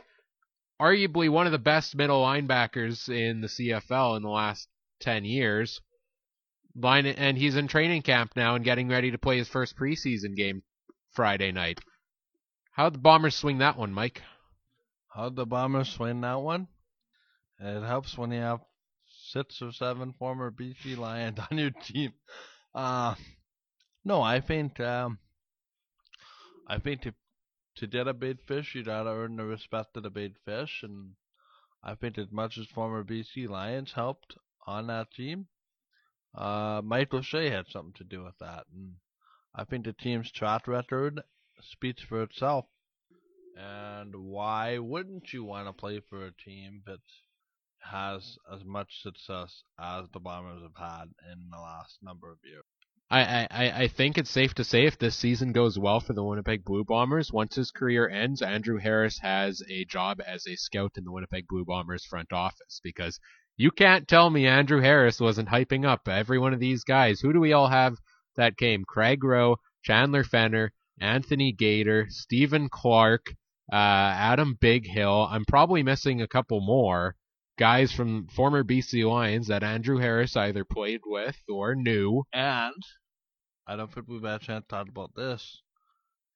arguably 0.82 1.30
one 1.30 1.46
of 1.46 1.52
the 1.52 1.60
best 1.60 1.96
middle 1.96 2.24
linebackers 2.24 3.10
in 3.10 3.42
the 3.42 3.48
CFL 3.48 4.18
in 4.18 4.24
the 4.24 4.30
last 4.30 4.68
10 5.02 5.26
years. 5.26 5.82
Line 6.76 7.06
and 7.06 7.38
he's 7.38 7.56
in 7.56 7.68
training 7.68 8.02
camp 8.02 8.32
now 8.36 8.56
and 8.56 8.64
getting 8.64 8.88
ready 8.88 9.12
to 9.12 9.18
play 9.18 9.38
his 9.38 9.50
first 9.50 9.76
preseason 9.76 10.36
game 10.36 10.64
Friday 11.12 11.52
night. 11.52 11.80
How'd 12.72 12.94
the 12.94 13.00
Bombers 13.00 13.36
swing 13.36 13.58
that 13.58 13.78
one, 13.78 13.94
Mike? 13.94 14.22
how'd 15.14 15.36
the 15.36 15.46
Bombers 15.46 15.90
swing 15.90 16.22
that 16.22 16.42
one? 16.42 16.68
It 17.60 17.84
helps 17.84 18.18
when 18.18 18.32
you 18.32 18.40
have 18.40 18.62
six 19.30 19.62
or 19.62 19.72
seven 19.72 20.14
former 20.14 20.52
BC 20.52 20.98
Lions 20.98 21.38
on 21.52 21.58
your 21.58 21.72
team. 21.72 22.14
Uh, 22.74 23.16
no, 24.06 24.22
I 24.22 24.40
think 24.40 24.80
um, 24.80 25.20
I 26.68 26.80
think 26.80 27.02
to 27.02 27.14
to 27.76 27.88
get 27.88 28.08
a 28.08 28.14
big 28.14 28.42
fish, 28.48 28.74
you 28.74 28.84
gotta 28.84 29.10
earn 29.10 29.36
the 29.36 29.46
respect 29.46 29.98
of 29.98 30.04
the 30.04 30.10
big 30.10 30.36
fish, 30.46 30.82
and 30.84 31.12
I 31.84 31.96
think 31.96 32.18
as 32.18 32.32
much 32.32 32.58
as 32.58 32.68
former 32.68 33.04
BC 33.04 33.50
Lions 33.50 33.92
helped 33.92 34.38
on 34.66 34.88
that 34.88 35.12
team, 35.12 35.48
uh, 36.36 36.82
Mike 36.84 37.14
O'Shea 37.14 37.50
had 37.50 37.68
something 37.68 37.94
to 37.94 38.04
do 38.04 38.24
with 38.24 38.38
that, 38.40 38.66
and 38.74 38.94
I 39.54 39.66
think 39.66 39.86
the 39.86 39.94
team's 39.94 40.32
track 40.32 40.68
record 40.68 41.22
speaks 41.64 42.02
for 42.04 42.24
itself. 42.24 42.66
And 43.56 44.16
why 44.16 44.78
wouldn't 44.80 45.34
you 45.34 45.44
want 45.44 45.68
to 45.68 45.74
play 45.74 46.00
for 46.10 46.26
a 46.26 46.34
team 46.34 46.82
that 46.86 47.00
has 47.80 48.38
as 48.52 48.64
much 48.64 49.02
success 49.02 49.64
as 49.80 50.08
the 50.14 50.20
Bombers 50.20 50.62
have 50.62 50.78
had 50.78 51.06
in 51.32 51.50
the 51.52 51.58
last 51.58 51.98
number 52.02 52.32
of 52.32 52.38
years? 52.44 52.64
I, 53.10 53.46
I, 53.52 53.84
I 53.84 53.88
think 53.90 54.18
it's 54.18 54.30
safe 54.30 54.54
to 54.54 54.64
say 54.64 54.86
if 54.86 54.98
this 54.98 55.18
season 55.18 55.52
goes 55.52 55.78
well 55.78 56.00
for 56.00 56.14
the 56.14 56.24
Winnipeg 56.24 56.64
Blue 56.64 56.86
Bombers, 56.86 57.30
once 57.30 57.56
his 57.56 57.70
career 57.70 58.08
ends, 58.08 58.42
Andrew 58.42 58.78
Harris 58.78 59.20
has 59.20 59.62
a 59.70 59.84
job 59.84 60.22
as 60.26 60.48
a 60.48 60.56
scout 60.56 60.94
in 60.96 61.04
the 61.04 61.12
Winnipeg 61.12 61.46
Blue 61.50 61.66
Bombers 61.66 62.06
front 62.06 62.32
office 62.32 62.80
because 62.82 63.20
you 63.58 63.70
can't 63.70 64.08
tell 64.08 64.30
me 64.30 64.48
Andrew 64.48 64.80
Harris 64.80 65.20
wasn't 65.20 65.50
hyping 65.50 65.86
up 65.86 66.08
every 66.08 66.40
one 66.40 66.54
of 66.54 66.62
these 66.62 66.86
guys. 66.86 67.20
Who 67.20 67.34
do 67.34 67.42
we 67.42 67.52
all 67.52 67.68
have 67.68 67.98
that 68.38 68.56
came? 68.56 68.86
Craig 68.86 69.26
Roh, 69.26 69.58
Chandler 69.84 70.24
Fenner, 70.24 70.72
Anthony 71.02 71.52
Gaitor, 71.52 72.08
Stephen 72.10 72.70
Clark, 72.70 73.34
uh, 73.72 73.76
Adam 73.76 74.58
Bighill. 74.62 75.28
I'm 75.30 75.46
probably 75.46 75.84
missing 75.84 76.22
a 76.22 76.28
couple 76.28 76.62
more 76.62 77.16
guys 77.58 77.92
from 77.92 78.28
former 78.28 78.64
BC 78.64 79.08
Lions 79.10 79.48
that 79.48 79.64
Andrew 79.64 79.98
Harris 79.98 80.38
either 80.38 80.64
played 80.64 81.02
with 81.06 81.38
or 81.50 81.76
knew. 81.76 82.24
And 82.34 82.82
I 83.68 83.76
don't 83.76 83.94
think 83.94 84.08
we've 84.08 84.24
had 84.24 84.42
a 84.42 84.46
chance 84.46 84.66
to 84.66 84.76
talk 84.76 84.88
about 84.90 85.12
this. 85.16 85.62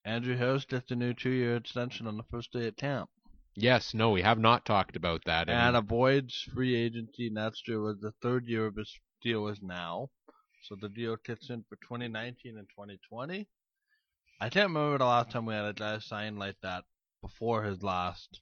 Andrew 0.04 0.36
Harris 0.38 0.66
gets 0.66 0.92
a 0.92 0.96
new 0.96 1.14
two-year 1.14 1.56
extension 1.56 2.06
on 2.08 2.18
the 2.18 2.24
first 2.24 2.52
day 2.52 2.68
of 2.68 2.76
camp, 2.76 3.10
Yes, 3.58 3.94
no, 3.94 4.12
we 4.12 4.22
have 4.22 4.38
not 4.38 4.66
talked 4.66 4.98
about 4.98 5.24
that. 5.26 5.50
and 5.50 5.78
avoids 5.78 6.42
free 6.54 6.76
agency 6.76 7.30
next 7.30 7.68
year. 7.70 7.80
Was 7.80 8.00
the 8.02 8.12
third 8.22 8.48
year 8.48 8.66
of 8.66 8.76
his 8.76 8.94
deal 9.22 9.48
is 9.48 9.62
now, 9.62 10.10
so 10.64 10.76
the 10.80 10.90
deal 10.90 11.16
kicks 11.16 11.50
in 11.50 11.64
for 11.70 11.78
2019 11.78 12.58
and 12.58 12.68
2020. 12.70 13.48
I 14.40 14.50
can't 14.50 14.70
remember 14.70 14.98
the 14.98 15.06
last 15.06 15.32
time 15.32 15.46
we 15.46 15.54
had 15.54 15.66
a 15.66 15.74
guy 15.74 16.00
sign 16.00 16.38
like 16.38 16.60
that 16.62 16.86
before 17.22 17.64
his 17.64 17.84
last. 17.84 18.42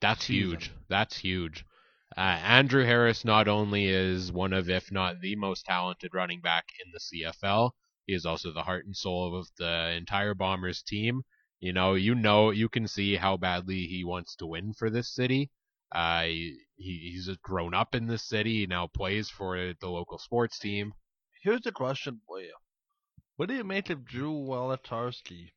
that's 0.00 0.24
season. 0.26 0.50
huge. 0.50 0.72
That's 0.88 1.16
huge. 1.18 1.64
Uh, 2.16 2.20
Andrew 2.20 2.84
Harris 2.84 3.24
not 3.24 3.48
only 3.48 3.86
is 3.86 4.32
one 4.32 4.52
of, 4.52 4.70
if 4.70 4.90
not 4.90 5.20
the 5.20 5.36
most 5.36 5.66
talented 5.66 6.14
running 6.14 6.40
back 6.40 6.66
in 6.84 6.92
the 6.92 6.98
CFL, 7.00 7.72
he 8.06 8.14
is 8.14 8.24
also 8.26 8.52
the 8.52 8.62
heart 8.62 8.86
and 8.86 8.96
soul 8.96 9.36
of 9.38 9.48
the 9.58 9.90
entire 9.90 10.34
Bombers 10.34 10.82
team. 10.82 11.22
You 11.60 11.72
know, 11.72 11.94
you 11.94 12.14
know, 12.14 12.50
you 12.50 12.68
can 12.68 12.86
see 12.88 13.16
how 13.16 13.36
badly 13.36 13.86
he 13.86 14.04
wants 14.04 14.36
to 14.36 14.46
win 14.46 14.72
for 14.74 14.90
this 14.90 15.12
city. 15.14 15.50
Uh, 15.92 16.22
he, 16.24 16.58
he's 16.76 17.28
grown 17.42 17.74
up 17.74 17.94
in 17.94 18.06
this 18.06 18.22
city. 18.22 18.60
He 18.60 18.66
now 18.66 18.86
plays 18.86 19.28
for 19.30 19.74
the 19.80 19.88
local 19.88 20.18
sports 20.18 20.58
team. 20.58 20.94
Here's 21.42 21.62
the 21.62 21.72
question 21.72 22.20
for 22.26 22.40
you: 22.40 22.54
What 23.36 23.50
do 23.50 23.54
you 23.54 23.64
make 23.64 23.90
of 23.90 24.06
Drew 24.06 24.32
Wolitarsky 24.32 25.50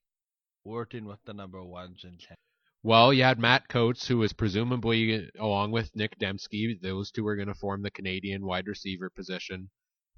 working 0.65 1.05
with 1.05 1.19
the 1.25 1.34
number 1.34 1.63
ones 1.63 2.03
in 2.03 2.17
Canada? 2.17 2.36
Well, 2.84 3.13
you 3.13 3.23
had 3.23 3.39
Matt 3.39 3.69
Coates, 3.69 4.05
who 4.05 4.17
was 4.17 4.34
presumably, 4.34 5.30
along 5.39 5.71
with 5.71 5.95
Nick 5.95 6.19
Demski, 6.19 6.80
those 6.82 7.09
two 7.09 7.25
are 7.27 7.38
going 7.38 7.47
to 7.47 7.53
form 7.53 7.82
the 7.82 7.91
Canadian 7.91 8.45
wide 8.45 8.67
receiver 8.67 9.09
position 9.09 9.69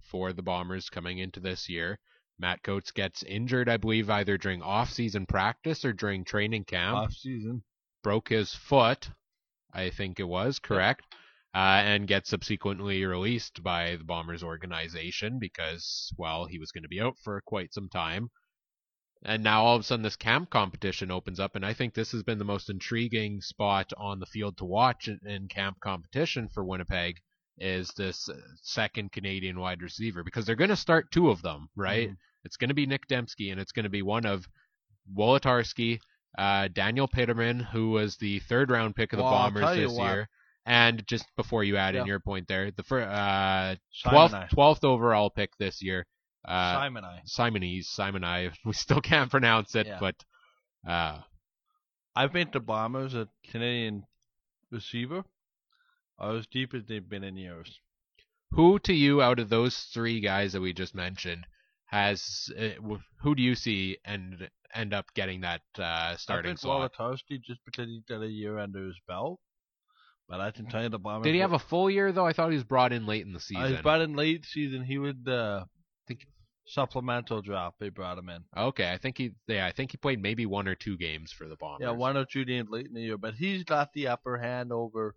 for 0.02 0.34
the 0.34 0.42
Bombers 0.42 0.90
coming 0.90 1.20
into 1.20 1.40
this 1.40 1.70
year. 1.70 2.00
Matt 2.40 2.64
Coates 2.64 2.92
gets 2.92 3.22
injured, 3.22 3.70
I 3.70 3.78
believe, 3.78 4.10
either 4.10 4.40
during 4.40 4.64
off-season 4.64 5.28
practice 5.28 5.86
or 5.86 5.94
during 5.94 6.24
training 6.24 6.66
camp. 6.66 6.98
Off 6.98 7.14
season. 7.14 7.64
Broke 8.04 8.30
his 8.30 8.56
foot, 8.56 9.10
I 9.72 9.92
think 9.92 10.20
it 10.20 10.28
was, 10.28 10.58
correct? 10.58 11.06
Uh, 11.54 11.82
and 11.84 12.08
gets 12.08 12.30
subsequently 12.30 13.04
released 13.04 13.62
by 13.62 13.98
the 13.98 14.06
Bombers 14.06 14.42
organization 14.42 15.38
because, 15.38 16.14
well, 16.18 16.46
he 16.46 16.58
was 16.58 16.72
going 16.72 16.84
to 16.84 16.88
be 16.88 17.02
out 17.02 17.18
for 17.24 17.42
quite 17.42 17.74
some 17.74 17.90
time. 17.90 18.30
And 19.24 19.44
now 19.44 19.66
all 19.66 19.76
of 19.76 19.82
a 19.82 19.84
sudden 19.84 20.02
this 20.04 20.16
camp 20.16 20.50
competition 20.50 21.12
opens 21.12 21.40
up, 21.42 21.56
and 21.56 21.66
I 21.66 21.74
think 21.74 21.94
this 21.94 22.14
has 22.14 22.24
been 22.24 22.40
the 22.40 22.46
most 22.46 22.70
intriguing 22.70 23.42
spot 23.42 23.92
on 23.98 24.20
the 24.20 24.26
field 24.26 24.58
to 24.58 24.66
watch 24.66 25.10
in, 25.10 25.20
in 25.26 25.48
camp 25.50 25.80
competition 25.82 26.48
for 26.48 26.64
Winnipeg 26.64 27.18
is 27.58 27.90
this 27.98 28.30
uh, 28.30 28.36
second 28.62 29.12
Canadian 29.12 29.60
wide 29.60 29.82
receiver 29.82 30.24
because 30.24 30.46
they're 30.46 30.56
going 30.56 30.70
to 30.70 30.76
start 30.76 31.12
two 31.12 31.30
of 31.30 31.42
them, 31.42 31.68
right? 31.76 32.10
Mhm. 32.10 32.18
It's 32.46 32.58
going 32.58 32.70
to 32.70 32.74
be 32.74 32.88
Nick 32.88 33.08
Demski, 33.08 33.52
and 33.52 33.60
it's 33.60 33.74
going 33.74 33.84
to 33.84 33.90
be 33.90 34.02
one 34.02 34.26
of 34.26 34.48
Wolitarsky, 35.16 36.00
uh, 36.38 36.70
Daniel 36.70 37.08
Petermann, 37.08 37.64
who 37.64 37.92
was 37.92 38.18
the 38.18 38.40
third 38.40 38.72
round 38.72 38.96
pick 38.96 39.14
of 39.14 39.18
the 39.18 39.24
Well, 39.24 39.34
Bombers 39.34 39.76
this 39.76 39.98
year. 39.98 40.30
And 40.66 41.06
just 41.08 41.26
before 41.36 41.64
you 41.64 41.78
add 41.78 41.96
in 41.96 42.06
your 42.06 42.20
point 42.20 42.48
there, 42.48 42.70
the 42.72 42.84
fir- 42.84 43.02
uh, 43.02 43.76
12th, 44.06 44.50
12th 44.52 44.84
overall 44.84 45.30
pick 45.32 45.58
this 45.58 45.82
year, 45.82 46.06
uh, 46.48 46.74
Simon 46.76 47.04
I. 47.04 47.22
Simonese, 47.26 47.90
Simon 47.90 48.24
I. 48.24 48.52
We 48.66 48.74
still 48.74 49.02
can't 49.02 49.32
pronounce 49.32 49.76
it, 49.76 49.88
Yeah. 49.88 49.98
but 50.00 50.16
Uh, 50.88 51.22
I've 52.16 52.34
been 52.34 52.52
to 52.52 52.60
Bombers, 52.60 53.14
a 53.16 53.28
Canadian 53.50 54.06
receiver, 54.72 55.24
I 56.20 56.30
was 56.30 56.46
deep 56.48 56.74
as 56.74 56.84
they've 56.86 57.08
been 57.08 57.24
in 57.24 57.38
years. 57.38 57.80
who 58.52 58.78
to 58.80 58.94
you 58.94 59.22
out 59.22 59.40
of 59.40 59.50
those 59.50 59.78
three 59.94 60.20
guys 60.20 60.54
that 60.54 60.62
we 60.62 60.74
just 60.74 60.94
mentioned 60.94 61.48
has 61.86 62.50
uh, 62.58 62.70
who 63.22 63.34
do 63.36 63.42
you 63.42 63.56
see 63.56 63.98
and 64.06 64.50
end 64.74 64.94
up 64.94 65.06
getting 65.14 65.42
that 65.42 65.62
uh, 65.80 66.16
starting 66.18 66.52
I 66.52 66.54
think 66.54 66.60
slot? 66.60 66.92
Just 67.48 67.62
because 67.66 67.88
he's 67.88 68.04
got 68.08 68.22
a 68.22 68.28
year 68.28 68.58
under 68.60 68.86
his 68.88 69.00
belt. 69.08 69.40
But 70.32 70.40
I 70.40 70.52
can 70.52 70.66
tell 70.68 70.82
you 70.82 70.88
the 70.88 70.98
Bombers. 70.98 71.26
Did 71.26 71.34
he 71.36 71.42
have 71.42 71.52
a 71.52 71.60
full 71.60 71.92
year 71.92 72.14
though? 72.14 72.26
I 72.26 72.32
thought 72.32 72.50
he 72.52 72.56
was 72.56 72.64
brought 72.64 72.94
in 72.94 73.06
late 73.06 73.26
in 73.26 73.34
the 73.34 73.38
Uh, 73.38 73.42
season. 73.42 73.72
he's 73.74 73.82
brought 73.82 74.00
in 74.00 74.16
late 74.16 74.46
season. 74.46 74.82
He 74.86 74.98
would 74.98 75.28
uh, 75.28 75.66
Think- 76.08 76.26
supplemental 76.66 77.42
draft. 77.42 77.76
They 77.82 77.90
brought 77.90 78.18
him 78.18 78.30
in. 78.30 78.46
okay, 78.56 78.94
I 78.94 78.98
think 78.98 79.18
he 79.18 79.32
yeah, 79.48 79.66
I 79.68 79.74
think 79.74 79.92
he 79.92 79.98
played 79.98 80.22
maybe 80.22 80.46
one 80.46 80.70
or 80.70 80.76
two 80.76 80.96
games 80.98 81.34
for 81.34 81.50
the 81.50 81.58
Bombers. 81.58 81.86
Yeah, 81.86 81.92
one 81.92 82.16
or 82.16 82.24
two 82.24 82.46
games 82.46 82.70
late 82.70 82.88
in 82.88 82.94
the 82.94 83.02
year, 83.02 83.18
but 83.18 83.34
he's 83.36 83.66
got 83.66 83.92
the 83.92 84.08
upper 84.08 84.38
hand 84.38 84.72
over 84.72 85.16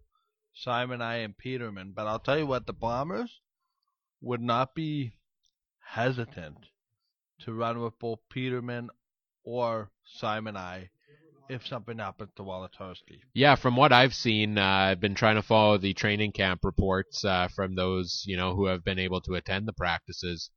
Simon 0.53 1.01
I 1.01 1.19
and 1.19 1.37
Petermann. 1.39 1.95
But 1.95 2.09
I'll 2.09 2.19
tell 2.19 2.39
you 2.39 2.47
what, 2.47 2.67
the 2.67 2.73
Bombers 2.73 3.41
would 4.21 4.43
not 4.43 4.75
be 4.75 5.13
hesitant 5.93 6.57
to 7.41 7.53
run 7.53 7.81
with 7.81 7.99
both 8.01 8.19
Petermann 8.35 8.89
or 9.45 9.91
Simon 10.05 10.57
I 10.57 10.91
if 11.49 11.67
something 11.67 11.99
happens 11.99 12.31
to 12.37 12.43
Wolitarsky. 12.43 13.21
Yeah, 13.35 13.57
from 13.57 13.77
what 13.77 13.93
I've 13.93 14.15
seen, 14.15 14.59
uh, 14.59 14.63
I've 14.63 15.01
been 15.01 15.15
trying 15.15 15.37
to 15.37 15.43
follow 15.43 15.79
the 15.79 15.95
training 15.95 16.33
camp 16.33 16.61
reports 16.65 17.25
uh, 17.25 17.49
from 17.55 17.75
those 17.75 18.25
you 18.27 18.37
know 18.37 18.55
who 18.55 18.67
have 18.67 18.85
been 18.85 18.99
able 18.99 19.21
to 19.23 19.35
attend 19.35 19.69
the 19.69 19.73
practices. 19.73 20.51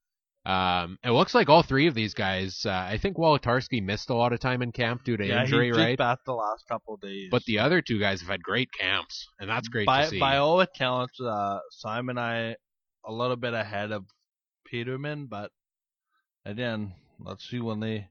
Um, 0.45 0.97
it 1.03 1.09
looks 1.09 1.35
like 1.35 1.49
all 1.49 1.61
three 1.61 1.87
of 1.87 1.93
these 1.93 2.13
guys. 2.13 2.65
Uh, 2.65 2.71
I 2.71 2.97
think 3.01 3.17
Wolitarsky 3.17 3.83
missed 3.83 4.09
a 4.09 4.13
lot 4.13 4.31
of 4.31 4.39
time 4.39 4.61
in 4.61 4.71
camp 4.71 5.03
due 5.03 5.17
to 5.17 5.25
yeah, 5.25 5.41
injury, 5.41 5.67
he 5.67 5.71
did 5.73 5.77
right? 5.77 5.97
back 5.97 6.19
the 6.25 6.33
last 6.33 6.63
couple 6.69 6.95
days. 6.95 7.27
But 7.29 7.43
the 7.43 7.59
other 7.59 7.81
two 7.81 7.99
guys 7.99 8.21
have 8.21 8.29
had 8.29 8.41
great 8.41 8.69
camps, 8.71 9.27
and 9.39 9.49
that's 9.49 9.67
great 9.67 9.85
by, 9.85 10.03
to 10.03 10.09
see. 10.09 10.19
By 10.19 10.37
all 10.37 10.61
accounts, 10.61 11.19
uh, 11.19 11.59
Simon 11.71 12.17
I 12.17 12.55
a 13.05 13.11
little 13.11 13.35
bit 13.35 13.53
ahead 13.53 13.91
of 13.91 14.05
Petermann, 14.71 15.27
but 15.27 15.51
again, 16.45 16.93
let's 17.19 17.49
see 17.49 17.59
when 17.59 17.81
they 17.81 18.07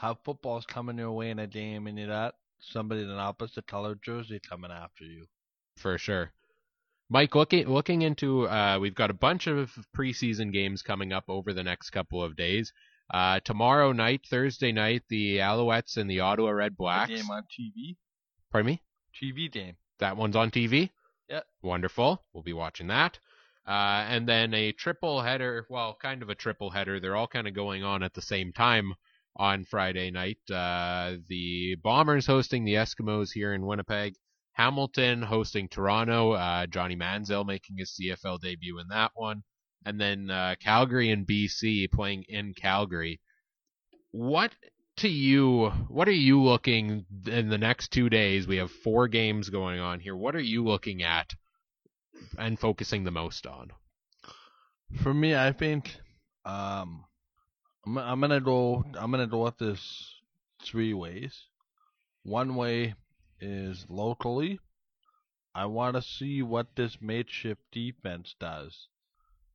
have 0.00 0.16
footballs 0.24 0.64
coming 0.66 0.98
your 0.98 1.12
way 1.12 1.30
in 1.30 1.38
a 1.38 1.46
game 1.46 1.86
and 1.86 1.98
you 1.98 2.06
got 2.06 2.34
somebody 2.60 3.02
in 3.02 3.10
an 3.10 3.18
opposite 3.18 3.66
colored 3.66 4.00
jersey 4.02 4.40
coming 4.48 4.70
after 4.70 5.04
you. 5.04 5.26
for 5.76 5.98
sure. 5.98 6.32
Mike, 7.10 7.34
looking 7.34 7.66
looking 7.66 8.02
into, 8.02 8.46
uh, 8.48 8.78
we've 8.78 8.94
got 8.94 9.10
a 9.10 9.14
bunch 9.14 9.46
of 9.46 9.70
preseason 9.96 10.52
games 10.52 10.82
coming 10.82 11.12
up 11.12 11.24
over 11.28 11.52
the 11.54 11.62
next 11.62 11.90
couple 11.90 12.22
of 12.22 12.36
days. 12.36 12.72
Uh, 13.10 13.40
tomorrow 13.40 13.92
night, 13.92 14.20
Thursday 14.28 14.72
night, 14.72 15.02
the 15.08 15.38
Alouettes 15.38 15.96
and 15.96 16.10
the 16.10 16.20
Ottawa 16.20 16.50
Red 16.50 16.76
Blacks. 16.76 17.10
game 17.10 17.30
on 17.30 17.44
TV. 17.44 17.96
Pardon 18.52 18.66
me. 18.72 18.82
TV 19.20 19.50
game. 19.50 19.76
That 20.00 20.18
one's 20.18 20.36
on 20.36 20.50
TV. 20.50 20.90
Yep. 21.30 21.46
Wonderful. 21.62 22.22
We'll 22.34 22.42
be 22.42 22.52
watching 22.52 22.88
that. 22.88 23.18
Uh, 23.66 24.04
and 24.08 24.28
then 24.28 24.52
a 24.52 24.72
triple 24.72 25.22
header. 25.22 25.66
Well, 25.70 25.96
kind 26.00 26.22
of 26.22 26.28
a 26.28 26.34
triple 26.34 26.68
header. 26.70 27.00
They're 27.00 27.16
all 27.16 27.26
kind 27.26 27.48
of 27.48 27.54
going 27.54 27.82
on 27.84 28.02
at 28.02 28.12
the 28.12 28.22
same 28.22 28.52
time 28.52 28.92
on 29.38 29.64
Friday 29.64 30.10
night. 30.10 30.38
Uh, 30.50 31.16
the 31.28 31.76
Bombers 31.82 32.26
hosting 32.26 32.64
the 32.64 32.74
Eskimos 32.74 33.30
here 33.32 33.54
in 33.54 33.64
Winnipeg. 33.64 34.14
Hamilton 34.52 35.22
hosting 35.22 35.68
Toronto. 35.68 36.32
Uh, 36.32 36.66
Johnny 36.66 36.96
Manziel 36.96 37.46
making 37.46 37.76
his 37.78 37.98
CFL 37.98 38.40
debut 38.40 38.78
in 38.80 38.88
that 38.88 39.12
one. 39.14 39.42
And 39.84 40.00
then 40.00 40.30
uh, 40.30 40.56
Calgary 40.60 41.10
and 41.10 41.26
BC 41.26 41.90
playing 41.92 42.24
in 42.28 42.52
Calgary. 42.54 43.20
What 44.10 44.52
to 44.96 45.08
you, 45.08 45.68
what 45.88 46.08
are 46.08 46.12
you 46.12 46.42
looking 46.42 47.06
in 47.26 47.48
the 47.48 47.58
next 47.58 47.92
two 47.92 48.08
days? 48.08 48.48
We 48.48 48.56
have 48.56 48.70
four 48.70 49.06
games 49.06 49.48
going 49.48 49.78
on 49.78 50.00
here. 50.00 50.16
What 50.16 50.34
are 50.34 50.40
you 50.40 50.64
looking 50.64 51.04
at 51.04 51.32
and 52.36 52.58
focusing 52.58 53.04
the 53.04 53.12
most 53.12 53.46
on? 53.46 53.70
For 55.02 55.14
me, 55.14 55.36
I 55.36 55.52
think 55.52 55.94
um, 56.44 57.04
I'm, 57.96 58.20
gonna 58.20 58.40
go. 58.40 58.84
I'm 58.98 59.10
gonna 59.10 59.26
go 59.26 59.44
with 59.44 59.58
this 59.58 60.14
three 60.62 60.92
ways. 60.92 61.46
One 62.22 62.54
way 62.54 62.94
is 63.40 63.86
locally. 63.88 64.58
I 65.54 65.66
want 65.66 65.96
to 65.96 66.02
see 66.02 66.42
what 66.42 66.76
this 66.76 66.98
makeshift 67.00 67.62
defense 67.72 68.34
does. 68.38 68.88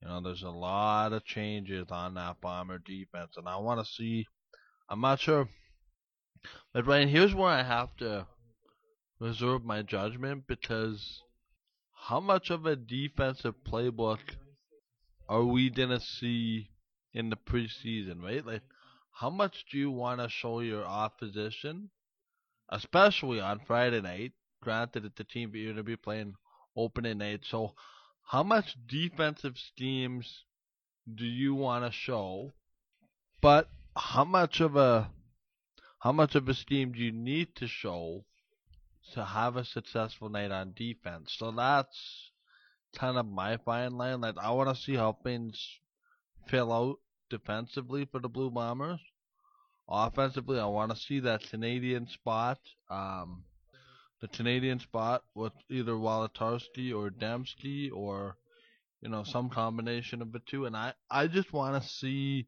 You 0.02 0.08
know, 0.08 0.22
there's 0.22 0.44
a 0.44 0.50
lot 0.50 1.14
of 1.14 1.24
changes 1.24 1.88
on 1.92 2.16
that 2.16 2.42
bomber 2.42 2.80
defense, 2.80 3.38
and 3.38 3.48
I 3.48 3.58
want 3.58 3.86
to 3.86 3.92
see. 3.92 4.26
I'm 4.90 5.02
not 5.02 5.20
sure, 5.20 5.48
but 6.74 6.86
Ryan, 6.86 7.10
here's 7.10 7.36
where 7.36 7.50
I 7.50 7.64
have 7.64 7.96
to 7.98 8.28
reserve 9.20 9.64
my 9.64 9.82
judgment 9.82 10.46
because 10.48 11.22
how 11.94 12.20
much 12.20 12.50
of 12.50 12.66
a 12.66 12.76
defensive 12.76 13.56
playbook 13.66 14.20
are 15.30 15.44
we 15.44 15.70
gonna 15.70 16.02
see 16.02 16.70
in 17.14 17.30
the 17.30 17.38
preseason, 17.38 18.22
right? 18.22 18.46
Like, 18.46 18.64
how 19.12 19.30
much 19.30 19.66
do 19.72 19.78
you 19.78 19.92
want 19.92 20.20
to 20.20 20.30
show 20.30 20.60
your 20.60 20.86
opposition, 20.86 21.90
especially 22.70 23.40
on 23.40 23.62
Friday 23.66 24.02
night? 24.02 24.34
Granted, 24.62 25.06
it's 25.06 25.18
the 25.18 25.24
team 25.24 25.52
you're 25.54 25.74
gonna 25.74 25.84
be 25.84 25.96
playing 25.96 26.36
opening 26.76 27.20
night, 27.20 27.46
so 27.46 27.76
how 28.24 28.42
much 28.42 28.76
defensive 28.88 29.58
schemes 29.58 30.46
do 31.14 31.26
you 31.26 31.54
want 31.54 31.86
to 31.86 31.92
show? 31.92 32.54
But 33.42 33.70
how 33.96 34.24
much 34.24 34.62
of 34.62 34.76
a 34.76 35.12
how 36.00 36.12
much 36.12 36.36
of 36.36 36.50
a 36.50 36.54
scheme 36.54 36.94
do 36.94 37.00
you 37.00 37.12
need 37.12 37.56
to 37.56 37.68
show 37.68 38.26
to 39.14 39.24
have 39.24 39.56
a 39.56 39.66
successful 39.66 40.30
night 40.30 40.52
on 40.52 40.74
defense? 40.74 41.36
So 41.38 41.52
that's 41.52 42.32
kind 42.96 43.18
of 43.18 43.26
my 43.26 43.58
fine 43.58 43.98
line. 43.98 44.22
Like 44.22 44.38
I 44.38 44.52
want 44.52 44.76
to 44.76 44.82
see 44.82 44.96
how 44.96 45.14
things 45.14 45.80
fill 46.48 46.72
out 46.72 47.00
defensively 47.30 48.06
for 48.06 48.20
the 48.20 48.30
Blue 48.30 48.52
Bombers. 48.52 49.00
Offensively, 49.90 50.60
I 50.60 50.66
want 50.66 50.92
to 50.92 50.98
see 51.02 51.20
that 51.22 51.50
Canadian 51.50 52.08
spot, 52.08 52.60
um, 52.90 53.44
the 54.22 54.28
Canadian 54.28 54.80
spot 54.80 55.24
with 55.36 55.54
either 55.70 55.94
Wolitarsky 55.94 56.96
or 56.96 57.10
Demski 57.10 57.92
or 57.92 58.38
you 59.02 59.10
know 59.10 59.24
some 59.24 59.50
combination 59.50 60.22
of 60.22 60.32
the 60.32 60.40
two. 60.40 60.66
And 60.66 60.76
I 60.78 60.94
I 61.10 61.28
just 61.28 61.52
want 61.54 61.82
to 61.82 61.90
see. 61.90 62.48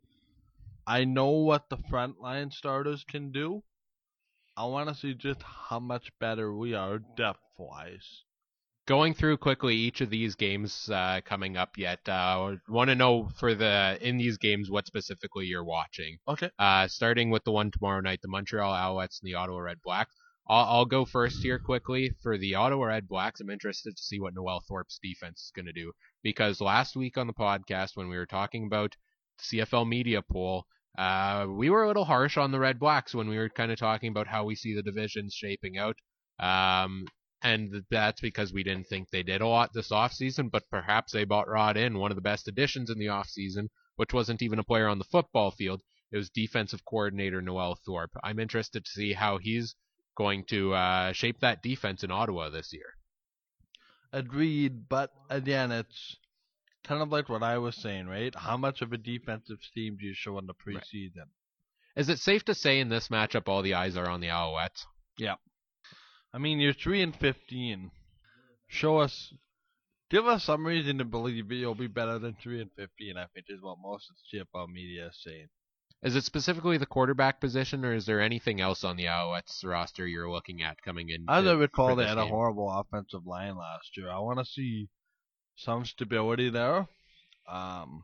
I 0.88 1.04
know 1.04 1.32
what 1.32 1.70
the 1.70 1.78
front 1.90 2.22
line 2.22 2.52
starters 2.52 3.04
can 3.04 3.32
do. 3.32 3.64
I 4.56 4.66
want 4.66 4.88
to 4.90 4.96
see 4.96 5.14
just 5.16 5.42
how 5.42 5.80
much 5.80 6.12
better 6.20 6.54
we 6.54 6.74
are 6.74 7.00
depth 7.00 7.40
wise 7.58 8.25
going 8.86 9.14
through 9.14 9.38
quickly 9.38 9.76
each 9.76 10.02
of 10.02 10.10
these 10.10 10.36
games 10.36 10.90
uh, 10.90 11.22
coming 11.26 11.58
up 11.58 11.78
yet. 11.78 12.08
Uh, 12.08 12.56
Want 12.68 12.90
to 12.90 12.96
know 12.96 13.30
for 13.38 13.56
the 13.56 13.98
in 14.02 14.18
these 14.18 14.38
games 14.38 14.70
what 14.70 14.86
specifically 14.88 15.46
you're 15.46 15.64
watching. 15.64 16.18
Okay. 16.28 16.50
Uh, 16.60 16.88
starting 16.88 17.30
with 17.30 17.44
the 17.44 17.52
one 17.52 17.72
tomorrow 17.72 18.02
night, 18.02 18.22
the 18.22 18.28
Montreal 18.28 18.74
Alouettes 18.74 19.22
and 19.22 19.28
the 19.28 19.36
Ottawa 19.36 19.60
Red 19.60 19.82
Blacks. 19.84 20.14
I'll, 20.48 20.66
I'll 20.66 20.86
go 20.86 21.06
first 21.06 21.42
here 21.42 21.58
quickly 21.58 22.12
for 22.22 22.38
the 22.38 22.56
Ottawa 22.56 22.86
Red 22.86 23.08
Blacks. 23.08 23.42
I'm 23.42 23.50
interested 23.50 23.96
to 23.96 24.04
see 24.04 24.20
what 24.20 24.36
Noel 24.36 24.64
Thorpe's 24.68 25.00
defense 25.02 25.42
is 25.42 25.52
going 25.56 25.66
to 25.66 25.74
do 25.74 25.92
because 26.24 26.62
last 26.62 26.96
week 26.96 27.18
on 27.18 27.28
the 27.28 27.34
podcast 27.34 27.96
when 27.96 28.10
we 28.10 28.18
were 28.18 28.28
talking 28.28 28.66
about 28.66 28.96
the 29.52 29.60
CFL 29.60 29.88
media 29.88 30.22
poll, 30.22 30.66
uh, 30.98 31.48
we 31.50 31.70
were 31.70 31.84
a 31.84 31.88
little 31.88 32.06
harsh 32.06 32.38
on 32.38 32.52
the 32.52 32.60
Red 32.60 32.80
Blacks 32.80 33.16
when 33.16 33.28
we 33.28 33.38
were 33.38 33.50
kind 33.50 33.72
of 33.72 33.80
talking 33.80 34.10
about 34.10 34.28
how 34.28 34.46
we 34.46 34.56
see 34.56 34.76
the 34.76 34.84
divisions 34.84 35.34
shaping 35.34 35.78
out. 35.78 35.98
Um, 36.40 37.06
and 37.46 37.84
that's 37.92 38.22
because 38.22 38.52
we 38.52 38.64
didn't 38.64 38.88
think 38.88 39.10
they 39.10 39.22
did 39.22 39.42
a 39.42 39.48
lot 39.48 39.72
this 39.72 39.92
offseason, 39.92 40.50
but 40.50 40.68
perhaps 40.72 41.14
they 41.14 41.26
bought 41.26 41.48
Rod 41.48 41.78
in, 41.78 42.00
one 42.00 42.12
of 42.12 42.16
the 42.16 42.22
best 42.22 42.48
additions 42.48 42.90
in 42.90 42.98
the 42.98 43.06
offseason, 43.06 43.70
which 43.98 44.14
wasn't 44.14 44.42
even 44.42 44.58
a 44.58 44.64
player 44.64 44.88
on 44.88 44.98
the 44.98 45.06
football 45.06 45.52
field. 45.52 45.84
It 46.12 46.18
was 46.18 46.32
defensive 46.32 46.84
coordinator 46.86 47.44
Noel 47.44 47.78
Thorpe. 47.86 48.18
I'm 48.24 48.40
interested 48.40 48.84
to 48.84 48.92
see 48.92 49.14
how 49.14 49.38
he's 49.38 49.76
going 50.18 50.46
to 50.46 50.74
uh, 50.74 51.14
shape 51.14 51.40
that 51.42 51.62
defense 51.62 52.04
in 52.04 52.10
Ottawa 52.10 52.50
this 52.50 52.74
year. 52.74 52.96
Agreed, 54.12 54.90
but 54.90 55.12
again, 55.30 55.72
it's 55.72 56.18
kind 56.84 57.04
of 57.04 57.12
like 57.12 57.30
what 57.30 57.44
I 57.44 57.60
was 57.60 57.76
saying, 57.76 58.08
right? 58.08 58.34
How 58.34 58.58
much 58.58 58.82
of 58.82 58.92
a 58.92 58.98
defensive 58.98 59.60
team 59.76 59.98
do 60.00 60.08
you 60.08 60.16
show 60.16 60.40
in 60.40 60.48
the 60.48 60.56
preseason? 60.56 61.28
Is 61.96 62.10
it 62.10 62.18
safe 62.18 62.44
to 62.46 62.56
say 62.56 62.80
in 62.80 62.90
this 62.90 63.10
matchup 63.10 63.48
all 63.48 63.62
the 63.62 63.76
eyes 63.76 63.98
are 63.98 64.10
on 64.10 64.20
the 64.20 64.28
Alouettes? 64.30 64.86
I 66.36 66.38
mean, 66.38 66.60
you're 66.60 66.74
three 66.74 67.02
and 67.02 67.16
fifteen. 67.16 67.92
Show 68.68 68.98
us, 68.98 69.34
give 70.10 70.28
us 70.28 70.44
some 70.44 70.68
reason 70.68 70.98
to 70.98 71.06
believe 71.06 71.50
you'll 71.50 71.76
be 71.76 71.88
better 71.88 72.20
than 72.20 72.34
three 72.34 72.60
and 72.60 72.70
fifteen. 72.76 73.16
I 73.16 73.28
think 73.34 73.46
is 73.48 73.62
what 73.62 73.78
most 73.82 74.10
of 74.10 74.18
the 74.18 74.40
CFL 74.40 74.68
media 74.68 75.08
is 75.08 75.24
saying. 75.24 75.48
Is 76.04 76.14
it 76.18 76.26
specifically 76.26 76.78
the 76.78 76.86
quarterback 76.86 77.40
position, 77.40 77.86
or 77.86 77.94
is 77.94 78.06
there 78.06 78.20
anything 78.20 78.60
else 78.60 78.84
on 78.84 78.98
the 78.98 79.06
Alouettes 79.06 79.64
roster 79.64 80.06
you're 80.06 80.30
looking 80.30 80.62
at 80.62 80.82
coming 80.82 81.08
in? 81.08 81.26
As 81.30 81.48
I 81.48 81.54
recall, 81.54 81.96
they 81.96 82.06
had 82.06 82.18
a 82.18 82.28
horrible 82.28 82.70
offensive 82.70 83.26
line 83.26 83.56
last 83.56 83.96
year. 83.96 84.12
I 84.12 84.20
want 84.20 84.40
to 84.40 84.46
see 84.46 84.90
some 85.56 85.86
stability 85.86 86.50
there. 86.50 86.90
Um, 87.50 88.04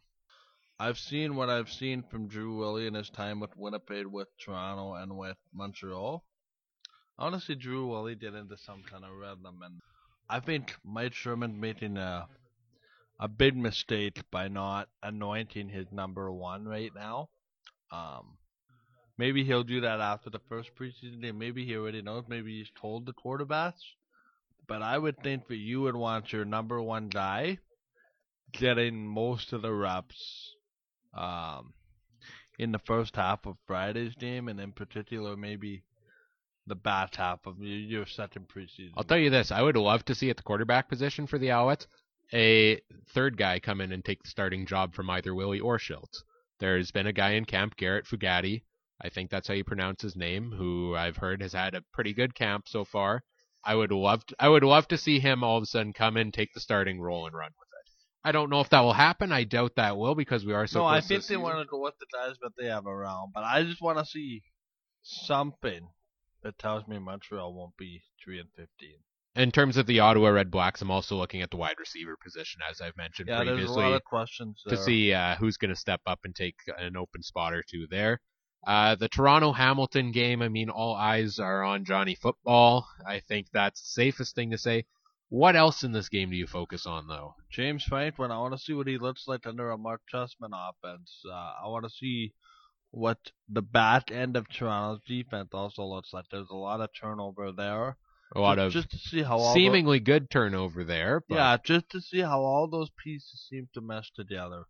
I've 0.80 0.98
seen 0.98 1.36
what 1.36 1.50
I've 1.50 1.70
seen 1.70 2.04
from 2.10 2.30
Drew 2.30 2.58
Willy 2.58 2.88
in 2.88 2.94
his 2.94 3.10
time 3.10 3.42
with 3.42 3.58
Winnipeg, 3.58 4.08
with 4.08 4.30
Toronto, 4.40 4.94
and 4.94 5.18
with 5.18 5.38
Montreal. 5.54 6.24
See 7.40 7.56
Drew 7.56 7.88
Willy 7.88 8.16
get 8.16 8.34
into 8.34 8.58
some 8.58 8.84
kind 8.84 9.06
of 9.06 9.12
rhythm, 9.12 9.62
and 9.64 9.82
I 10.30 10.40
think 10.40 10.76
Mike 10.84 11.14
Sherman 11.14 11.60
making 11.60 11.98
a 11.98 12.28
a 13.20 13.28
big 13.28 13.56
mistake 13.56 14.20
by 14.32 14.48
not 14.48 14.90
anointing 15.04 15.70
his 15.70 15.86
number 15.92 16.32
one 16.32 16.66
right 16.66 16.92
now. 16.96 17.30
Um, 17.92 18.38
maybe 19.18 19.44
he'll 19.44 19.64
do 19.64 19.82
that 19.82 20.02
after 20.02 20.32
the 20.32 20.42
first 20.50 20.72
preseason 20.76 21.22
game. 21.22 21.38
Maybe 21.38 21.64
he 21.64 21.76
already 21.76 22.02
knows. 22.02 22.24
Maybe 22.28 22.58
he's 22.58 22.72
told 22.82 23.06
the 23.06 23.14
quarterbacks. 23.14 23.84
But 24.68 24.82
I 24.82 24.98
would 24.98 25.22
think 25.22 25.48
that 25.50 25.58
you 25.58 25.82
would 25.82 25.96
want 25.96 26.34
your 26.34 26.46
number 26.46 26.82
one 26.82 27.10
guy 27.10 27.60
getting 28.52 29.06
most 29.06 29.54
of 29.54 29.62
the 29.62 29.74
reps 29.74 30.56
um, 31.14 31.74
in 32.58 32.72
the 32.72 32.80
first 32.80 33.16
half 33.16 33.46
of 33.46 33.58
Friday's 33.68 34.16
game, 34.16 34.48
and 34.48 34.60
in 34.60 34.72
particular, 34.72 35.38
maybe 35.38 35.84
the 36.72 36.76
back 36.76 37.16
half 37.16 37.46
of 37.46 37.60
your, 37.60 37.78
your 37.78 38.06
second 38.06 38.48
preseason. 38.48 38.94
I'll 38.96 39.04
tell 39.04 39.18
you 39.18 39.30
this: 39.30 39.52
I 39.52 39.62
would 39.62 39.76
love 39.78 40.06
to 40.06 40.16
see 40.16 40.30
at 40.30 40.38
the 40.38 40.44
quarterback 40.44 40.88
position 40.90 41.28
for 41.28 41.38
the 41.38 41.48
Alouettes 41.50 41.86
a 42.34 42.80
third 43.14 43.38
guy 43.38 43.60
come 43.60 43.82
in 43.82 43.92
and 43.92 44.04
take 44.04 44.24
the 44.24 44.30
starting 44.30 44.66
job 44.66 44.96
from 44.96 45.10
either 45.10 45.36
Willy 45.36 45.60
or 45.60 45.78
Shiltz. 45.78 46.24
There's 46.60 46.92
been 46.92 47.08
a 47.08 47.14
guy 47.14 47.32
in 47.32 47.46
camp, 47.46 47.76
Garrett 47.76 48.06
Fugatti. 48.06 48.64
I 49.04 49.10
think 49.10 49.30
that's 49.30 49.48
how 49.48 49.54
you 49.54 49.64
pronounce 49.64 50.02
his 50.02 50.16
name, 50.16 50.52
who 50.52 50.96
I've 50.96 51.18
heard 51.18 51.42
has 51.42 51.54
had 51.54 51.74
a 51.76 51.84
pretty 51.92 52.14
good 52.14 52.36
camp 52.36 52.68
so 52.68 52.86
far. 52.86 53.24
I 53.66 53.76
would 53.76 53.92
love 53.92 54.26
to, 54.28 54.36
I 54.40 54.48
would 54.48 54.64
love 54.64 54.88
to 54.90 54.98
see 54.98 55.20
him 55.20 55.44
all 55.44 55.58
of 55.58 55.64
a 55.64 55.66
sudden 55.66 55.94
come 55.94 56.18
in, 56.18 56.32
take 56.32 56.54
the 56.54 56.60
starting 56.60 57.02
role, 57.02 57.26
and 57.26 57.36
run 57.36 57.52
with 57.60 57.68
it. 57.68 57.92
I 58.24 58.32
don't 58.32 58.50
know 58.50 58.62
if 58.62 58.70
that 58.70 58.82
will 58.82 58.94
happen. 58.94 59.32
I 59.32 59.44
doubt 59.44 59.74
that 59.76 59.98
will 59.98 60.16
because 60.16 60.46
we 60.46 60.54
are 60.54 60.68
so 60.68 60.80
no, 60.80 60.86
I 60.86 61.02
think 61.02 61.08
the 61.10 61.16
they 61.16 61.22
season. 61.22 61.42
want 61.42 61.60
to 61.60 61.66
go 61.66 61.80
with 61.80 61.96
the 62.00 62.06
guys 62.14 62.36
that 62.42 62.52
they 62.58 62.68
have 62.68 62.86
around, 62.86 63.32
but 63.34 63.44
I 63.44 63.64
just 63.64 63.82
want 63.82 63.98
to 63.98 64.06
see 64.06 64.44
something 65.04 65.90
that 66.44 66.58
tells 66.58 66.88
me 66.88 67.00
Montreal 67.00 67.54
won't 67.54 67.78
be 67.78 68.02
three 68.24 68.40
and 68.40 68.50
fifteen. 68.56 68.98
In 69.36 69.52
terms 69.52 69.78
of 69.78 69.86
the 69.86 70.02
Ottawa 70.02 70.30
Red 70.30 70.52
Blacks, 70.52 70.82
I'm 70.82 70.92
also 70.92 71.16
looking 71.16 71.42
at 71.42 71.50
the 71.52 71.58
wide 71.58 71.80
receiver 71.80 72.18
position, 72.22 72.60
as 72.70 72.82
I've 72.82 72.98
mentioned 72.98 73.30
Yeah, 73.30 73.38
there's 73.46 73.50
a 73.50 73.54
previously. 73.54 73.84
lot 73.84 73.94
of 73.94 74.04
questions 74.04 74.62
to 74.68 74.76
see 74.76 75.14
uh, 75.14 75.36
who's 75.36 75.56
going 75.56 75.70
to 75.70 75.76
step 75.80 76.02
up 76.06 76.20
and 76.26 76.36
take 76.36 76.56
an 76.78 76.98
open 76.98 77.24
spot 77.24 77.54
or 77.54 77.64
two 77.66 77.88
there. 77.90 78.20
Uh, 78.68 78.96
the 78.96 79.08
Toronto 79.08 79.54
Hamilton 79.54 80.12
game, 80.12 80.42
I 80.42 80.50
mean, 80.50 80.70
all 80.70 80.96
eyes 80.96 81.40
are 81.40 81.64
on 81.64 81.86
Johnny 81.86 82.14
Football. 82.16 82.86
I 83.08 83.22
think 83.22 83.48
that's 83.54 83.82
the 83.82 83.88
safest 84.04 84.36
thing 84.36 84.52
to 84.52 84.58
say. 84.58 84.84
What 85.30 85.56
else 85.56 85.84
in 85.84 85.94
this 85.94 86.10
game 86.10 86.30
do 86.30 86.36
you 86.36 86.46
focus 86.46 86.86
on, 86.86 87.08
though? 87.08 87.36
James 87.50 87.86
Franklin, 87.86 88.32
I 88.32 88.40
want 88.40 88.54
to 88.54 88.60
see 88.60 88.74
what 88.74 88.86
he 88.88 88.98
looks 88.98 89.30
like 89.30 89.48
under 89.48 89.72
a 89.72 89.78
Marc 89.78 90.02
Trestman 90.14 90.52
offense. 90.52 91.22
Uh, 91.26 91.54
I 91.64 91.68
want 91.68 91.86
to 91.86 91.90
see 91.90 92.34
what 92.92 93.18
the 93.50 93.62
back 93.62 94.12
end 94.12 94.36
of 94.36 94.48
Toronto's 94.50 95.02
defense 95.08 95.50
also 95.54 95.84
looks 95.84 96.14
like. 96.14 96.26
There's 96.30 96.50
a 96.50 96.56
lot 96.56 96.82
of 96.82 96.90
turnover 97.00 97.52
there. 97.52 97.98
A 98.36 98.40
lot 98.40 98.58
just, 98.58 98.66
of 98.68 98.74
just 98.74 98.92
to 98.92 98.98
see 99.10 99.24
how 99.24 99.38
all 99.38 99.54
seemingly 99.54 100.00
good 100.00 100.30
turnover 100.30 100.84
there. 100.84 101.22
But 101.28 101.36
yeah, 101.36 101.58
just 101.64 101.90
to 101.92 102.02
see 102.02 102.20
how 102.20 102.42
all 102.42 102.68
those 102.70 102.90
pieces 103.04 103.46
seem 103.50 103.68
to 103.74 103.82
mesh 103.82 104.12
together. 104.14 104.66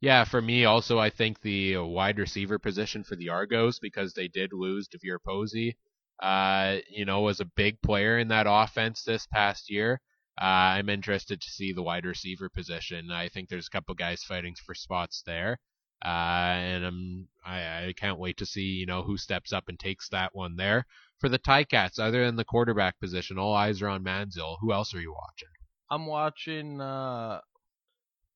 Yeah, 0.00 0.24
for 0.24 0.42
me 0.42 0.66
also, 0.66 0.98
I 0.98 1.08
think 1.08 1.40
the 1.40 1.78
wide 1.78 2.18
receiver 2.18 2.58
position 2.58 3.02
for 3.02 3.16
the 3.16 3.30
Argos 3.30 3.78
because 3.78 4.12
they 4.12 4.28
did 4.28 4.52
lose 4.52 4.88
DeVier 4.88 5.18
Posey. 5.24 5.76
Uh, 6.20 6.78
you 6.90 7.04
know, 7.04 7.22
was 7.22 7.40
a 7.40 7.46
big 7.56 7.80
player 7.82 8.18
in 8.18 8.28
that 8.28 8.46
offense 8.48 9.02
this 9.02 9.26
past 9.26 9.70
year. 9.70 10.00
Uh, 10.40 10.44
I'm 10.76 10.90
interested 10.90 11.40
to 11.40 11.50
see 11.50 11.72
the 11.72 11.82
wide 11.82 12.04
receiver 12.04 12.50
position. 12.50 13.10
I 13.10 13.28
think 13.28 13.48
there's 13.48 13.68
a 13.68 13.70
couple 13.70 13.94
guys 13.94 14.22
fighting 14.22 14.54
for 14.54 14.74
spots 14.74 15.22
there. 15.24 15.58
Uh, 16.04 16.08
and 16.08 16.84
I'm, 16.84 17.28
I, 17.44 17.86
I 17.86 17.94
can't 17.96 18.18
wait 18.18 18.36
to 18.38 18.46
see, 18.46 18.62
you 18.62 18.86
know, 18.86 19.02
who 19.02 19.16
steps 19.16 19.52
up 19.52 19.68
and 19.68 19.78
takes 19.78 20.08
that 20.10 20.34
one 20.34 20.56
there. 20.56 20.86
For 21.18 21.28
the 21.28 21.38
Ticats, 21.38 21.98
other 21.98 22.26
than 22.26 22.36
the 22.36 22.44
quarterback 22.44 23.00
position, 23.00 23.38
all 23.38 23.54
eyes 23.54 23.80
are 23.80 23.88
on 23.88 24.04
Manziel. 24.04 24.58
Who 24.60 24.72
else 24.72 24.94
are 24.94 25.00
you 25.00 25.12
watching? 25.12 25.48
I'm 25.90 26.06
watching. 26.06 26.80
Uh, 26.80 27.40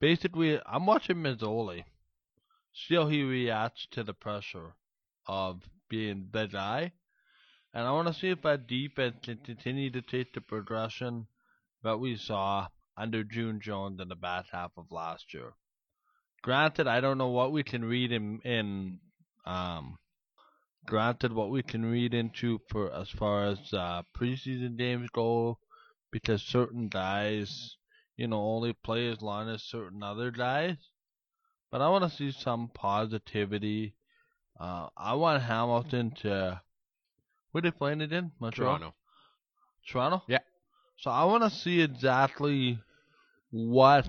basically, 0.01 0.61
I'm 0.67 0.87
watching 0.87 1.17
Masoli. 1.17 1.85
See 2.73 2.95
how 2.95 3.09
he 3.09 3.23
reacts 3.23 3.87
to 3.91 4.05
the 4.05 4.15
pressure 4.15 4.75
of 5.27 5.63
being 5.89 6.29
the 6.33 6.47
guy, 6.47 6.93
and 7.75 7.87
I 7.87 7.91
want 7.91 8.09
to 8.09 8.15
see 8.15 8.31
if 8.31 8.43
that 8.43 8.69
defense 8.69 9.17
can 9.23 9.39
continue 9.39 9.91
to 9.91 10.01
take 10.01 10.33
the 10.33 10.41
progression 10.41 11.27
that 11.83 11.99
we 11.99 12.17
saw 12.17 12.69
under 12.97 13.25
June 13.25 13.61
Jones 13.61 14.01
in 14.01 14.09
the 14.09 14.15
back 14.15 14.47
half 14.53 14.71
of 14.77 14.93
last 14.93 15.35
year. 15.35 15.53
Granted, 16.43 16.87
I 16.87 17.01
don't 17.01 17.19
know 17.19 17.29
what 17.29 17.53
we 17.53 17.63
can 17.63 17.85
read 17.85 18.13
in 18.13 18.41
in 18.45 18.99
um. 19.45 19.99
Granted, 20.87 21.33
what 21.33 21.51
we 21.51 21.63
can 21.63 21.85
read 21.85 22.15
into 22.15 22.59
for 22.69 22.93
as 22.93 23.11
far 23.11 23.45
as 23.45 23.59
uh, 23.73 24.03
preseason 24.19 24.79
games 24.79 25.09
go, 25.13 25.59
because 26.11 26.43
certain 26.43 26.89
guys, 26.89 27.77
you 28.17 28.27
know, 28.27 28.41
only 28.41 28.73
play 28.73 29.09
as 29.09 29.21
long 29.21 29.51
as 29.51 29.63
certain 29.63 30.03
other 30.03 30.31
guys. 30.31 30.77
But 31.71 31.83
I 31.83 31.89
want 31.91 32.11
to 32.11 32.17
see 32.17 32.33
some 32.33 32.71
positivity. 32.75 33.95
Uh, 34.59 34.89
I 34.97 35.15
want 35.15 35.43
Hamilton 35.43 36.13
to. 36.23 36.61
Where 37.53 37.63
they 37.63 37.71
playing 37.71 38.01
it 38.01 38.13
in? 38.13 38.33
Montreal. 38.41 38.79
Toronto. 38.79 38.95
Toronto. 39.87 40.23
Yeah. 40.29 40.39
So 40.97 41.11
I 41.11 41.25
want 41.25 41.43
to 41.45 41.51
see 41.51 41.81
exactly 41.83 42.79
what, 43.51 44.09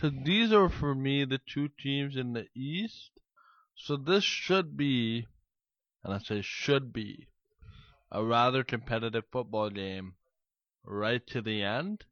because 0.00 0.18
these 0.24 0.50
are 0.50 0.70
for 0.70 0.94
me 0.94 1.26
the 1.26 1.40
two 1.46 1.68
teams 1.78 2.16
in 2.16 2.32
the 2.32 2.46
East. 2.54 3.10
So 3.76 3.96
this 3.96 4.24
should 4.24 4.74
be, 4.76 5.26
and 6.02 6.14
I 6.14 6.18
say 6.18 6.40
should 6.42 6.90
be, 6.90 7.28
a 8.10 8.24
rather 8.24 8.64
competitive 8.64 9.24
football 9.30 9.68
game 9.68 10.14
right 10.86 11.26
to 11.28 11.42
the 11.42 11.62
end. 11.62 12.04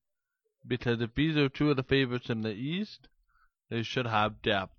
Because 0.66 1.00
if 1.00 1.14
these 1.14 1.36
are 1.36 1.48
two 1.48 1.70
of 1.70 1.76
the 1.76 1.82
favorites 1.82 2.28
in 2.28 2.42
the 2.42 2.52
East, 2.52 3.08
they 3.70 3.82
should 3.82 4.06
have 4.06 4.42
depth. 4.42 4.74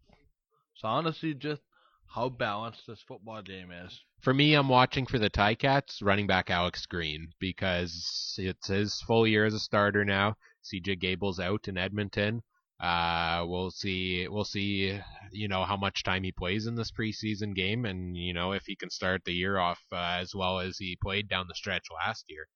So 0.76 1.12
see 1.12 1.34
just 1.34 1.62
how 2.14 2.30
balanced 2.30 2.86
this 2.86 3.02
football 3.08 3.42
game 3.42 3.72
is. 3.72 4.04
For 4.22 4.36
me, 4.36 4.54
I'm 4.54 4.70
watching 4.70 5.08
for 5.08 5.18
the 5.18 5.32
Ticats 5.32 6.04
running 6.04 6.28
back 6.28 6.52
Alex 6.52 6.86
Green 6.86 7.30
because 7.40 8.36
it's 8.38 8.68
his 8.68 9.02
full 9.02 9.26
year 9.26 9.46
as 9.46 9.56
a 9.56 9.60
starter 9.60 10.06
now. 10.06 10.36
CJ 10.64 11.00
Gable's 11.00 11.40
out 11.40 11.68
in 11.68 11.78
Edmonton. 11.78 12.44
Uh, 12.80 13.44
we'll 13.46 13.72
see. 13.72 14.28
We'll 14.28 14.46
see. 14.46 14.98
You 15.32 15.48
know 15.48 15.66
how 15.66 15.76
much 15.76 16.04
time 16.04 16.24
he 16.24 16.32
plays 16.32 16.66
in 16.66 16.76
this 16.76 16.92
preseason 16.92 17.54
game, 17.54 17.86
and 17.86 18.16
you 18.16 18.34
know 18.34 18.54
if 18.54 18.64
he 18.66 18.76
can 18.76 18.90
start 18.90 19.24
the 19.26 19.34
year 19.34 19.58
off 19.58 19.80
uh, 19.92 20.18
as 20.22 20.34
well 20.34 20.60
as 20.60 20.78
he 20.78 20.98
played 21.02 21.28
down 21.28 21.48
the 21.48 21.56
stretch 21.56 21.86
last 21.94 22.26
year. 22.30 22.48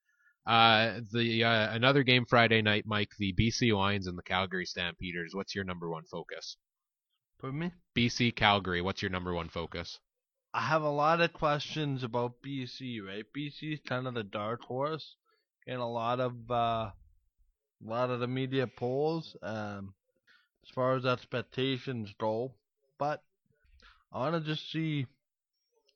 Uh, 0.45 0.99
the 1.11 1.43
uh, 1.43 1.73
another 1.73 2.03
game 2.03 2.25
Friday 2.25 2.61
night, 2.61 2.85
Mike. 2.85 3.11
The 3.19 3.33
BC 3.33 3.75
Lions 3.75 4.07
and 4.07 4.17
the 4.17 4.23
Calgary 4.23 4.65
Stampeders. 4.65 5.33
What's 5.33 5.55
your 5.55 5.65
number 5.65 5.89
one 5.89 6.03
focus? 6.09 6.57
For 7.39 7.51
me, 7.51 7.71
BC 7.95 8.35
Calgary. 8.35 8.81
What's 8.81 9.01
your 9.01 9.11
number 9.11 9.33
one 9.33 9.49
focus? 9.49 9.99
I 10.53 10.61
have 10.61 10.83
a 10.83 10.89
lot 10.89 11.19
of 11.19 11.33
questions 11.33 12.03
about 12.03 12.41
BC. 12.45 13.05
Right, 13.05 13.25
BC 13.35 13.73
is 13.73 13.79
kind 13.85 14.07
of 14.07 14.13
the 14.13 14.23
dark 14.23 14.61
horse 14.61 15.15
in 15.67 15.79
a 15.79 15.89
lot 15.89 16.21
of 16.21 16.33
uh, 16.49 16.91
a 16.93 16.93
lot 17.81 18.09
of 18.09 18.21
the 18.21 18.27
media 18.27 18.67
polls 18.67 19.35
um, 19.41 19.93
as 20.63 20.69
far 20.69 20.95
as 20.95 21.05
expectations 21.05 22.13
go. 22.19 22.53
But 22.97 23.21
I 24.11 24.19
want 24.19 24.43
to 24.43 24.51
just 24.51 24.71
see 24.71 25.05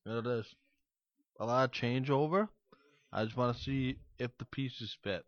what 0.03 0.17
it 0.17 0.27
is. 0.27 0.45
A 1.39 1.45
lot 1.45 1.65
of 1.65 1.71
changeover. 1.71 2.49
I 3.11 3.23
just 3.23 3.37
want 3.37 3.55
to 3.55 3.63
see 3.63 3.97
if 4.19 4.31
the 4.37 4.45
pieces 4.45 4.97
fit. 5.03 5.23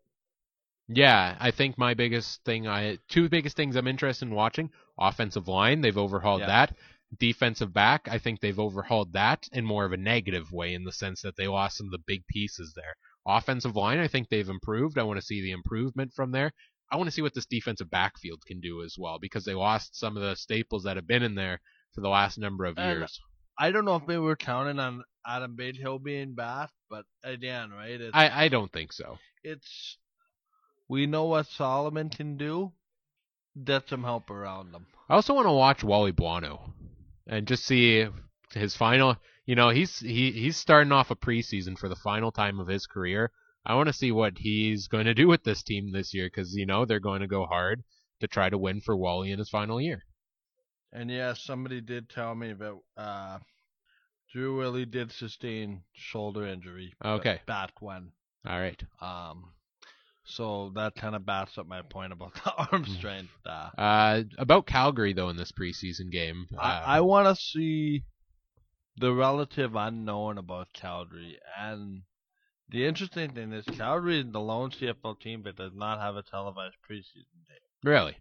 Yeah, 0.88 1.36
I 1.38 1.52
think 1.52 1.78
my 1.78 1.94
biggest 1.94 2.44
thing, 2.44 2.66
I 2.66 2.98
two 3.08 3.28
biggest 3.28 3.56
things 3.56 3.76
I'm 3.76 3.86
interested 3.86 4.26
in 4.26 4.34
watching: 4.34 4.70
offensive 4.98 5.46
line, 5.46 5.80
they've 5.80 5.96
overhauled 5.96 6.40
Yeah. 6.40 6.46
that. 6.48 6.76
Defensive 7.18 7.72
back, 7.72 8.08
I 8.08 8.18
think 8.18 8.40
they've 8.40 8.58
overhauled 8.58 9.12
that 9.14 9.48
in 9.52 9.64
more 9.64 9.84
of 9.84 9.92
a 9.92 9.96
negative 9.96 10.52
way, 10.52 10.74
in 10.74 10.84
the 10.84 10.92
sense 10.92 11.22
that 11.22 11.36
they 11.36 11.48
lost 11.48 11.76
some 11.76 11.86
of 11.86 11.92
the 11.92 12.04
big 12.06 12.26
pieces 12.26 12.72
there. 12.74 12.94
Offensive 13.26 13.76
line, 13.76 13.98
I 13.98 14.08
think 14.08 14.28
they've 14.28 14.48
improved. 14.48 14.98
I 14.98 15.02
want 15.04 15.18
to 15.18 15.26
see 15.26 15.40
the 15.40 15.50
improvement 15.52 16.12
from 16.12 16.32
there. 16.32 16.52
I 16.90 16.96
want 16.96 17.06
to 17.06 17.12
see 17.12 17.22
what 17.22 17.34
this 17.34 17.46
defensive 17.46 17.90
backfield 17.90 18.44
can 18.46 18.60
do 18.60 18.82
as 18.82 18.96
well, 18.98 19.18
because 19.18 19.44
they 19.44 19.54
lost 19.54 19.98
some 19.98 20.16
of 20.16 20.22
the 20.22 20.34
staples 20.34 20.84
that 20.84 20.96
have 20.96 21.06
been 21.06 21.22
in 21.22 21.34
there 21.34 21.60
for 21.94 22.00
the 22.00 22.08
last 22.08 22.38
number 22.38 22.64
of 22.64 22.78
And 22.78 22.98
years. 22.98 23.20
I 23.58 23.70
don't 23.70 23.84
know 23.84 23.96
if 23.96 24.06
they 24.06 24.18
were 24.18 24.36
counting 24.36 24.78
on 24.78 25.04
Adam 25.26 25.56
Hill 25.58 25.98
being 25.98 26.34
back, 26.34 26.70
but 26.88 27.04
again, 27.22 27.70
right? 27.70 28.00
It's, 28.00 28.10
I, 28.14 28.44
I 28.44 28.48
don't 28.48 28.72
think 28.72 28.92
so. 28.92 29.18
it's 29.44 29.98
we 30.88 31.06
know 31.06 31.26
what 31.26 31.46
Solomon 31.46 32.08
can 32.08 32.36
do. 32.36 32.72
Get 33.62 33.88
some 33.88 34.02
help 34.02 34.30
around 34.30 34.74
him. 34.74 34.86
I 35.08 35.14
also 35.14 35.34
want 35.34 35.46
to 35.46 35.52
watch 35.52 35.84
Wally 35.84 36.12
Buono 36.12 36.72
and 37.26 37.46
just 37.46 37.64
see 37.64 38.06
his 38.52 38.76
final. 38.76 39.16
You 39.44 39.56
know, 39.56 39.70
he's 39.70 39.98
he 39.98 40.32
he's 40.32 40.56
starting 40.56 40.92
off 40.92 41.10
a 41.10 41.16
preseason 41.16 41.76
for 41.78 41.88
the 41.88 41.96
final 41.96 42.32
time 42.32 42.60
of 42.60 42.68
his 42.68 42.86
career. 42.86 43.30
I 43.66 43.74
want 43.74 43.88
to 43.88 43.92
see 43.92 44.10
what 44.12 44.38
he's 44.38 44.88
going 44.88 45.04
to 45.06 45.14
do 45.14 45.28
with 45.28 45.44
this 45.44 45.62
team 45.62 45.92
this 45.92 46.14
year 46.14 46.26
because 46.26 46.54
you 46.54 46.66
know 46.66 46.84
they're 46.84 47.00
going 47.00 47.20
to 47.20 47.26
go 47.26 47.44
hard 47.46 47.82
to 48.20 48.26
try 48.28 48.48
to 48.50 48.58
win 48.58 48.80
for 48.80 48.96
Wally 48.96 49.32
in 49.32 49.38
his 49.38 49.50
final 49.50 49.80
year. 49.80 50.02
And 50.92 51.10
yeah, 51.10 51.34
somebody 51.34 51.80
did 51.80 52.08
tell 52.08 52.34
me 52.34 52.52
that 52.54 52.78
uh, 52.96 53.38
Drew 54.32 54.56
Willy 54.58 54.86
did 54.86 55.12
sustain 55.12 55.82
shoulder 55.92 56.46
injury. 56.46 56.94
Okay. 57.04 57.40
Back 57.46 57.70
when. 57.80 58.10
All 58.46 58.58
right. 58.58 58.82
Um, 59.00 59.52
so 60.24 60.72
that 60.74 60.94
kind 60.96 61.14
of 61.14 61.24
backs 61.26 61.58
up 61.58 61.66
my 61.66 61.82
point 61.82 62.12
about 62.12 62.34
the 62.44 62.52
arm 62.54 62.84
Mm. 62.84 62.96
strength. 62.98 63.32
Uh, 63.46 63.68
Uh, 63.78 64.22
about 64.38 64.66
Calgary 64.66 65.12
though 65.12 65.28
in 65.28 65.36
this 65.36 65.52
preseason 65.52 66.10
game. 66.10 66.46
Uh, 66.56 66.60
I, 66.60 66.96
I 66.96 67.00
want 67.02 67.28
to 67.28 67.40
see 67.40 68.02
the 68.96 69.12
relative 69.12 69.76
unknown 69.76 70.38
about 70.38 70.72
Calgary. 70.72 71.38
And 71.58 72.02
the 72.70 72.86
interesting 72.86 73.30
thing 73.32 73.52
is, 73.52 73.64
Calgary 73.76 74.20
is 74.20 74.26
the 74.30 74.40
lone 74.40 74.70
CFL 74.70 75.20
team 75.20 75.42
that 75.44 75.56
does 75.56 75.72
not 75.74 76.00
have 76.00 76.16
a 76.16 76.22
televised 76.22 76.76
preseason 76.88 77.26
game. 77.48 77.58
really. 77.84 78.16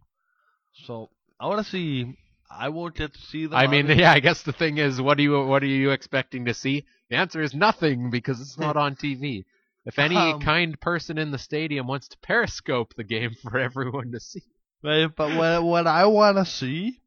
So 0.85 1.09
I 1.39 1.47
want 1.47 1.63
to 1.63 1.69
see. 1.69 2.15
I 2.51 2.69
won't 2.69 2.95
get 2.95 3.13
to 3.13 3.19
see 3.19 3.45
them. 3.45 3.55
I 3.57 3.67
mean, 3.67 3.87
yeah. 3.87 4.11
I 4.11 4.19
guess 4.19 4.41
the 4.41 4.53
thing 4.53 4.77
is, 4.77 4.99
what 5.01 5.17
do 5.17 5.23
you 5.23 5.45
what 5.45 5.61
are 5.63 5.67
you 5.67 5.91
expecting 5.91 6.45
to 6.45 6.53
see? 6.53 6.85
The 7.09 7.15
answer 7.17 7.41
is 7.41 7.53
nothing 7.53 8.09
because 8.09 8.41
it's 8.41 8.57
not 8.57 8.77
on 8.77 8.95
TV. 8.95 9.45
If 9.85 9.97
any 9.99 10.15
Um, 10.33 10.41
kind 10.41 10.79
person 10.79 11.17
in 11.17 11.31
the 11.31 11.37
stadium 11.37 11.87
wants 11.87 12.07
to 12.09 12.17
periscope 12.19 12.93
the 12.95 13.03
game 13.03 13.35
for 13.41 13.57
everyone 13.57 14.11
to 14.11 14.19
see. 14.19 14.41
Right, 14.83 15.07
but 15.15 15.35
what 15.35 15.63
what 15.63 15.87
I 15.87 16.05
want 16.05 16.37
to 16.37 16.45
see 16.45 17.01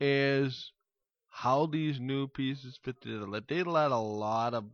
is 0.00 0.72
how 1.28 1.66
these 1.66 1.98
new 2.00 2.26
pieces 2.28 2.78
fit 2.82 3.00
together. 3.00 3.40
They 3.46 3.62
let 3.62 3.90
a 3.90 3.98
lot 3.98 4.54
of 4.54 4.64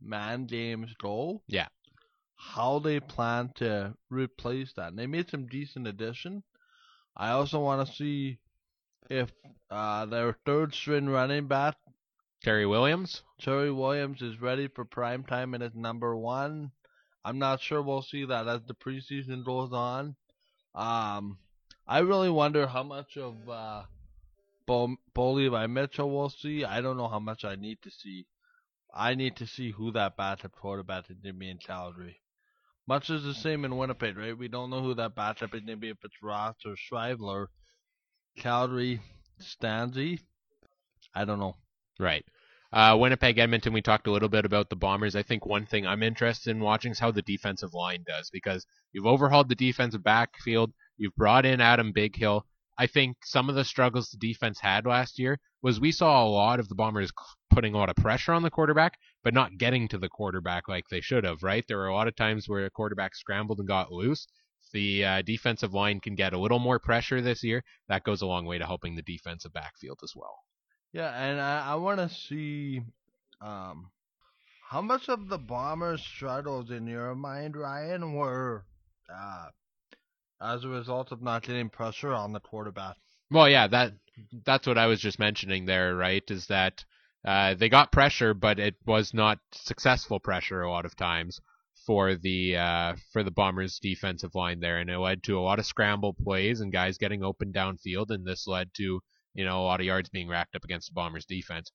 man 0.00 0.46
games 0.46 0.94
go. 1.00 1.42
Yeah. 1.46 1.68
How 2.36 2.78
they 2.78 3.00
plan 3.00 3.52
to 3.56 3.94
replace 4.10 4.72
that? 4.74 4.88
And 4.88 4.98
they 4.98 5.06
made 5.06 5.28
some 5.28 5.46
decent 5.46 5.86
addition. 5.86 6.42
I 7.16 7.30
also 7.30 7.58
want 7.60 7.86
to 7.86 7.94
see 7.94 8.38
if 9.10 9.30
uh, 9.70 10.06
their 10.06 10.36
third 10.46 10.74
string 10.74 11.08
running 11.08 11.48
back 11.48 11.76
Terry 12.42 12.66
Williams. 12.66 13.22
Terry 13.40 13.72
Williams 13.72 14.22
is 14.22 14.40
ready 14.40 14.68
for 14.68 14.84
prime 14.84 15.24
time 15.24 15.54
and 15.54 15.62
is 15.62 15.74
number 15.74 16.14
one. 16.14 16.70
I'm 17.24 17.38
not 17.38 17.60
sure 17.60 17.82
we'll 17.82 18.02
see 18.02 18.24
that 18.26 18.46
as 18.46 18.60
the 18.66 18.74
preseason 18.74 19.44
goes 19.44 19.72
on. 19.72 20.14
Um, 20.74 21.38
I 21.86 21.98
really 21.98 22.30
wonder 22.30 22.66
how 22.66 22.84
much 22.84 23.16
of 23.16 23.34
uh, 23.48 23.82
Bo, 24.66 24.96
Bo 25.14 25.32
Levi 25.32 25.66
Mitchell 25.66 26.10
we'll 26.10 26.30
see. 26.30 26.64
I 26.64 26.80
don't 26.80 26.96
know 26.96 27.08
how 27.08 27.18
much 27.18 27.44
I 27.44 27.56
need 27.56 27.82
to 27.82 27.90
see. 27.90 28.26
I 28.94 29.14
need 29.14 29.36
to 29.36 29.46
see 29.46 29.70
who 29.70 29.92
that 29.92 30.16
backup 30.16 30.52
quarterback 30.52 31.10
is 31.10 31.18
going 31.18 31.34
to 31.34 31.38
be 31.38 31.50
in 31.50 31.58
Calgary. 31.58 32.20
Much 32.86 33.10
is 33.10 33.22
the 33.22 33.34
same 33.34 33.64
in 33.64 33.76
Winnipeg, 33.76 34.16
right? 34.16 34.36
We 34.36 34.48
don't 34.48 34.70
know 34.70 34.82
who 34.82 34.94
that 34.94 35.14
backup 35.14 35.54
is 35.54 35.60
going 35.60 35.66
to 35.66 35.76
be, 35.76 35.90
if 35.90 35.98
it's 36.02 36.22
Ross 36.22 36.56
or 36.64 36.74
Streveler. 36.74 37.48
Calgary, 38.38 39.00
Stanzi. 39.40 40.20
I 41.14 41.24
don't 41.24 41.38
know. 41.38 41.56
Right. 41.98 42.24
Uh, 42.72 42.96
Winnipeg, 42.98 43.38
Edmonton. 43.38 43.72
We 43.72 43.82
talked 43.82 44.06
a 44.06 44.10
little 44.10 44.28
bit 44.28 44.44
about 44.44 44.68
the 44.70 44.76
Bombers. 44.76 45.16
I 45.16 45.22
think 45.22 45.44
one 45.44 45.66
thing 45.66 45.86
I'm 45.86 46.02
interested 46.02 46.50
in 46.50 46.60
watching 46.60 46.92
is 46.92 46.98
how 46.98 47.10
the 47.10 47.22
defensive 47.22 47.74
line 47.74 48.04
does 48.06 48.30
because 48.30 48.66
you've 48.92 49.06
overhauled 49.06 49.48
the 49.48 49.54
defensive 49.54 50.02
backfield. 50.02 50.72
You've 50.96 51.16
brought 51.16 51.46
in 51.46 51.60
Adam 51.60 51.92
Bighill. 51.92 52.42
I 52.78 52.86
think 52.86 53.16
some 53.24 53.48
of 53.48 53.56
the 53.56 53.64
struggles 53.64 54.08
the 54.08 54.18
defense 54.18 54.60
had 54.60 54.86
last 54.86 55.18
year 55.18 55.38
was 55.62 55.80
we 55.80 55.90
saw 55.90 56.24
a 56.24 56.28
lot 56.28 56.60
of 56.60 56.68
the 56.68 56.76
Bombers 56.76 57.10
putting 57.50 57.74
a 57.74 57.76
lot 57.76 57.90
of 57.90 57.96
pressure 57.96 58.32
on 58.32 58.42
the 58.42 58.50
quarterback, 58.50 58.96
but 59.24 59.34
not 59.34 59.58
getting 59.58 59.88
to 59.88 59.98
the 59.98 60.08
quarterback 60.08 60.68
like 60.68 60.84
they 60.88 61.00
should 61.00 61.24
have. 61.24 61.42
Right? 61.42 61.64
There 61.66 61.78
were 61.78 61.88
a 61.88 61.94
lot 61.94 62.08
of 62.08 62.14
times 62.14 62.48
where 62.48 62.64
a 62.64 62.70
quarterback 62.70 63.16
scrambled 63.16 63.58
and 63.58 63.66
got 63.66 63.90
loose. 63.90 64.26
The 64.72 65.04
uh, 65.04 65.22
defensive 65.22 65.74
line 65.74 65.98
can 65.98 66.14
get 66.14 66.34
a 66.34 66.38
little 66.38 66.58
more 66.58 66.78
pressure 66.78 67.20
this 67.20 67.42
year, 67.42 67.64
that 67.88 68.04
goes 68.04 68.22
a 68.22 68.26
long 68.26 68.44
way 68.44 68.58
to 68.58 68.66
helping 68.66 68.96
the 68.96 69.02
defensive 69.02 69.52
backfield 69.52 70.00
as 70.04 70.12
well. 70.14 70.38
Yeah, 70.92 71.10
and 71.10 71.40
I, 71.40 71.72
I 71.72 71.74
want 71.76 71.98
to 71.98 72.14
see 72.14 72.82
um, 73.40 73.90
how 74.68 74.82
much 74.82 75.08
of 75.08 75.28
the 75.28 75.38
Bombers' 75.38 76.02
struggles 76.02 76.70
in 76.70 76.86
your 76.86 77.14
mind, 77.14 77.56
Ryan, 77.56 78.12
were 78.12 78.64
uh, 79.12 79.46
as 80.40 80.64
a 80.64 80.68
result 80.68 81.12
of 81.12 81.22
not 81.22 81.42
getting 81.42 81.68
pressure 81.68 82.12
on 82.12 82.32
the 82.32 82.40
quarterback. 82.40 82.96
Well, 83.30 83.48
yeah, 83.48 83.66
that 83.68 83.92
that's 84.44 84.66
what 84.66 84.78
I 84.78 84.86
was 84.86 85.00
just 85.00 85.18
mentioning 85.18 85.66
there, 85.66 85.94
right? 85.94 86.22
Is 86.30 86.46
that 86.46 86.84
uh, 87.26 87.54
they 87.54 87.68
got 87.68 87.92
pressure, 87.92 88.34
but 88.34 88.58
it 88.58 88.76
was 88.86 89.12
not 89.12 89.38
successful 89.52 90.20
pressure 90.20 90.62
a 90.62 90.70
lot 90.70 90.84
of 90.84 90.96
times 90.96 91.40
for 91.86 92.14
the 92.14 92.56
uh, 92.56 92.96
for 93.12 93.22
the 93.22 93.30
Bombers' 93.30 93.78
defensive 93.78 94.34
line 94.34 94.60
there, 94.60 94.78
and 94.78 94.90
it 94.90 94.98
led 94.98 95.22
to 95.24 95.38
a 95.38 95.42
lot 95.42 95.58
of 95.58 95.66
scramble 95.66 96.14
plays 96.14 96.60
and 96.60 96.72
guys 96.72 96.98
getting 96.98 97.22
open 97.22 97.52
downfield, 97.52 98.10
and 98.10 98.26
this 98.26 98.46
led 98.46 98.72
to 98.74 99.00
you 99.34 99.44
know 99.44 99.60
a 99.60 99.64
lot 99.64 99.80
of 99.80 99.86
yards 99.86 100.08
being 100.08 100.28
racked 100.28 100.54
up 100.54 100.64
against 100.64 100.88
the 100.88 100.94
Bombers' 100.94 101.26
defense. 101.26 101.70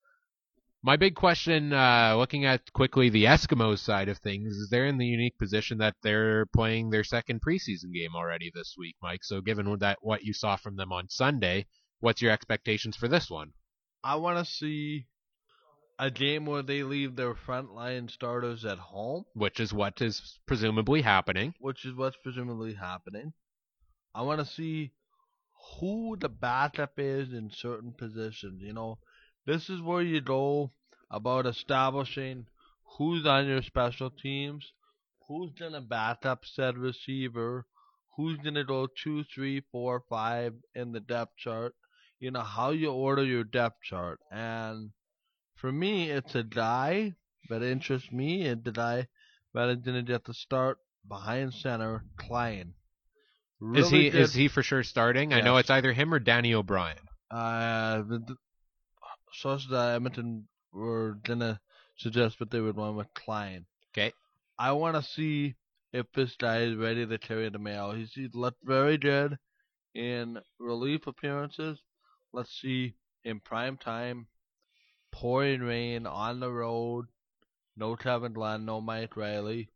My 0.86 0.98
big 0.98 1.16
question, 1.16 1.72
uh, 1.72 2.16
looking 2.18 2.44
at 2.44 2.74
quickly 2.74 3.10
the 3.10 3.24
Eskimos 3.24 3.80
side 3.80 4.10
of 4.10 4.18
things, 4.18 4.58
is 4.58 4.68
they're 4.70 4.86
in 4.86 4.98
the 4.98 5.06
unique 5.08 5.38
position 5.38 5.78
that 5.78 5.96
they're 6.04 6.46
playing 6.48 6.90
their 6.90 7.06
second 7.06 7.42
preseason 7.42 7.94
game 7.94 8.14
already 8.14 8.52
this 8.54 8.76
week, 8.78 8.98
Mike. 9.02 9.24
So 9.24 9.40
given 9.40 9.78
that 9.80 10.00
what 10.02 10.24
you 10.24 10.34
saw 10.34 10.58
from 10.58 10.76
them 10.76 10.92
on 10.92 11.08
Sunday, 11.08 11.68
what's 12.02 12.22
your 12.22 12.34
expectations 12.34 12.98
for 12.98 13.08
this 13.08 13.30
one? 13.30 13.54
I 14.04 14.16
want 14.16 14.46
to 14.46 14.52
see 14.52 15.06
a 15.98 16.12
game 16.12 16.46
where 16.46 16.64
they 16.64 16.84
leave 16.84 17.16
their 17.16 17.34
frontline 17.34 18.12
starters 18.12 18.66
at 18.66 18.78
home, 18.80 19.24
Which 19.36 19.62
is 19.62 19.72
what 19.72 20.02
is 20.02 20.38
presumably 20.46 21.02
happening. 21.02 21.54
which 21.60 21.86
is 21.86 21.94
what's 21.96 22.18
presumably 22.22 22.74
happening. 22.74 23.32
I 24.14 24.24
want 24.24 24.42
to 24.42 24.46
see 24.46 24.92
who 25.80 26.18
the 26.20 26.28
backup 26.28 27.00
is 27.00 27.32
in 27.32 27.52
certain 27.52 27.94
positions. 27.94 28.62
You 28.62 28.74
know, 28.74 28.98
this 29.46 29.70
is 29.70 29.82
where 29.82 30.02
you 30.02 30.22
go 30.22 30.72
about 31.12 31.46
establishing 31.46 32.46
who's 32.98 33.26
on 33.26 33.48
your 33.48 33.62
special 33.62 34.10
teams, 34.10 34.72
who's 35.28 35.52
gonna 35.58 35.82
back 35.82 36.26
up 36.26 36.46
said 36.46 36.78
receiver, 36.78 37.66
who's 38.16 38.38
gonna 38.38 38.64
go 38.64 38.88
two, 38.88 39.24
three, 39.24 39.62
four, 39.72 40.04
five 40.10 40.54
in 40.76 40.92
the 40.92 41.00
depth 41.00 41.36
chart. 41.38 41.74
You 42.20 42.32
know 42.32 42.42
how 42.42 42.72
you 42.72 42.92
order 42.92 43.24
your 43.24 43.44
depth 43.44 43.82
chart, 43.84 44.20
and 44.32 44.92
for 45.56 45.72
me, 45.72 46.10
it's 46.10 46.36
a 46.36 46.44
guy 46.44 47.14
that 47.50 47.62
interests 47.62 48.12
me, 48.12 48.46
and 48.48 48.64
the 48.64 48.72
guy 48.72 49.08
that 49.54 49.70
is 49.70 49.78
didn't 49.80 50.06
get 50.06 50.24
the 50.24 50.34
start 50.34 50.78
behind 51.08 51.54
center, 51.54 52.06
Klein. 52.18 52.74
is 53.76 53.90
he 53.90 54.10
Really 54.10 54.10
is 54.10 54.34
he 54.34 54.48
for 54.48 54.64
sure 54.64 54.84
starting? 54.84 55.34
I 55.34 55.42
know 55.42 55.58
it's 55.58 55.70
either 55.70 55.94
him 55.94 56.14
or 56.14 56.20
Danny 56.20 56.54
O'Brien. 56.54 56.98
Uh, 57.30 58.04
the, 59.34 59.38
the 59.38 59.40
sources 59.40 59.72
at 59.72 59.96
Edmonton 59.96 60.48
were 60.72 61.18
gonna 61.24 61.60
suggest 61.98 62.40
that 62.40 62.52
they 62.52 62.60
would 62.62 62.78
run 62.78 62.96
with 62.96 63.14
Klein. 63.14 63.66
Okay. 63.92 64.14
I 64.58 64.72
want 64.72 64.96
to 64.96 65.04
see 65.04 65.56
if 65.92 66.06
this 66.14 66.36
guy 66.36 66.62
is 66.62 66.76
ready 66.76 67.06
to 67.06 67.18
carry 67.18 67.50
the 67.50 67.60
mail. 67.60 67.92
He's, 67.92 68.14
he's 68.14 68.34
looked 68.34 68.64
very 68.64 68.98
good 68.98 69.38
in 69.94 70.40
relief 70.60 71.08
appearances. 71.08 71.80
Let's 72.32 72.60
see 72.62 72.96
in 73.24 73.40
prime 73.40 73.78
time, 73.78 74.28
pouring 75.12 75.62
rain 75.62 76.08
on 76.08 76.40
the 76.40 76.52
road, 76.52 77.06
no 77.78 77.96
Kevin 77.96 78.34
Glenn, 78.34 78.66
no 78.66 78.82
Mike 78.82 79.16
Reilly. 79.16 79.70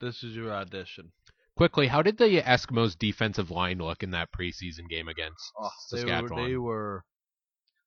This 0.00 0.22
is 0.22 0.36
your 0.36 0.52
audition. 0.52 1.12
Quickly, 1.56 1.86
how 1.86 2.02
did 2.02 2.18
the 2.18 2.42
Eskimos' 2.42 2.98
defensive 2.98 3.50
line 3.50 3.78
look 3.78 4.02
in 4.02 4.10
that 4.12 4.32
preseason 4.32 4.88
game 4.88 5.08
against 5.08 5.52
Oh, 5.58 5.70
they 5.92 6.04
were, 6.04 6.08
Saskatchewan? 6.10 6.44
they 6.44 6.56
were 6.56 7.04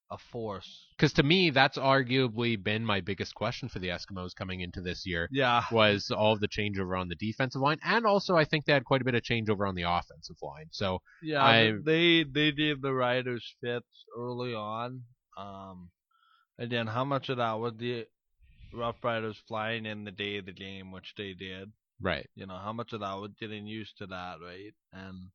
a 0.10 0.18
force. 0.18 0.88
Because 0.96 1.14
to 1.14 1.24
me, 1.24 1.50
that's 1.50 1.78
arguably 1.78 2.62
been 2.62 2.86
my 2.86 3.02
biggest 3.02 3.36
question 3.36 3.68
for 3.70 3.80
the 3.80 3.90
Eskimos 3.90 4.36
coming 4.36 4.62
into 4.62 4.82
this 4.82 5.06
year 5.06 5.28
Yeah, 5.32 5.64
was 5.72 6.12
all 6.12 6.34
of 6.34 6.40
the 6.40 6.48
changeover 6.48 7.00
on 7.00 7.10
the 7.10 7.16
defensive 7.16 7.62
line, 7.62 7.80
and 7.84 8.06
also 8.06 8.36
I 8.36 8.46
think 8.46 8.66
they 8.66 8.74
had 8.74 8.86
quite 8.86 9.02
a 9.02 9.06
bit 9.06 9.16
of 9.16 9.22
changeover 9.22 9.68
on 9.68 9.76
the 9.76 9.84
offensive 9.84 10.38
line. 10.42 10.68
So 10.72 11.02
yeah. 11.22 11.44
I- 11.44 11.74
they 11.84 12.24
they 12.24 12.52
gave 12.52 12.82
the 12.82 12.94
riders 12.94 13.56
fits 13.62 14.06
early 14.18 14.54
on. 14.54 15.04
Um, 15.38 15.90
and 16.58 16.72
then 16.72 16.88
how 16.88 17.04
much 17.04 17.30
of 17.30 17.38
that 17.38 17.60
was 17.60 17.74
the 17.78 18.08
Rough 18.74 19.04
Riders 19.04 19.38
flying 19.48 19.86
in 19.86 20.04
the 20.04 20.12
day 20.12 20.38
of 20.38 20.46
the 20.46 20.52
game, 20.52 20.92
which 20.92 21.14
they 21.18 21.34
did. 21.34 21.72
right, 22.02 22.28
You 22.36 22.46
know, 22.48 22.58
how 22.58 22.74
much 22.74 22.94
of 22.94 23.02
that 23.02 23.14
was 23.16 23.32
getting 23.40 23.66
used 23.68 23.98
to 24.00 24.08
that, 24.08 24.38
right? 24.42 24.74
And 24.92 25.30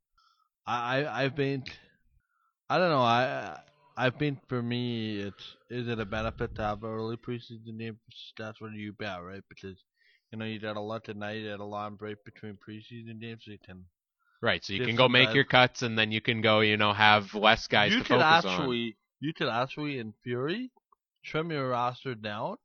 I, 0.67 1.05
I 1.05 1.23
I've 1.25 1.37
been, 1.37 1.63
I 2.69 2.79
don't 2.79 2.91
know, 2.91 3.01
I 3.03 3.59
I 3.97 4.11
think 4.11 4.39
for 4.49 4.63
me 4.63 5.19
it's 5.19 5.57
is 5.71 5.89
it 5.89 6.01
a 6.01 6.05
benefit 6.05 6.55
to 6.57 6.63
have 6.63 6.85
early 6.85 7.17
preseason 7.17 7.79
game? 7.79 7.99
That's 8.39 8.61
what 8.61 8.73
you 8.73 8.93
bet, 8.93 9.23
right? 9.23 9.43
Because 9.49 9.77
you 10.31 10.39
know 10.39 10.45
you 10.45 10.59
got 10.59 10.77
a 10.77 10.81
lot 10.81 11.05
tonight, 11.05 11.35
you 11.35 11.51
got 11.51 11.61
a 11.61 11.65
long 11.65 11.97
break 11.97 12.25
between 12.25 12.55
preseason 12.57 13.21
games, 13.21 13.43
so 13.45 13.53
you 13.53 13.59
can. 13.65 13.85
right. 14.41 14.65
So 14.65 14.73
you 14.73 14.85
can 14.85 14.97
go 14.97 15.09
make 15.09 15.29
guys. 15.29 15.35
your 15.35 15.45
cuts, 15.45 15.83
and 15.83 15.99
then 15.99 16.11
you 16.11 16.21
can 16.21 16.41
go, 16.41 16.61
you 16.61 16.77
know, 16.77 16.93
have 16.93 17.35
less 17.35 17.67
guys 17.67 17.93
you 17.93 17.99
to 17.99 18.05
could 18.05 18.21
focus 18.21 18.45
on. 18.45 18.53
actually, 18.53 18.97
you 19.21 19.35
could 19.35 19.49
actually 19.49 19.99
in 19.99 20.15
theory, 20.25 20.71
trim 21.25 21.51
your 21.51 21.69
roster 21.69 22.15
down, 22.15 22.57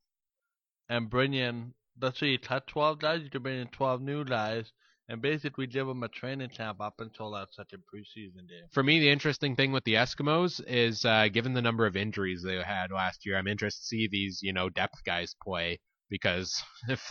and 0.88 1.10
bring 1.10 1.34
in. 1.34 1.74
Let's 2.00 2.20
say 2.20 2.28
you 2.28 2.38
cut 2.38 2.66
twelve 2.66 3.00
guys, 3.00 3.22
you 3.22 3.30
could 3.30 3.42
bring 3.42 3.60
in 3.60 3.68
twelve 3.68 4.00
new 4.00 4.24
guys, 4.24 4.72
and 5.08 5.22
basically 5.22 5.66
give 5.66 5.86
them 5.86 6.02
a 6.02 6.08
training 6.08 6.50
camp 6.50 6.80
up 6.80 6.94
until 6.98 7.30
that 7.30 7.48
second 7.52 7.82
preseason 7.82 8.48
game. 8.48 8.68
For 8.72 8.82
me, 8.82 9.00
the 9.00 9.10
interesting 9.10 9.56
thing 9.56 9.72
with 9.72 9.84
the 9.84 9.94
Eskimos 9.94 10.60
is, 10.66 11.04
uh, 11.04 11.28
given 11.28 11.54
the 11.54 11.62
number 11.62 11.86
of 11.86 11.96
injuries 11.96 12.42
they 12.42 12.56
had 12.56 12.90
last 12.92 13.24
year, 13.24 13.38
I'm 13.38 13.46
interested 13.46 13.80
to 13.80 13.86
see 13.86 14.08
these, 14.10 14.40
you 14.42 14.52
know, 14.52 14.68
depth 14.68 15.02
guys 15.04 15.34
play 15.42 15.80
because 16.10 16.62
if 16.88 17.02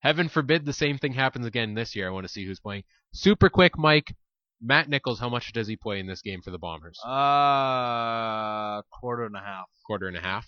heaven 0.00 0.28
forbid 0.28 0.64
the 0.64 0.72
same 0.72 0.98
thing 0.98 1.14
happens 1.14 1.46
again 1.46 1.74
this 1.74 1.96
year, 1.96 2.08
I 2.08 2.12
want 2.12 2.26
to 2.26 2.32
see 2.32 2.44
who's 2.44 2.60
playing. 2.60 2.84
Super 3.12 3.48
quick, 3.48 3.78
Mike. 3.78 4.14
Matt 4.60 4.88
Nichols, 4.88 5.20
how 5.20 5.28
much 5.28 5.52
does 5.52 5.66
he 5.66 5.76
play 5.76 6.00
in 6.00 6.06
this 6.06 6.22
game 6.22 6.40
for 6.42 6.50
the 6.50 6.58
Bombers? 6.58 6.98
Uh, 7.04 8.80
quarter 8.90 9.26
and 9.26 9.36
a 9.36 9.40
half. 9.40 9.66
Quarter 9.86 10.08
and 10.08 10.16
a 10.16 10.20
half. 10.20 10.46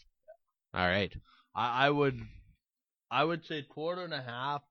All 0.73 0.87
right. 0.87 1.13
I, 1.55 1.87
I 1.87 1.91
would, 1.91 2.19
I 3.11 3.25
would 3.25 3.45
say 3.45 3.63
quarter 3.63 4.05
and 4.05 4.15
a 4.15 4.23
half. 4.23 4.63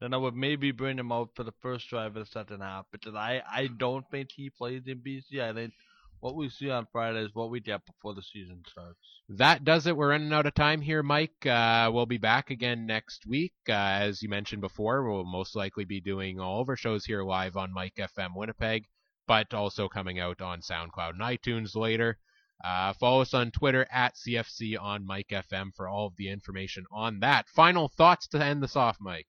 Then 0.00 0.14
I 0.14 0.16
would 0.16 0.34
maybe 0.34 0.72
bring 0.72 0.98
him 0.98 1.12
out 1.12 1.30
for 1.34 1.44
the 1.44 1.52
first 1.60 1.88
drive 1.88 2.16
of 2.16 2.24
the 2.24 2.30
second 2.30 2.60
half 2.60 2.86
because 2.90 3.14
I, 3.14 3.42
I 3.50 3.66
don't 3.66 4.08
think 4.10 4.30
he 4.32 4.48
plays 4.48 4.82
in 4.86 5.00
BC. 5.00 5.40
I 5.40 5.52
think 5.52 5.74
what 6.20 6.36
we 6.36 6.48
see 6.48 6.70
on 6.70 6.86
Friday 6.92 7.20
is 7.20 7.34
what 7.34 7.50
we 7.50 7.60
get 7.60 7.84
before 7.84 8.14
the 8.14 8.22
season 8.22 8.62
starts. 8.70 8.98
That 9.28 9.64
does 9.64 9.86
it. 9.86 9.96
We're 9.96 10.10
running 10.10 10.32
out 10.32 10.46
of 10.46 10.54
time 10.54 10.80
here, 10.80 11.02
Mike. 11.02 11.46
Uh, 11.46 11.90
we'll 11.92 12.06
be 12.06 12.18
back 12.18 12.50
again 12.50 12.86
next 12.86 13.26
week. 13.26 13.52
Uh, 13.68 13.72
as 13.72 14.22
you 14.22 14.28
mentioned 14.28 14.62
before, 14.62 15.02
we'll 15.02 15.24
most 15.24 15.54
likely 15.54 15.84
be 15.84 16.00
doing 16.00 16.40
all 16.40 16.60
of 16.60 16.68
our 16.68 16.76
shows 16.76 17.04
here 17.04 17.22
live 17.22 17.56
on 17.56 17.72
Mike 17.72 17.96
FM 17.96 18.34
Winnipeg, 18.34 18.86
but 19.26 19.52
also 19.52 19.88
coming 19.88 20.18
out 20.18 20.40
on 20.40 20.60
SoundCloud 20.60 21.10
and 21.10 21.20
iTunes 21.20 21.76
later. 21.76 22.18
Uh, 22.62 22.92
follow 22.94 23.22
us 23.22 23.32
on 23.32 23.50
Twitter 23.50 23.86
at 23.90 24.14
CFC 24.14 24.78
on 24.78 25.06
Mike 25.06 25.28
FM 25.30 25.74
for 25.74 25.88
all 25.88 26.06
of 26.06 26.16
the 26.16 26.28
information 26.28 26.84
on 26.90 27.20
that. 27.20 27.48
Final 27.48 27.88
thoughts 27.88 28.28
to 28.28 28.42
end 28.42 28.62
this 28.62 28.76
off, 28.76 28.98
Mike. 29.00 29.28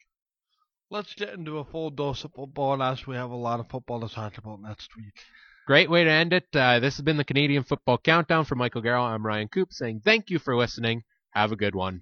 Let's 0.91 1.13
get 1.13 1.29
into 1.29 1.59
a 1.59 1.63
full 1.63 1.89
dose 1.89 2.25
of 2.25 2.33
football 2.33 2.83
as 2.83 3.07
we 3.07 3.15
have 3.15 3.31
a 3.31 3.35
lot 3.35 3.61
of 3.61 3.69
football 3.69 4.05
to 4.05 4.13
talk 4.13 4.37
about 4.37 4.61
next 4.61 4.89
week. 4.97 5.13
Great 5.65 5.89
way 5.89 6.03
to 6.03 6.11
end 6.11 6.33
it. 6.33 6.47
Uh, 6.53 6.81
this 6.81 6.97
has 6.97 7.05
been 7.05 7.15
the 7.15 7.23
Canadian 7.23 7.63
Football 7.63 7.97
Countdown 7.97 8.43
for 8.43 8.55
Michael 8.55 8.81
Garrell. 8.81 9.05
I'm 9.05 9.25
Ryan 9.25 9.47
Coop 9.47 9.71
saying 9.71 10.01
thank 10.03 10.29
you 10.29 10.37
for 10.37 10.53
listening. 10.53 11.03
Have 11.29 11.53
a 11.53 11.55
good 11.55 11.75
one. 11.75 12.01